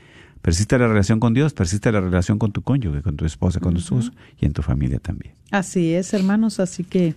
Persiste 0.43 0.79
la 0.79 0.89
relación 0.89 1.21
con 1.21 1.35
Dios, 1.35 1.53
persiste 1.53 1.91
la 1.93 2.01
relación 2.01 2.39
con 2.39 2.53
tu 2.53 2.63
cónyuge, 2.63 3.03
con 3.03 3.17
tu 3.17 3.25
esposa, 3.25 3.61
con 3.61 3.75
tu 3.75 3.81
esposo 3.81 4.13
y 4.41 4.47
en 4.47 4.53
tu 4.53 4.63
familia 4.63 4.99
también. 4.99 5.35
Así 5.51 5.93
es, 5.93 6.15
hermanos, 6.15 6.61
así 6.61 6.85
que 6.85 7.15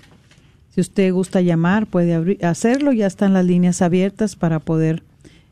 si 0.74 0.82
usted 0.82 1.11
gusta 1.11 1.41
llamar, 1.41 1.86
puede 1.86 2.38
hacerlo, 2.45 2.93
ya 2.93 3.05
están 3.05 3.34
las 3.34 3.45
líneas 3.45 3.82
abiertas 3.82 4.36
para 4.36 4.59
poder 4.59 5.03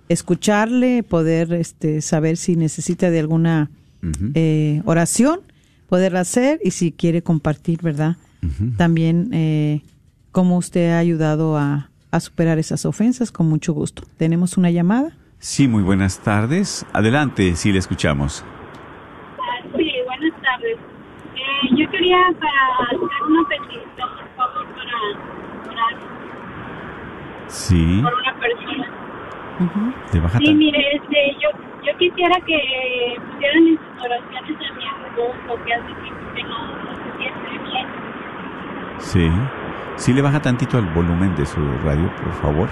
escucharle, 0.08 1.04
poder 1.04 1.54
este, 1.54 2.02
saber 2.02 2.38
si 2.38 2.56
necesita 2.56 3.12
de 3.12 3.20
alguna 3.20 3.70
eh, 4.34 4.82
oración, 4.86 5.42
poderla 5.88 6.22
hacer 6.22 6.60
y 6.64 6.72
si 6.72 6.92
quiere 6.92 7.22
compartir, 7.22 7.82
¿verdad? 7.82 8.18
También 8.78 9.30
eh, 9.34 9.82
cómo 10.32 10.58
usted 10.58 10.92
ha 10.92 11.00
ayudado 11.00 11.58
a, 11.58 11.90
a 12.12 12.20
superar 12.22 12.58
esas 12.58 12.86
ofensas, 12.86 13.32
con 13.32 13.48
mucho 13.50 13.74
gusto. 13.74 14.04
¿Tenemos 14.18 14.58
una 14.58 14.72
llamada? 14.72 15.18
Sí, 15.42 15.70
muy 15.70 15.84
buenas 15.84 16.20
tardes. 16.20 16.86
Adelante, 16.92 17.56
si 17.56 17.72
le 17.72 17.80
escuchamos. 17.80 18.44
Sí, 19.74 19.92
buenas 20.06 20.42
tardes. 20.42 20.78
Eh, 21.34 21.70
yo 21.78 21.90
quería 21.90 22.18
para 22.42 22.84
hacer 22.84 23.24
una 23.26 23.48
petición, 23.48 23.88
por 23.96 24.28
favor, 24.36 24.68
para 24.76 25.72
orar. 25.72 25.96
Sí. 27.48 28.02
Por 28.04 28.14
una 28.14 28.36
persona. 28.38 28.88
¿De 30.12 30.20
baja 30.20 30.38
Sí, 30.40 30.54
mire, 30.54 30.96
este, 30.96 31.38
yo, 31.42 31.50
yo 31.86 31.98
quisiera 31.98 32.36
que 32.46 33.16
pusieran 33.32 33.68
en 33.68 33.78
sus 33.78 34.06
oraciones 34.06 34.58
a 34.58 34.74
mi 34.74 34.84
esposo, 34.84 35.64
que 35.66 35.74
hace 35.74 35.94
tiempo 36.02 36.34
que 36.36 36.44
no, 36.44 36.68
no 36.84 36.96
se 36.96 37.18
siente 37.18 37.50
bien. 37.64 37.88
Sí. 38.98 39.32
Sí 39.96 40.14
le 40.14 40.22
baja 40.22 40.42
tantito 40.42 40.80
el 40.80 40.86
volumen 40.88 41.34
de 41.38 41.46
su 41.46 41.60
radio, 41.86 42.14
por 42.24 42.34
favor, 42.42 42.70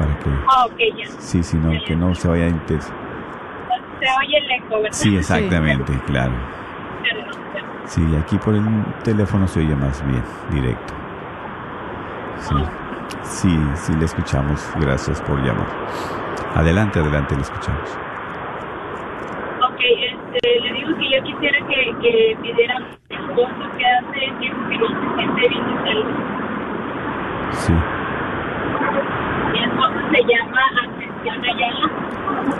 para 0.00 0.18
que... 0.18 0.30
Ah, 0.48 0.64
ok, 0.64 0.78
ya. 0.96 1.06
Sí, 1.18 1.42
sí, 1.42 1.58
no, 1.58 1.70
que 1.84 1.94
no 1.94 2.14
se 2.14 2.26
vaya 2.26 2.46
a 2.46 2.48
inter... 2.48 2.80
Se 2.80 2.90
oye 4.18 4.38
el 4.38 4.50
eco, 4.50 4.76
¿verdad? 4.76 4.92
Sí, 4.92 5.14
exactamente, 5.14 5.92
claro. 6.06 6.32
Perdón, 7.02 7.42
perdón. 7.52 7.70
Sí, 7.84 8.16
aquí 8.16 8.38
por 8.38 8.54
el 8.54 8.64
teléfono 9.04 9.46
se 9.46 9.60
oye 9.60 9.76
más 9.76 10.02
bien, 10.06 10.22
directo. 10.50 10.94
Sí, 12.38 12.54
sí, 13.22 13.60
sí 13.74 13.92
le 13.94 14.06
escuchamos. 14.06 14.72
Gracias 14.80 15.20
por 15.20 15.38
llamar. 15.44 15.66
Adelante, 16.54 16.98
adelante, 16.98 17.34
le 17.34 17.42
escuchamos. 17.42 17.98
Ok, 19.68 19.80
este, 19.80 20.60
le 20.60 20.72
digo 20.72 20.96
que 20.96 21.10
yo 21.14 21.22
quisiera 21.22 21.58
que, 21.66 21.94
que 22.00 22.38
pidiera 22.40 22.76
a 22.76 22.80
mi 22.80 22.86
esposo 23.10 23.76
que 23.76 23.84
hace 23.84 24.32
tiempo 24.38 24.68
que 24.70 24.78
no 24.78 24.88
se 24.88 25.14
siente 25.14 25.48
bien 25.48 25.66
de 25.66 25.74
salud. 25.84 26.06
Sí. 27.50 27.74
Mi 29.52 29.58
esposo 29.64 29.98
se 30.12 30.22
llama 30.24 30.60
Ascensión 30.82 31.44
Ayala. 31.44 31.90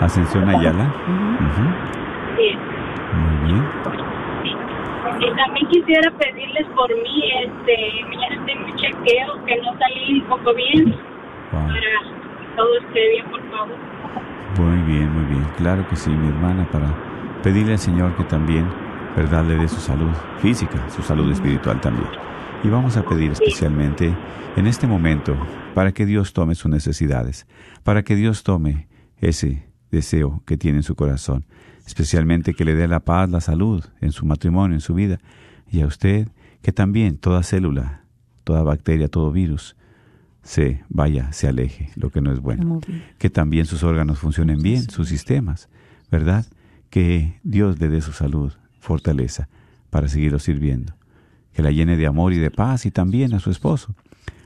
Ascensión 0.01 0.49
Ayala. 0.49 0.83
Ujú. 0.83 1.63
Sí, 2.37 2.57
Muy 3.15 3.51
bien. 3.51 3.65
sí. 4.43 4.55
Y 5.19 5.35
también 5.35 5.67
quisiera 5.69 6.11
pedirles 6.11 6.67
por 6.75 6.89
mí, 6.89 7.23
este, 7.43 8.05
mañana 8.09 8.45
tengo 8.45 8.65
un 8.65 8.75
chequeo 8.75 9.45
que 9.45 9.55
no 9.57 9.77
salí 9.77 10.19
un 10.21 10.27
poco 10.27 10.53
bien, 10.55 10.95
Wow. 11.51 11.61
para 11.67 11.79
que 11.79 12.55
todo 12.55 12.77
esté 12.79 13.09
bien, 13.09 13.25
por 13.29 13.41
favor. 13.51 13.75
Muy 14.57 14.81
bien, 14.83 15.13
muy 15.13 15.25
bien. 15.25 15.45
Claro 15.57 15.87
que 15.89 15.95
sí, 15.95 16.09
mi 16.09 16.27
hermana, 16.29 16.65
para 16.71 16.87
pedirle 17.43 17.73
al 17.73 17.79
Señor 17.79 18.15
que 18.15 18.23
también, 18.23 18.65
¿verdad?, 19.15 19.43
le 19.45 19.55
dé 19.55 19.67
su 19.67 19.79
salud 19.79 20.09
física, 20.39 20.77
su 20.89 21.01
salud 21.03 21.31
espiritual 21.31 21.79
también. 21.81 22.07
Y 22.63 22.69
vamos 22.69 22.95
a 22.97 23.03
pedir 23.03 23.31
especialmente 23.31 24.13
en 24.55 24.67
este 24.67 24.87
momento 24.87 25.35
para 25.73 25.91
que 25.93 26.05
Dios 26.05 26.33
tome 26.33 26.55
sus 26.55 26.69
necesidades, 26.69 27.47
para 27.83 28.03
que 28.03 28.15
Dios 28.15 28.43
tome 28.43 28.87
ese 29.17 29.67
deseo 29.91 30.43
que 30.45 30.57
tiene 30.57 30.79
en 30.79 30.83
su 30.83 30.95
corazón, 30.95 31.45
especialmente 31.85 32.53
que 32.53 32.65
le 32.65 32.75
dé 32.75 32.87
la 32.87 32.99
paz, 32.99 33.29
la 33.29 33.41
salud 33.41 33.83
en 34.01 34.11
su 34.11 34.25
matrimonio, 34.25 34.75
en 34.75 34.81
su 34.81 34.93
vida, 34.93 35.19
y 35.69 35.81
a 35.81 35.87
usted 35.87 36.27
que 36.61 36.71
también 36.71 37.17
toda 37.17 37.43
célula, 37.43 38.03
toda 38.43 38.63
bacteria, 38.63 39.07
todo 39.07 39.31
virus, 39.31 39.75
se 40.43 40.83
vaya, 40.89 41.31
se 41.33 41.47
aleje, 41.47 41.91
lo 41.95 42.09
que 42.09 42.19
no 42.19 42.31
es 42.31 42.39
bueno 42.39 42.81
que 43.19 43.29
también 43.29 43.65
sus 43.65 43.83
órganos 43.83 44.19
funcionen 44.19 44.61
bien, 44.61 44.89
sus 44.89 45.07
sistemas, 45.07 45.69
¿verdad? 46.09 46.45
Que 46.89 47.39
Dios 47.43 47.79
le 47.79 47.87
dé 47.87 48.01
su 48.01 48.11
salud, 48.11 48.53
fortaleza, 48.79 49.47
para 49.89 50.07
seguirlo 50.07 50.39
sirviendo. 50.39 50.95
Que 51.53 51.61
la 51.61 51.71
llene 51.71 51.97
de 51.97 52.07
amor 52.07 52.33
y 52.33 52.39
de 52.39 52.49
paz 52.49 52.85
y 52.85 52.91
también 52.91 53.33
a 53.33 53.39
su 53.39 53.51
esposo, 53.51 53.95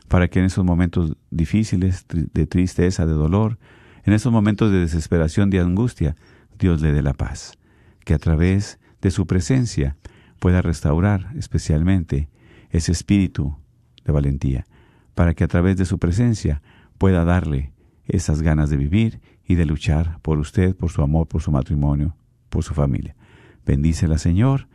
para 0.07 0.27
que 0.27 0.39
en 0.39 0.45
esos 0.45 0.63
momentos 0.63 1.17
difíciles, 1.31 2.05
de 2.07 2.47
tristeza, 2.47 3.05
de 3.05 3.13
dolor, 3.13 3.57
en 4.03 4.13
esos 4.13 4.31
momentos 4.31 4.71
de 4.71 4.79
desesperación, 4.79 5.49
de 5.49 5.59
angustia, 5.59 6.15
Dios 6.59 6.81
le 6.81 6.93
dé 6.93 7.01
la 7.01 7.13
paz. 7.13 7.57
Que 8.03 8.13
a 8.13 8.19
través 8.19 8.79
de 9.01 9.11
su 9.11 9.25
presencia 9.25 9.97
pueda 10.39 10.61
restaurar 10.61 11.31
especialmente 11.35 12.29
ese 12.69 12.91
espíritu 12.91 13.57
de 14.03 14.11
valentía, 14.11 14.65
para 15.15 15.33
que 15.33 15.43
a 15.43 15.47
través 15.47 15.77
de 15.77 15.85
su 15.85 15.97
presencia 15.97 16.61
pueda 16.97 17.25
darle 17.25 17.73
esas 18.05 18.41
ganas 18.41 18.69
de 18.69 18.77
vivir 18.77 19.21
y 19.47 19.55
de 19.55 19.65
luchar 19.65 20.19
por 20.21 20.39
usted, 20.39 20.75
por 20.75 20.91
su 20.91 21.01
amor, 21.01 21.27
por 21.27 21.41
su 21.41 21.51
matrimonio, 21.51 22.15
por 22.49 22.63
su 22.63 22.73
familia. 22.73 23.15
Bendícela, 23.65 24.17
Señor, 24.17 24.67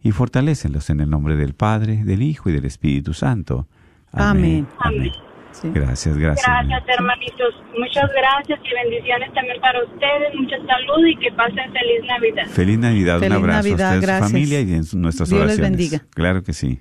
y 0.00 0.12
fortalécelos 0.12 0.90
en 0.90 1.00
el 1.00 1.10
nombre 1.10 1.36
del 1.36 1.54
Padre, 1.54 2.04
del 2.04 2.22
Hijo 2.22 2.50
y 2.50 2.52
del 2.52 2.64
Espíritu 2.64 3.14
Santo. 3.14 3.68
Amén. 4.12 4.66
Amén. 4.78 5.10
Sí. 5.52 5.68
Gracias, 5.74 6.16
gracias. 6.16 6.46
Gracias, 6.46 6.82
hermanitos. 6.88 7.54
Muchas 7.76 8.08
gracias 8.12 8.60
y 8.64 8.74
bendiciones 8.84 9.32
también 9.34 9.60
para 9.60 9.82
ustedes. 9.84 10.34
Mucha 10.38 10.56
salud 10.58 11.04
y 11.06 11.16
que 11.16 11.32
pasen 11.32 11.72
feliz 11.72 12.04
Navidad. 12.06 12.46
Feliz 12.48 12.78
Navidad, 12.78 13.18
Feliz 13.18 13.30
un 13.30 13.36
abrazo 13.42 13.68
Navidad, 13.68 13.92
a 13.92 13.96
usted, 13.96 13.98
a 13.98 14.00
su 14.00 14.06
gracias. 14.06 14.30
familia 14.32 14.60
y 14.60 14.72
en 14.74 14.84
nuestras 15.00 15.28
Dios 15.28 15.40
les 15.40 15.46
oraciones. 15.58 15.70
bendiga. 15.70 16.00
Claro 16.14 16.42
que 16.44 16.52
sí. 16.52 16.80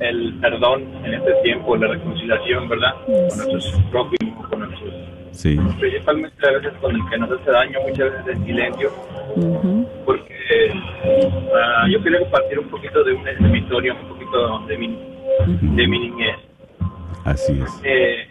el 0.00 0.34
perdón 0.40 0.84
en 1.04 1.14
este 1.14 1.32
tiempo, 1.42 1.76
la 1.76 1.88
reconciliación, 1.88 2.68
¿verdad? 2.68 2.94
Con 3.06 3.38
nuestros 3.38 3.82
prójimos, 3.90 4.48
con 4.48 4.60
nuestros... 4.60 4.94
Sí. 5.32 5.56
Principalmente 5.78 6.48
a 6.48 6.52
veces 6.52 6.72
con 6.80 6.94
el 6.94 7.00
que 7.08 7.18
nos 7.18 7.30
hace 7.30 7.50
daño, 7.50 7.78
muchas 7.86 8.12
veces 8.12 8.36
en 8.36 8.44
silencio, 8.44 8.90
porque 10.04 10.72
ah, 11.54 11.86
yo 11.88 12.02
quería 12.02 12.20
compartir 12.20 12.58
un 12.58 12.68
poquito 12.68 13.04
de, 13.04 13.12
una, 13.12 13.32
de 13.32 13.48
mi 13.48 13.58
historia, 13.58 13.94
un 13.94 14.08
poquito 14.08 14.58
de 14.66 14.78
mi, 14.78 14.88
de 15.76 15.86
mi 15.86 15.98
niñez. 15.98 16.36
Así 17.24 17.60
es. 17.60 17.80
Eh, 17.84 18.26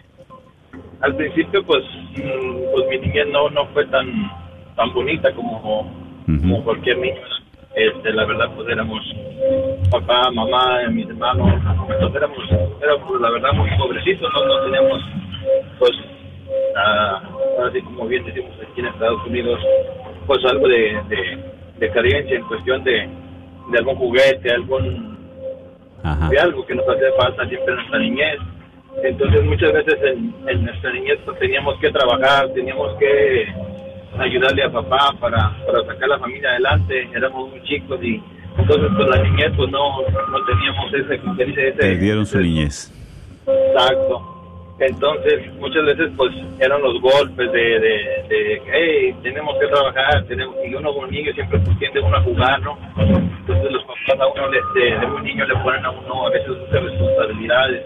al 1.00 1.14
principio, 1.16 1.64
pues, 1.64 1.84
mm, 2.16 2.72
pues 2.74 2.88
mi 2.90 2.98
niñez 2.98 3.28
no, 3.28 3.48
no 3.50 3.66
fue 3.68 3.86
tan, 3.86 4.30
tan 4.76 4.92
bonita 4.92 5.32
como, 5.32 5.90
como 6.26 6.64
cualquier 6.64 6.98
niño. 6.98 7.22
Este, 7.78 8.12
la 8.12 8.24
verdad, 8.24 8.50
pues 8.56 8.68
éramos 8.68 9.00
papá, 9.88 10.32
mamá, 10.32 10.80
mis 10.90 11.08
hermanos, 11.08 11.54
pues 11.86 12.14
éramos, 12.14 12.38
éramos 12.82 13.20
la 13.20 13.30
verdad 13.30 13.52
muy 13.52 13.70
pobrecitos, 13.78 14.28
no, 14.34 14.44
no 14.46 14.64
teníamos, 14.64 15.00
pues, 15.78 15.92
ah, 16.76 17.22
ahora 17.56 17.72
sí 17.72 17.80
como 17.82 18.08
bien 18.08 18.24
decimos 18.24 18.50
aquí 18.60 18.80
en 18.80 18.86
Estados 18.86 19.24
Unidos, 19.26 19.60
pues 20.26 20.44
algo 20.46 20.66
de, 20.66 21.00
de, 21.08 21.38
de 21.78 21.90
carencia 21.92 22.36
en 22.36 22.44
cuestión 22.48 22.82
de, 22.82 23.08
de 23.70 23.78
algún 23.78 23.94
juguete, 23.94 24.50
algún 24.52 25.16
Ajá. 26.02 26.28
de 26.30 26.38
algo 26.40 26.66
que 26.66 26.74
nos 26.74 26.88
hacía 26.88 27.12
falta 27.16 27.46
siempre 27.48 27.74
en 27.74 27.76
nuestra 27.76 27.98
niñez. 28.00 28.38
Entonces 29.04 29.44
muchas 29.44 29.72
veces 29.72 29.94
en, 30.02 30.34
en 30.48 30.64
nuestra 30.64 30.92
niñez 30.92 31.18
pues, 31.24 31.38
teníamos 31.38 31.78
que 31.78 31.92
trabajar, 31.92 32.48
teníamos 32.54 32.92
que 32.98 33.46
ayudarle 34.18 34.62
a 34.64 34.70
papá 34.70 35.12
para, 35.20 35.56
para 35.66 35.84
sacar 35.86 36.08
la 36.08 36.18
familia 36.18 36.50
adelante, 36.50 37.08
éramos 37.14 37.50
muy 37.50 37.62
chicos 37.64 37.98
y 38.02 38.22
entonces 38.58 38.90
pues 38.96 39.08
la 39.08 39.22
niñez 39.22 39.52
pues 39.56 39.70
no, 39.70 40.00
no 40.02 40.44
teníamos 40.46 40.92
ese, 40.94 41.14
ese 41.14 41.72
Perdieron 41.72 42.26
su 42.26 42.38
ese- 42.38 42.46
niñez. 42.48 42.92
Exacto. 43.46 44.34
Entonces, 44.80 45.52
muchas 45.58 45.84
veces, 45.86 46.08
pues, 46.16 46.30
eran 46.60 46.80
los 46.80 47.00
golpes 47.00 47.50
de, 47.50 47.58
de, 47.80 48.24
de 48.28 48.62
hey, 48.72 49.12
tenemos 49.24 49.56
que 49.58 49.66
trabajar, 49.66 50.22
tenemos, 50.28 50.54
y 50.64 50.72
uno 50.72 50.94
como 50.94 51.08
niño 51.08 51.32
siempre 51.32 51.58
pues, 51.58 51.76
tiende 51.80 51.98
uno 51.98 52.16
a 52.16 52.22
jugar, 52.22 52.60
¿no? 52.62 52.78
Entonces, 52.96 53.72
los 53.72 53.82
papás 53.82 54.20
a 54.20 54.26
uno, 54.28 54.48
le- 54.50 54.80
de, 54.80 54.98
de 55.00 55.06
muy 55.08 55.22
niño, 55.22 55.44
le 55.46 55.56
ponen 55.64 55.84
a 55.84 55.90
uno 55.90 56.28
a 56.28 56.30
veces 56.30 56.50
muchas 56.50 56.80
responsabilidades 56.84 57.82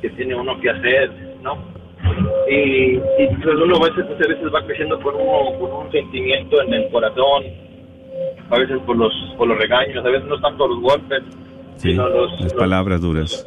que 0.00 0.10
tiene 0.10 0.36
uno 0.36 0.60
que 0.60 0.70
hacer, 0.70 1.10
¿no? 1.42 1.58
Y, 2.48 2.96
y 2.96 3.26
pues 3.42 3.56
uno 3.56 3.76
a 3.76 3.88
veces, 3.88 4.04
muchas 4.08 4.28
veces 4.28 4.54
va 4.54 4.64
creciendo 4.66 5.00
con, 5.00 5.14
uno, 5.14 5.58
con 5.58 5.86
un 5.86 5.92
sentimiento 5.92 6.60
en 6.62 6.74
el 6.74 6.90
corazón, 6.90 7.44
a 8.50 8.58
veces 8.58 8.78
por 8.86 8.96
los, 8.96 9.12
por 9.38 9.48
los 9.48 9.58
regaños, 9.58 10.04
a 10.04 10.08
veces 10.08 10.28
no 10.28 10.40
tanto 10.40 10.68
los 10.68 10.80
golpes, 10.80 11.22
Sí, 11.76 11.90
sino 11.92 12.08
los, 12.08 12.30
las 12.32 12.42
los- 12.42 12.54
palabras 12.54 13.00
duras. 13.00 13.46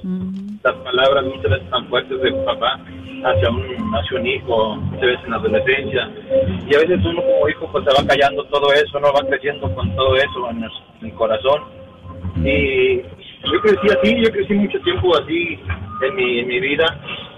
las 0.63 0.73
palabras 0.77 1.25
muchas 1.25 1.51
veces 1.51 1.69
tan 1.69 1.87
fuertes 1.87 2.21
de 2.21 2.31
papá 2.43 2.79
hacia 3.23 3.49
un, 3.49 3.95
hacia 3.95 4.19
un 4.19 4.27
hijo, 4.27 4.75
muchas 4.77 5.01
veces 5.01 5.25
en 5.25 5.31
la 5.31 5.37
adolescencia. 5.37 6.09
Y 6.67 6.75
a 6.75 6.79
veces 6.79 6.99
uno 7.05 7.21
como 7.21 7.49
hijo 7.49 7.69
pues 7.71 7.85
se 7.85 7.91
va 8.01 8.07
callando 8.07 8.43
todo 8.45 8.73
eso, 8.73 8.99
no 8.99 9.13
va 9.13 9.21
creciendo 9.27 9.73
con 9.75 9.95
todo 9.95 10.15
eso 10.15 10.49
en 10.49 10.63
el, 10.63 10.69
en 11.01 11.07
el 11.07 11.13
corazón. 11.13 11.61
Y 12.43 13.01
yo 13.51 13.61
crecí 13.61 13.87
así, 13.87 14.23
yo 14.23 14.31
crecí 14.31 14.53
mucho 14.53 14.79
tiempo 14.79 15.15
así 15.17 15.59
en 16.01 16.15
mi, 16.15 16.39
en 16.39 16.47
mi 16.47 16.59
vida. 16.59 16.85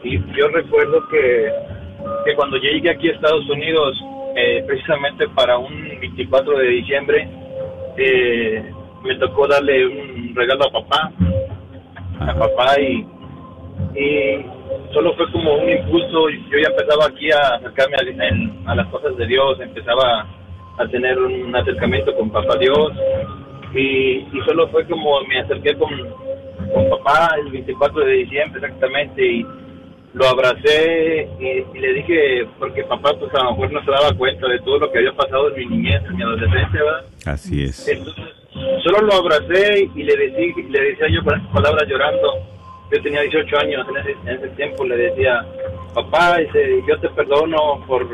Y 0.03 0.17
yo 0.35 0.47
recuerdo 0.49 1.07
que, 1.09 1.51
que 2.25 2.35
cuando 2.35 2.57
llegué 2.57 2.89
aquí 2.89 3.09
a 3.09 3.13
Estados 3.13 3.49
Unidos, 3.49 3.97
eh, 4.35 4.63
precisamente 4.67 5.27
para 5.29 5.57
un 5.57 5.73
24 5.99 6.57
de 6.59 6.67
diciembre, 6.67 7.27
eh, 7.97 8.71
me 9.03 9.15
tocó 9.15 9.47
darle 9.47 9.85
un 9.85 10.35
regalo 10.35 10.65
a 10.65 10.71
papá 10.71 11.11
a 12.19 12.33
papá 12.33 12.79
y, 12.79 13.05
y 13.95 14.45
solo 14.93 15.13
fue 15.15 15.31
como 15.31 15.55
un 15.55 15.69
impulso. 15.69 16.29
Yo 16.29 16.57
ya 16.57 16.69
empezaba 16.69 17.07
aquí 17.07 17.31
a 17.31 17.55
acercarme 17.55 17.95
a, 18.65 18.71
a 18.71 18.75
las 18.75 18.87
cosas 18.87 19.15
de 19.17 19.27
Dios, 19.27 19.59
empezaba 19.59 20.25
a 20.77 20.87
tener 20.87 21.17
un 21.17 21.55
acercamiento 21.55 22.15
con 22.15 22.29
papá 22.29 22.57
Dios 22.57 22.91
y, 23.73 24.27
y 24.31 24.41
solo 24.45 24.67
fue 24.69 24.85
como 24.85 25.21
me 25.21 25.39
acerqué 25.39 25.75
con, 25.75 25.89
con 26.73 26.89
papá 26.89 27.35
el 27.39 27.51
24 27.51 28.05
de 28.05 28.13
diciembre 28.13 28.61
exactamente 28.63 29.25
y 29.25 29.45
lo 30.13 30.27
abracé 30.27 31.29
y, 31.39 31.77
y 31.77 31.79
le 31.79 31.93
dije, 31.93 32.47
porque 32.57 32.83
papá 32.85 33.11
pues 33.19 33.33
a 33.35 33.43
lo 33.43 33.51
mejor 33.51 33.71
no 33.71 33.83
se 33.83 33.91
daba 33.91 34.13
cuenta 34.13 34.47
de 34.47 34.59
todo 34.59 34.79
lo 34.79 34.91
que 34.91 34.99
había 34.99 35.13
pasado 35.13 35.49
en 35.49 35.69
mi 35.69 35.77
niñez, 35.77 36.01
en 36.05 36.15
mi 36.15 36.23
adolescencia, 36.23 36.83
¿verdad? 36.83 37.05
Así 37.25 37.63
es. 37.63 37.87
Entonces, 37.87 38.23
solo 38.83 39.01
lo 39.01 39.13
abracé 39.13 39.89
y 39.95 40.03
le 40.03 40.15
decía, 40.15 40.53
le 40.69 40.81
decía 40.81 41.07
yo 41.09 41.23
con 41.23 41.39
esas 41.39 41.53
palabras 41.53 41.87
llorando. 41.87 42.33
Yo 42.91 43.01
tenía 43.03 43.21
18 43.21 43.57
años 43.59 43.85
en 43.89 43.97
ese, 43.97 44.11
en 44.11 44.27
ese 44.29 44.47
tiempo, 44.55 44.85
le 44.85 44.95
decía, 44.95 45.45
papá, 45.93 46.37
dice, 46.37 46.81
yo 46.87 46.97
te 46.99 47.09
perdono 47.09 47.83
por, 47.85 48.07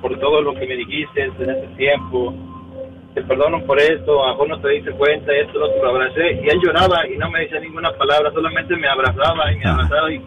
por 0.00 0.18
todo 0.20 0.40
lo 0.40 0.54
que 0.54 0.66
me 0.66 0.76
dijiste 0.76 1.24
en 1.24 1.50
ese 1.50 1.66
tiempo. 1.76 2.32
Te 3.14 3.22
perdono 3.22 3.64
por 3.66 3.78
esto, 3.80 4.22
a 4.22 4.28
lo 4.28 4.32
mejor 4.32 4.48
no 4.48 4.60
te 4.60 4.68
diste 4.68 4.92
cuenta, 4.92 5.32
esto, 5.34 5.58
lo 5.58 5.66
otro, 5.66 5.82
lo 5.82 5.90
abracé. 5.90 6.40
Y 6.42 6.48
él 6.48 6.60
lloraba 6.62 7.06
y 7.08 7.16
no 7.16 7.30
me 7.30 7.40
decía 7.40 7.60
ninguna 7.60 7.90
palabra, 7.92 8.30
solamente 8.32 8.76
me 8.76 8.88
abrazaba 8.88 9.52
y 9.52 9.56
me 9.56 9.64
Ajá. 9.64 9.74
abrazaba 9.74 10.12
y, 10.12 10.22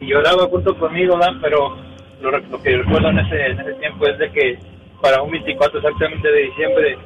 y 0.00 0.06
lloraba 0.06 0.44
junto 0.46 0.76
conmigo, 0.78 1.16
¿verdad? 1.16 1.34
Pero 1.42 1.76
lo, 2.22 2.30
lo 2.30 2.62
que 2.62 2.76
recuerdo 2.76 3.08
en 3.08 3.18
ese, 3.18 3.46
en 3.46 3.60
ese 3.60 3.74
tiempo 3.74 4.06
es 4.06 4.18
de 4.18 4.30
que 4.30 4.58
para 5.02 5.22
un 5.22 5.30
24 5.32 5.78
exactamente 5.78 6.30
de 6.30 6.42
diciembre 6.42 6.98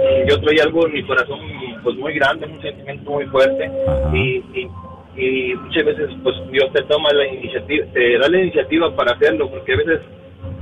Mm, 0.00 0.28
yo 0.28 0.40
traía 0.40 0.64
algo 0.64 0.86
en 0.86 0.92
mi 0.92 1.02
corazón 1.02 1.38
pues 1.82 1.96
muy 1.96 2.14
grande, 2.14 2.46
un 2.46 2.60
sentimiento 2.62 3.10
muy 3.10 3.26
fuerte 3.26 3.70
y, 4.12 4.42
y, 4.54 4.70
y 5.16 5.54
muchas 5.54 5.84
veces 5.84 6.10
pues 6.22 6.36
Dios 6.50 6.72
te 6.72 6.82
toma 6.84 7.10
la 7.12 7.26
iniciativa, 7.26 7.86
te 7.92 8.18
da 8.18 8.28
la 8.28 8.40
iniciativa 8.40 8.94
para 8.94 9.12
hacerlo 9.12 9.50
porque 9.50 9.72
a 9.74 9.76
veces 9.76 10.00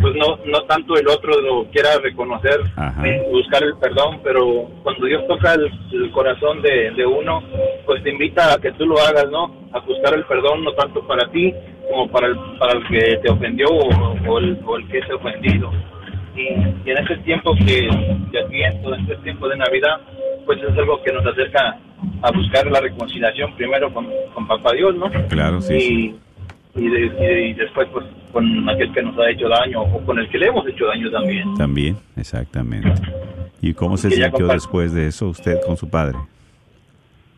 pues 0.01 0.15
no 0.15 0.39
no 0.47 0.63
tanto 0.63 0.97
el 0.97 1.09
otro 1.09 1.41
lo 1.41 1.65
quiera 1.71 1.99
reconocer, 2.03 2.61
Ajá. 2.77 3.03
buscar 3.31 3.63
el 3.63 3.77
perdón, 3.77 4.21
pero 4.23 4.69
cuando 4.83 5.07
Dios 5.07 5.27
toca 5.27 5.55
el, 5.55 5.71
el 5.93 6.11
corazón 6.11 6.63
de, 6.63 6.91
de 6.93 7.07
uno, 7.07 7.43
pues 7.87 8.03
te 8.03 8.11
invita 8.11 8.55
a 8.55 8.59
que 8.59 8.73
tú 8.73 8.87
lo 8.87 8.99
hagas, 9.01 9.29
¿no? 9.31 9.55
A 9.73 9.81
buscar 9.81 10.15
el 10.15 10.25
perdón 10.25 10.65
no 10.65 10.73
tanto 10.73 11.07
para 11.07 11.31
ti 11.31 11.53
como 11.89 12.09
para 12.11 12.29
el, 12.29 12.37
para 12.59 12.73
el 12.79 12.87
que 12.89 13.17
te 13.19 13.31
ofendió 13.31 13.69
o, 13.69 14.17
o 14.29 14.39
el, 14.39 14.59
o 14.65 14.77
el 14.77 14.89
que 14.89 14.99
es 14.99 15.11
ofendido 15.11 15.71
y, 16.37 16.43
y 16.89 16.91
en 16.91 16.99
este 16.99 17.17
tiempo 17.19 17.55
que 17.55 17.89
de 18.31 18.41
Adviento, 18.41 18.95
en 18.95 19.01
este 19.03 19.17
tiempo 19.17 19.49
de 19.49 19.57
Navidad, 19.57 20.01
pues 20.47 20.59
es 20.63 20.77
algo 20.77 21.03
que 21.03 21.13
nos 21.13 21.27
acerca 21.27 21.79
a 22.23 22.31
buscar 22.33 22.67
la 22.71 22.81
reconciliación 22.81 23.55
primero 23.57 23.93
con, 23.93 24.07
con 24.35 24.47
Papá 24.47 24.73
Dios, 24.73 24.95
¿no? 24.95 25.11
Claro, 25.29 25.61
sí, 25.61 25.75
y, 25.75 25.81
sí. 25.81 26.21
Y, 26.77 26.89
de- 26.89 27.49
y 27.49 27.55
después 27.55 27.89
pues 27.93 28.07
con 28.33 28.69
aquel 28.69 28.93
que 28.93 29.03
nos 29.03 29.19
ha 29.19 29.31
hecho 29.31 29.49
daño 29.49 29.83
o 29.83 30.01
con 30.05 30.19
el 30.19 30.29
que 30.29 30.39
le 30.39 30.47
hemos 30.47 30.67
hecho 30.69 30.87
daño 30.87 31.11
también. 31.11 31.55
También, 31.57 31.97
exactamente. 32.17 32.93
¿Y 33.61 33.75
cómo 33.75 33.97
se 33.97 34.11
sintió 34.11 34.47
después 34.47 34.93
de 34.95 35.09
eso 35.09 35.29
usted 35.29 35.59
con 35.67 35.77
su 35.77 35.89
padre? 35.91 36.17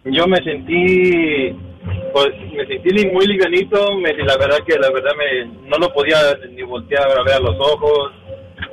Yo 0.05 0.27
me 0.27 0.37
sentí, 0.43 1.55
pues 2.13 2.29
me 2.57 2.67
sentí 2.67 3.07
muy 3.09 3.27
livianito, 3.27 3.97
me, 3.99 4.13
la 4.19 4.37
verdad 4.37 4.59
que 4.67 4.77
la 4.79 4.91
verdad 4.91 5.13
me, 5.17 5.69
no 5.69 5.79
lo 5.79 5.93
podía 5.93 6.17
ni 6.55 6.63
voltear 6.63 7.09
a 7.19 7.23
ver 7.25 7.35
a 7.35 7.41
los 7.41 7.57
ojos, 7.59 8.13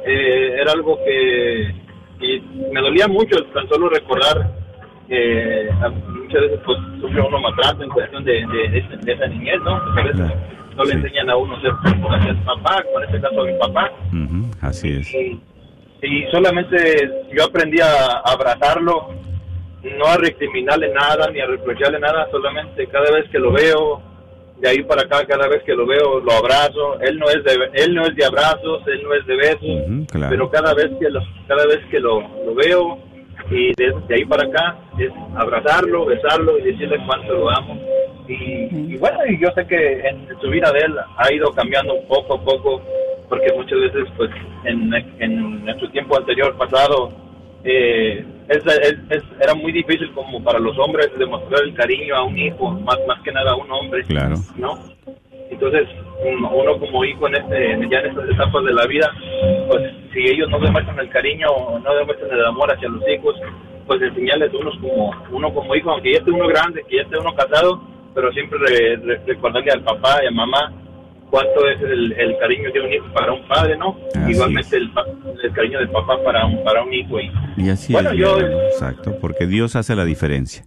Eh, 0.05 0.55
era 0.61 0.71
algo 0.71 0.97
que, 1.03 1.73
que 2.19 2.41
me 2.71 2.79
dolía 2.81 3.07
mucho 3.07 3.35
tan 3.53 3.67
solo 3.67 3.89
recordar 3.89 4.37
a- 5.81 5.91
muchas 6.29 6.41
veces 6.41 6.59
pues 6.65 6.77
sufre 7.01 7.21
uno 7.21 7.39
maltrato 7.39 7.83
en 7.83 7.89
cuestión 7.89 8.23
de, 8.23 8.33
de, 8.33 8.69
de 8.69 8.77
esa- 8.79 8.95
de 8.97 9.11
esa 9.13 9.27
niñez, 9.27 9.59
¿no? 9.63 9.83
Porque 9.83 10.01
a 10.01 10.03
veces 10.03 10.19
Claro, 10.21 10.35
no 10.75 10.83
le 10.83 10.91
sí. 10.91 10.97
enseñan 10.97 11.29
a 11.29 11.35
uno 11.35 11.55
a 11.55 11.61
ser, 11.61 11.71
a 11.71 12.23
ser 12.23 12.35
papá, 12.45 12.83
con 12.93 13.03
este 13.03 13.19
caso 13.21 13.41
a 13.41 13.45
mi 13.45 13.53
papá, 13.57 13.91
Ujú, 14.13 14.51
así 14.61 14.89
es. 14.97 15.13
y, 15.13 15.41
y 16.03 16.25
solamente 16.31 17.11
yo 17.35 17.43
aprendí 17.45 17.79
a 17.81 18.21
abrazarlo, 18.25 19.09
no 19.97 20.05
a 20.05 20.17
recriminarle 20.17 20.89
nada, 20.93 21.29
ni 21.31 21.39
a 21.39 21.47
reprocharle 21.47 21.99
nada, 21.99 22.27
solamente 22.31 22.85
cada 22.87 23.11
vez 23.11 23.27
que 23.31 23.39
lo 23.39 23.51
veo, 23.51 24.01
de 24.61 24.69
ahí 24.69 24.83
para 24.83 25.01
acá, 25.03 25.25
cada 25.25 25.47
vez 25.47 25.63
que 25.63 25.73
lo 25.73 25.85
veo, 25.87 26.19
lo 26.19 26.31
abrazo. 26.33 26.99
Él 27.01 27.17
no 27.17 27.29
es 27.29 27.41
de, 27.45 27.57
él 27.81 27.95
no 27.95 28.05
es 28.05 28.13
de 28.15 28.25
abrazos, 28.25 28.85
él 28.87 29.01
no 29.03 29.13
es 29.13 29.25
de 29.25 29.35
besos, 29.37 29.61
Ujú, 29.87 30.05
claro. 30.11 30.27
pero 30.29 30.49
cada 30.51 30.73
vez 30.73 30.91
que 30.99 31.09
lo, 31.09 31.21
cada 31.47 31.65
vez 31.65 31.79
que 31.89 31.99
lo, 31.99 32.19
lo 32.45 32.53
veo 32.55 32.99
y 33.51 33.73
de, 33.77 33.93
de 34.07 34.15
ahí 34.15 34.25
para 34.25 34.43
acá 34.47 34.77
es 34.97 35.11
abrazarlo, 35.35 36.05
besarlo 36.05 36.59
y 36.59 36.63
decirle 36.63 36.97
cuánto 37.05 37.33
lo 37.33 37.49
amo. 37.49 37.79
Y, 38.27 38.93
y 38.93 38.97
bueno, 38.97 39.17
y 39.27 39.39
yo 39.41 39.49
sé 39.55 39.65
que 39.65 40.01
en 40.07 40.27
su 40.39 40.49
vida 40.49 40.71
de 40.71 40.79
él 40.81 40.95
ha 41.17 41.33
ido 41.33 41.51
cambiando 41.53 41.95
poco 42.07 42.35
a 42.35 42.41
poco, 42.43 42.81
porque 43.27 43.51
muchas 43.55 43.79
veces, 43.79 44.07
pues, 44.17 44.29
en, 44.65 44.91
en 45.19 45.65
nuestro 45.65 45.89
tiempo 45.91 46.17
anterior, 46.17 46.55
pasado, 46.57 47.11
eh, 47.63 48.23
es, 48.47 48.57
es- 48.65 48.99
es- 49.09 49.23
era 49.41 49.53
muy 49.55 49.71
difícil 49.71 50.11
como 50.13 50.43
para 50.43 50.59
los 50.59 50.77
hombres 50.79 51.09
demostrar 51.17 51.63
el 51.63 51.73
cariño 51.73 52.15
a 52.15 52.23
un 52.23 52.37
hijo, 52.37 52.69
más, 52.71 52.97
más 53.07 53.19
que 53.23 53.31
nada 53.31 53.51
a 53.51 53.55
un 53.55 53.71
hombre. 53.71 54.03
Claro. 54.03 54.35
¿no? 54.57 54.77
Entonces, 55.49 55.87
uno 56.23 56.51
uno 56.51 56.77
como 56.79 57.03
hijo 57.03 57.27
en 57.27 57.35
este, 57.35 57.87
ya 57.89 57.99
en 57.99 58.05
estas 58.07 58.29
etapas 58.29 58.63
de 58.63 58.73
la 58.73 58.85
vida, 58.85 59.11
pues 59.67 59.81
si 60.21 60.27
ellos 60.33 60.49
no 60.49 60.59
demuestran 60.59 60.99
el 60.99 61.09
cariño, 61.09 61.47
no 61.83 61.95
demuestran 61.95 62.31
el 62.31 62.45
amor 62.45 62.71
hacia 62.73 62.89
los 62.89 63.01
hijos, 63.07 63.35
pues 63.87 64.01
enseñarles 64.01 64.53
unos 64.53 64.75
como, 64.79 65.11
uno 65.31 65.53
como 65.53 65.75
hijo, 65.75 65.91
aunque 65.91 66.11
ya 66.13 66.19
esté 66.19 66.31
uno 66.31 66.47
grande, 66.47 66.83
que 66.89 66.97
ya 66.97 67.01
esté 67.03 67.17
uno 67.17 67.33
casado, 67.35 67.81
pero 68.13 68.31
siempre 68.33 68.59
re- 68.59 68.95
re- 68.97 69.21
recordarle 69.25 69.71
al 69.71 69.83
papá 69.83 70.19
y 70.23 70.27
a 70.27 70.31
mamá 70.31 70.73
cuánto 71.29 71.67
es 71.69 71.81
el, 71.81 72.11
el 72.13 72.37
cariño 72.39 72.71
de 72.71 72.81
un 72.81 72.93
hijo 72.93 73.05
para 73.13 73.31
un 73.31 73.47
padre, 73.47 73.77
¿no? 73.77 73.97
Así 74.15 74.31
Igualmente 74.31 74.77
el, 74.77 74.91
el 75.43 75.51
cariño 75.53 75.79
del 75.79 75.89
papá 75.89 76.21
para 76.23 76.45
un, 76.45 76.63
para 76.63 76.83
un 76.83 76.93
hijo. 76.93 77.19
Y, 77.19 77.31
Y 77.57 77.69
así 77.69 77.93
Bueno, 77.93 78.11
es, 78.11 78.17
yo- 78.17 78.39
exacto, 78.39 79.15
porque 79.21 79.45
Dios 79.47 79.75
hace 79.75 79.95
la 79.95 80.05
diferencia. 80.05 80.65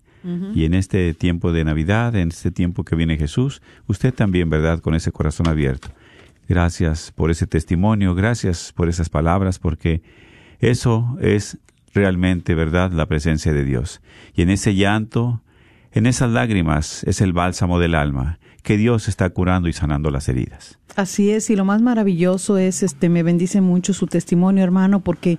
Y 0.55 0.67
en 0.67 0.75
este 0.75 1.15
tiempo 1.15 1.51
de 1.51 1.65
Navidad, 1.65 2.15
en 2.15 2.29
este 2.29 2.53
tiempo 2.53 2.85
que 2.85 2.95
viene 2.95 3.17
Jesús, 3.17 3.61
usted 3.89 4.15
también, 4.15 4.49
¿verdad?, 4.51 4.79
con 4.79 4.95
ese 4.95 5.11
corazón 5.11 5.49
abierto. 5.49 5.89
Gracias 6.53 7.13
por 7.13 7.31
ese 7.31 7.47
testimonio, 7.47 8.15
gracias 8.15 8.75
por 8.77 8.91
esas 8.91 9.09
palabras, 9.09 9.59
porque 9.59 10.03
eso 10.59 11.17
es 11.23 11.57
realmente, 11.95 12.55
¿verdad?, 12.55 12.93
la 12.93 13.07
presencia 13.07 13.55
de 13.55 13.65
Dios. 13.65 14.03
Y 14.35 14.43
en 14.43 14.51
ese 14.51 14.75
llanto, 14.75 15.41
en 15.93 16.05
esas 16.05 16.31
lágrimas, 16.31 17.05
es 17.05 17.23
el 17.23 17.33
bálsamo 17.33 17.79
del 17.79 17.95
alma, 17.95 18.39
que 18.63 18.77
Dios 18.77 19.09
está 19.09 19.31
curando 19.31 19.67
y 19.67 19.73
sanando 19.73 20.11
las 20.11 20.29
heridas. 20.29 20.79
Así 20.95 21.31
es, 21.31 21.49
y 21.49 21.57
lo 21.57 21.65
más 21.65 21.81
maravilloso 21.81 22.59
es, 22.59 22.83
este, 22.83 23.09
me 23.09 23.23
bendice 23.23 23.63
mucho 23.63 23.95
su 23.95 24.07
testimonio, 24.07 24.63
hermano, 24.63 25.01
porque 25.01 25.39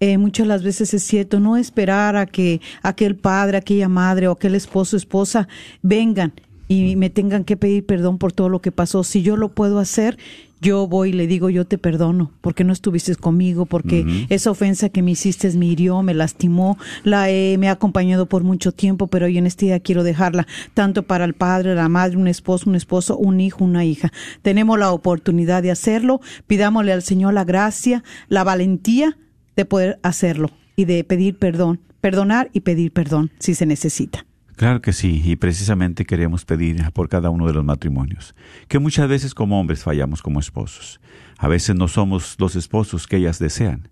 eh, 0.00 0.16
muchas 0.16 0.46
las 0.46 0.62
veces 0.62 0.94
es 0.94 1.02
cierto, 1.02 1.40
no 1.40 1.58
esperar 1.58 2.16
a 2.16 2.24
que 2.24 2.62
aquel 2.82 3.16
padre, 3.16 3.58
aquella 3.58 3.90
madre 3.90 4.28
o 4.28 4.32
aquel 4.32 4.54
esposo, 4.54 4.96
esposa 4.96 5.46
vengan 5.82 6.32
y 6.68 6.96
me 6.96 7.10
tengan 7.10 7.44
que 7.44 7.56
pedir 7.56 7.84
perdón 7.86 8.18
por 8.18 8.32
todo 8.32 8.50
lo 8.50 8.60
que 8.60 8.70
pasó. 8.70 9.02
Si 9.02 9.22
yo 9.22 9.36
lo 9.36 9.48
puedo 9.48 9.78
hacer, 9.78 10.18
yo 10.60 10.86
voy 10.86 11.10
y 11.10 11.12
le 11.12 11.26
digo, 11.26 11.50
yo 11.50 11.64
te 11.64 11.78
perdono, 11.78 12.32
porque 12.40 12.64
no 12.64 12.72
estuviste 12.72 13.14
conmigo, 13.16 13.64
porque 13.64 14.26
esa 14.28 14.50
ofensa 14.50 14.88
que 14.88 15.02
me 15.02 15.12
hiciste 15.12 15.50
me 15.52 15.66
hirió, 15.66 16.02
me 16.02 16.14
lastimó, 16.14 16.78
la 17.04 17.30
he, 17.30 17.56
me 17.58 17.68
ha 17.68 17.72
acompañado 17.72 18.26
por 18.26 18.42
mucho 18.42 18.72
tiempo, 18.72 19.06
pero 19.06 19.26
hoy 19.26 19.38
en 19.38 19.46
este 19.46 19.66
día 19.66 19.80
quiero 19.80 20.02
dejarla, 20.02 20.46
tanto 20.74 21.04
para 21.04 21.24
el 21.24 21.34
padre, 21.34 21.74
la 21.74 21.88
madre, 21.88 22.16
un 22.16 22.28
esposo, 22.28 22.68
un 22.68 22.76
esposo, 22.76 23.16
un 23.16 23.40
hijo, 23.40 23.64
una 23.64 23.84
hija. 23.84 24.12
Tenemos 24.42 24.78
la 24.78 24.92
oportunidad 24.92 25.62
de 25.62 25.70
hacerlo, 25.70 26.20
pidámosle 26.46 26.92
al 26.92 27.02
Señor 27.02 27.34
la 27.34 27.44
gracia, 27.44 28.02
la 28.28 28.44
valentía 28.44 29.16
de 29.56 29.64
poder 29.64 30.00
hacerlo 30.02 30.50
y 30.76 30.84
de 30.86 31.04
pedir 31.04 31.38
perdón, 31.38 31.80
perdonar 32.00 32.50
y 32.52 32.60
pedir 32.60 32.92
perdón 32.92 33.30
si 33.38 33.54
se 33.54 33.66
necesita. 33.66 34.27
Claro 34.58 34.82
que 34.82 34.92
sí, 34.92 35.22
y 35.24 35.36
precisamente 35.36 36.04
queremos 36.04 36.44
pedir 36.44 36.82
por 36.92 37.08
cada 37.08 37.30
uno 37.30 37.46
de 37.46 37.52
los 37.52 37.64
matrimonios, 37.64 38.34
que 38.66 38.80
muchas 38.80 39.08
veces 39.08 39.32
como 39.32 39.60
hombres 39.60 39.84
fallamos 39.84 40.20
como 40.20 40.40
esposos. 40.40 41.00
A 41.38 41.46
veces 41.46 41.76
no 41.76 41.86
somos 41.86 42.34
los 42.40 42.56
esposos 42.56 43.06
que 43.06 43.18
ellas 43.18 43.38
desean, 43.38 43.88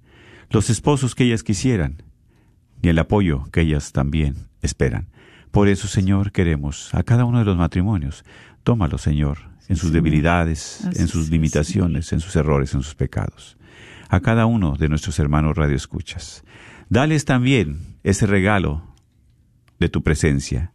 los 0.51 0.69
esposos 0.69 1.14
que 1.14 1.23
ellas 1.23 1.45
quisieran, 1.45 2.03
ni 2.83 2.89
el 2.89 2.99
apoyo 2.99 3.45
que 3.53 3.61
ellas 3.61 3.93
también 3.93 4.49
esperan. 4.61 5.07
Por 5.53 5.69
eso, 5.69 5.87
Señor, 5.87 6.33
queremos 6.33 6.93
a 6.97 7.05
cada 7.05 7.27
uno 7.27 7.39
de 7.39 7.45
los 7.45 7.57
matrimonios, 7.57 8.25
tómalo, 8.64 8.99
Señor, 8.99 9.39
en 9.69 9.77
sus 9.77 9.93
debilidades, 9.93 10.81
en 10.97 11.07
sus 11.07 11.31
limitaciones, 11.31 12.12
en 12.12 12.19
sus 12.19 12.35
errores, 12.35 12.75
en 12.75 12.83
sus 12.83 12.97
pecados. 12.97 13.57
A 14.09 14.19
cada 14.19 14.47
uno 14.47 14.75
de 14.77 14.89
nuestros 14.89 15.21
hermanos 15.21 15.57
radioescuchas. 15.57 16.43
Dales 16.89 17.25
también 17.25 17.99
ese 18.03 18.27
regalo 18.27 18.95
de 19.79 19.89
tu 19.89 20.03
presencia. 20.03 20.72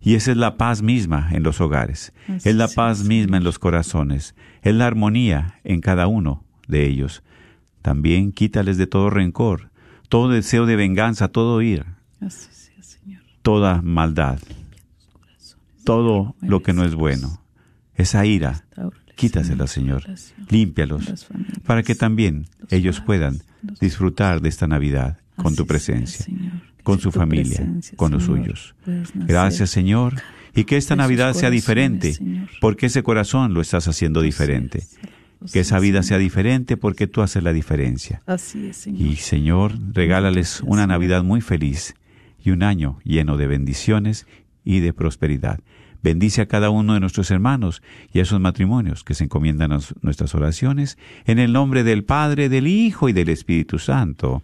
Y 0.00 0.14
esa 0.14 0.30
es 0.30 0.36
la 0.36 0.56
paz 0.56 0.82
misma 0.82 1.28
en 1.32 1.42
los 1.42 1.60
hogares, 1.60 2.12
es 2.44 2.54
la 2.54 2.68
paz 2.68 3.04
misma 3.04 3.36
en 3.36 3.44
los 3.44 3.58
corazones, 3.58 4.34
es 4.62 4.74
la 4.74 4.86
armonía 4.86 5.60
en 5.64 5.80
cada 5.80 6.06
uno 6.06 6.44
de 6.68 6.86
ellos. 6.86 7.22
También 7.82 8.32
quítales 8.32 8.76
de 8.76 8.86
todo 8.86 9.10
rencor, 9.10 9.70
todo 10.08 10.28
deseo 10.28 10.66
de 10.66 10.76
venganza, 10.76 11.28
todo 11.28 11.62
ira, 11.62 11.98
toda 13.42 13.82
maldad, 13.82 14.38
todo 15.84 16.36
lo 16.40 16.62
que 16.62 16.72
no 16.72 16.84
es 16.84 16.94
bueno. 16.94 17.40
Esa 17.96 18.24
ira, 18.24 18.66
quítasela, 19.16 19.66
Señor, 19.66 20.04
límpialos, 20.48 21.26
para 21.66 21.82
que 21.82 21.96
también 21.96 22.46
ellos 22.70 23.00
puedan 23.00 23.42
disfrutar 23.80 24.40
de 24.40 24.48
esta 24.48 24.68
Navidad 24.68 25.18
con 25.34 25.56
tu 25.56 25.66
presencia 25.66 26.24
con 26.88 27.00
su 27.00 27.12
familia, 27.12 27.70
con 27.96 28.12
los 28.12 28.24
suyos. 28.24 28.74
Gracias, 29.14 29.68
Señor, 29.68 30.14
y 30.54 30.64
que 30.64 30.78
esta 30.78 30.96
Navidad 30.96 31.34
sea 31.34 31.50
diferente, 31.50 32.16
porque 32.62 32.86
ese 32.86 33.02
corazón 33.02 33.52
lo 33.52 33.60
estás 33.60 33.88
haciendo 33.88 34.22
diferente. 34.22 34.84
Que 35.52 35.60
esa 35.60 35.78
vida 35.80 36.02
sea 36.02 36.16
diferente 36.16 36.78
porque 36.78 37.06
tú 37.06 37.20
haces 37.20 37.42
la 37.42 37.52
diferencia. 37.52 38.22
Así 38.24 38.68
es, 38.68 38.86
Y 38.86 39.16
Señor, 39.16 39.74
regálales 39.92 40.62
una 40.64 40.86
Navidad 40.86 41.22
muy 41.22 41.42
feliz 41.42 41.94
y 42.42 42.52
un 42.52 42.62
año 42.62 43.00
lleno 43.04 43.36
de 43.36 43.46
bendiciones 43.46 44.26
y 44.64 44.80
de 44.80 44.94
prosperidad. 44.94 45.60
Bendice 46.02 46.40
a 46.40 46.46
cada 46.46 46.70
uno 46.70 46.94
de 46.94 47.00
nuestros 47.00 47.30
hermanos 47.30 47.82
y 48.14 48.20
a 48.20 48.22
esos 48.22 48.40
matrimonios 48.40 49.04
que 49.04 49.12
se 49.12 49.24
encomiendan 49.24 49.72
a 49.72 49.80
nuestras 50.00 50.34
oraciones 50.34 50.96
en 51.26 51.38
el 51.38 51.52
nombre 51.52 51.84
del 51.84 52.04
Padre, 52.04 52.48
del 52.48 52.66
Hijo 52.66 53.10
y 53.10 53.12
del 53.12 53.28
Espíritu 53.28 53.78
Santo. 53.78 54.42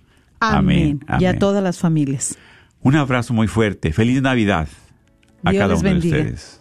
Amén. 0.50 1.00
Y 1.18 1.24
a 1.24 1.38
todas 1.38 1.62
las 1.62 1.78
familias. 1.78 2.36
Un 2.80 2.96
abrazo 2.96 3.32
muy 3.32 3.48
fuerte. 3.48 3.92
Feliz 3.92 4.20
Navidad 4.20 4.68
a 5.42 5.52
cada 5.52 5.74
uno 5.74 5.88
de 5.88 5.98
ustedes. 5.98 6.60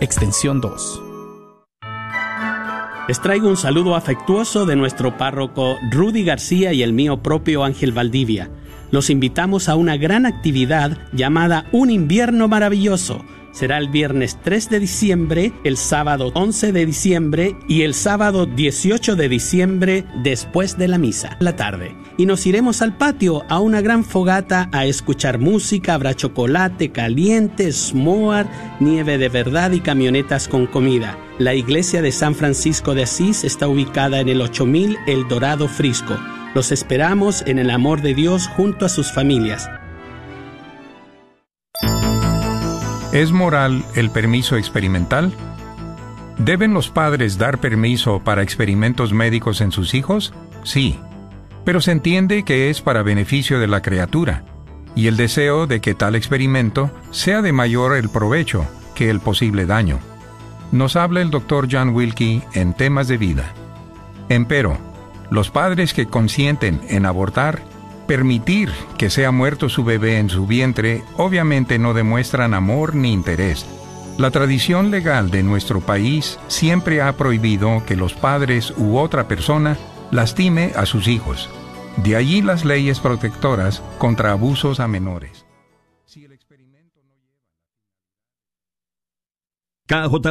extensión 0.01 0.61
2. 0.61 1.03
Les 3.07 3.21
traigo 3.21 3.47
un 3.47 3.57
saludo 3.57 3.95
afectuoso 3.95 4.65
de 4.65 4.75
nuestro 4.75 5.17
párroco 5.17 5.77
Rudy 5.91 6.23
García 6.23 6.73
y 6.73 6.81
el 6.81 6.91
mío 6.91 7.21
propio 7.21 7.63
Ángel 7.63 7.91
Valdivia. 7.91 8.49
Los 8.89 9.09
invitamos 9.11 9.69
a 9.69 9.75
una 9.75 9.97
gran 9.97 10.25
actividad 10.25 10.97
llamada 11.13 11.67
Un 11.71 11.91
invierno 11.91 12.47
maravilloso 12.47 13.23
será 13.51 13.77
el 13.77 13.89
viernes 13.89 14.37
3 14.43 14.69
de 14.69 14.79
diciembre, 14.79 15.53
el 15.63 15.77
sábado 15.77 16.31
11 16.33 16.71
de 16.71 16.85
diciembre 16.85 17.55
y 17.67 17.81
el 17.83 17.93
sábado 17.93 18.45
18 18.45 19.15
de 19.15 19.29
diciembre 19.29 20.05
después 20.23 20.77
de 20.77 20.87
la 20.87 20.97
misa, 20.97 21.37
la 21.39 21.55
tarde. 21.55 21.95
Y 22.17 22.25
nos 22.25 22.45
iremos 22.45 22.81
al 22.81 22.97
patio 22.97 23.43
a 23.49 23.59
una 23.59 23.81
gran 23.81 24.03
fogata 24.03 24.69
a 24.71 24.85
escuchar 24.85 25.39
música, 25.39 25.93
habrá 25.93 26.13
chocolate 26.13 26.91
caliente, 26.91 27.71
s'more, 27.71 28.49
nieve 28.79 29.17
de 29.17 29.29
verdad 29.29 29.71
y 29.71 29.79
camionetas 29.79 30.47
con 30.47 30.67
comida. 30.67 31.17
La 31.39 31.55
iglesia 31.55 32.01
de 32.01 32.11
San 32.11 32.35
Francisco 32.35 32.93
de 32.93 33.03
Asís 33.03 33.43
está 33.43 33.67
ubicada 33.67 34.19
en 34.19 34.29
el 34.29 34.41
8000 34.41 34.97
El 35.07 35.27
Dorado 35.27 35.67
Frisco. 35.67 36.17
Los 36.53 36.71
esperamos 36.71 37.43
en 37.47 37.59
el 37.59 37.69
amor 37.69 38.01
de 38.01 38.13
Dios 38.13 38.47
junto 38.47 38.85
a 38.85 38.89
sus 38.89 39.11
familias. 39.11 39.69
¿Es 43.11 43.33
moral 43.33 43.83
el 43.95 44.09
permiso 44.09 44.55
experimental? 44.55 45.33
¿Deben 46.37 46.73
los 46.73 46.89
padres 46.89 47.37
dar 47.37 47.59
permiso 47.59 48.21
para 48.23 48.41
experimentos 48.41 49.11
médicos 49.11 49.59
en 49.59 49.73
sus 49.73 49.93
hijos? 49.93 50.33
Sí, 50.63 50.97
pero 51.65 51.81
se 51.81 51.91
entiende 51.91 52.43
que 52.43 52.69
es 52.69 52.81
para 52.81 53.03
beneficio 53.03 53.59
de 53.59 53.67
la 53.67 53.81
criatura, 53.81 54.45
y 54.95 55.07
el 55.07 55.17
deseo 55.17 55.67
de 55.67 55.81
que 55.81 55.93
tal 55.93 56.15
experimento 56.15 56.89
sea 57.11 57.41
de 57.41 57.51
mayor 57.51 57.97
el 57.97 58.09
provecho 58.09 58.65
que 58.95 59.09
el 59.09 59.19
posible 59.19 59.65
daño. 59.65 59.99
nos 60.71 60.95
habla 60.95 61.21
el 61.21 61.31
Dr. 61.31 61.67
John 61.69 61.89
Wilkie 61.89 62.41
en 62.53 62.73
temas 62.73 63.09
de 63.09 63.17
vida. 63.17 63.53
Empero, 64.29 64.77
los 65.29 65.51
padres 65.51 65.93
que 65.93 66.05
consienten 66.05 66.79
en 66.87 67.05
abortar, 67.05 67.61
permitir 68.11 68.69
que 68.97 69.09
sea 69.09 69.31
muerto 69.31 69.69
su 69.69 69.85
bebé 69.85 70.17
en 70.17 70.29
su 70.29 70.45
vientre, 70.45 71.01
obviamente 71.15 71.79
no 71.79 71.93
demuestran 71.93 72.53
amor 72.53 72.93
ni 72.93 73.13
interés. 73.13 73.65
La 74.17 74.31
tradición 74.31 74.91
legal 74.91 75.31
de 75.31 75.43
nuestro 75.43 75.79
país 75.79 76.37
siempre 76.49 77.01
ha 77.01 77.15
prohibido 77.15 77.81
que 77.85 77.95
los 77.95 78.13
padres 78.13 78.73
u 78.75 78.97
otra 78.97 79.29
persona 79.29 79.77
lastime 80.11 80.73
a 80.75 80.85
sus 80.85 81.07
hijos. 81.07 81.49
De 82.03 82.17
allí 82.17 82.41
las 82.41 82.65
leyes 82.65 82.99
protectoras 82.99 83.81
contra 83.97 84.33
abusos 84.33 84.81
a 84.81 84.89
menores. 84.89 85.45
KJ 89.87 90.27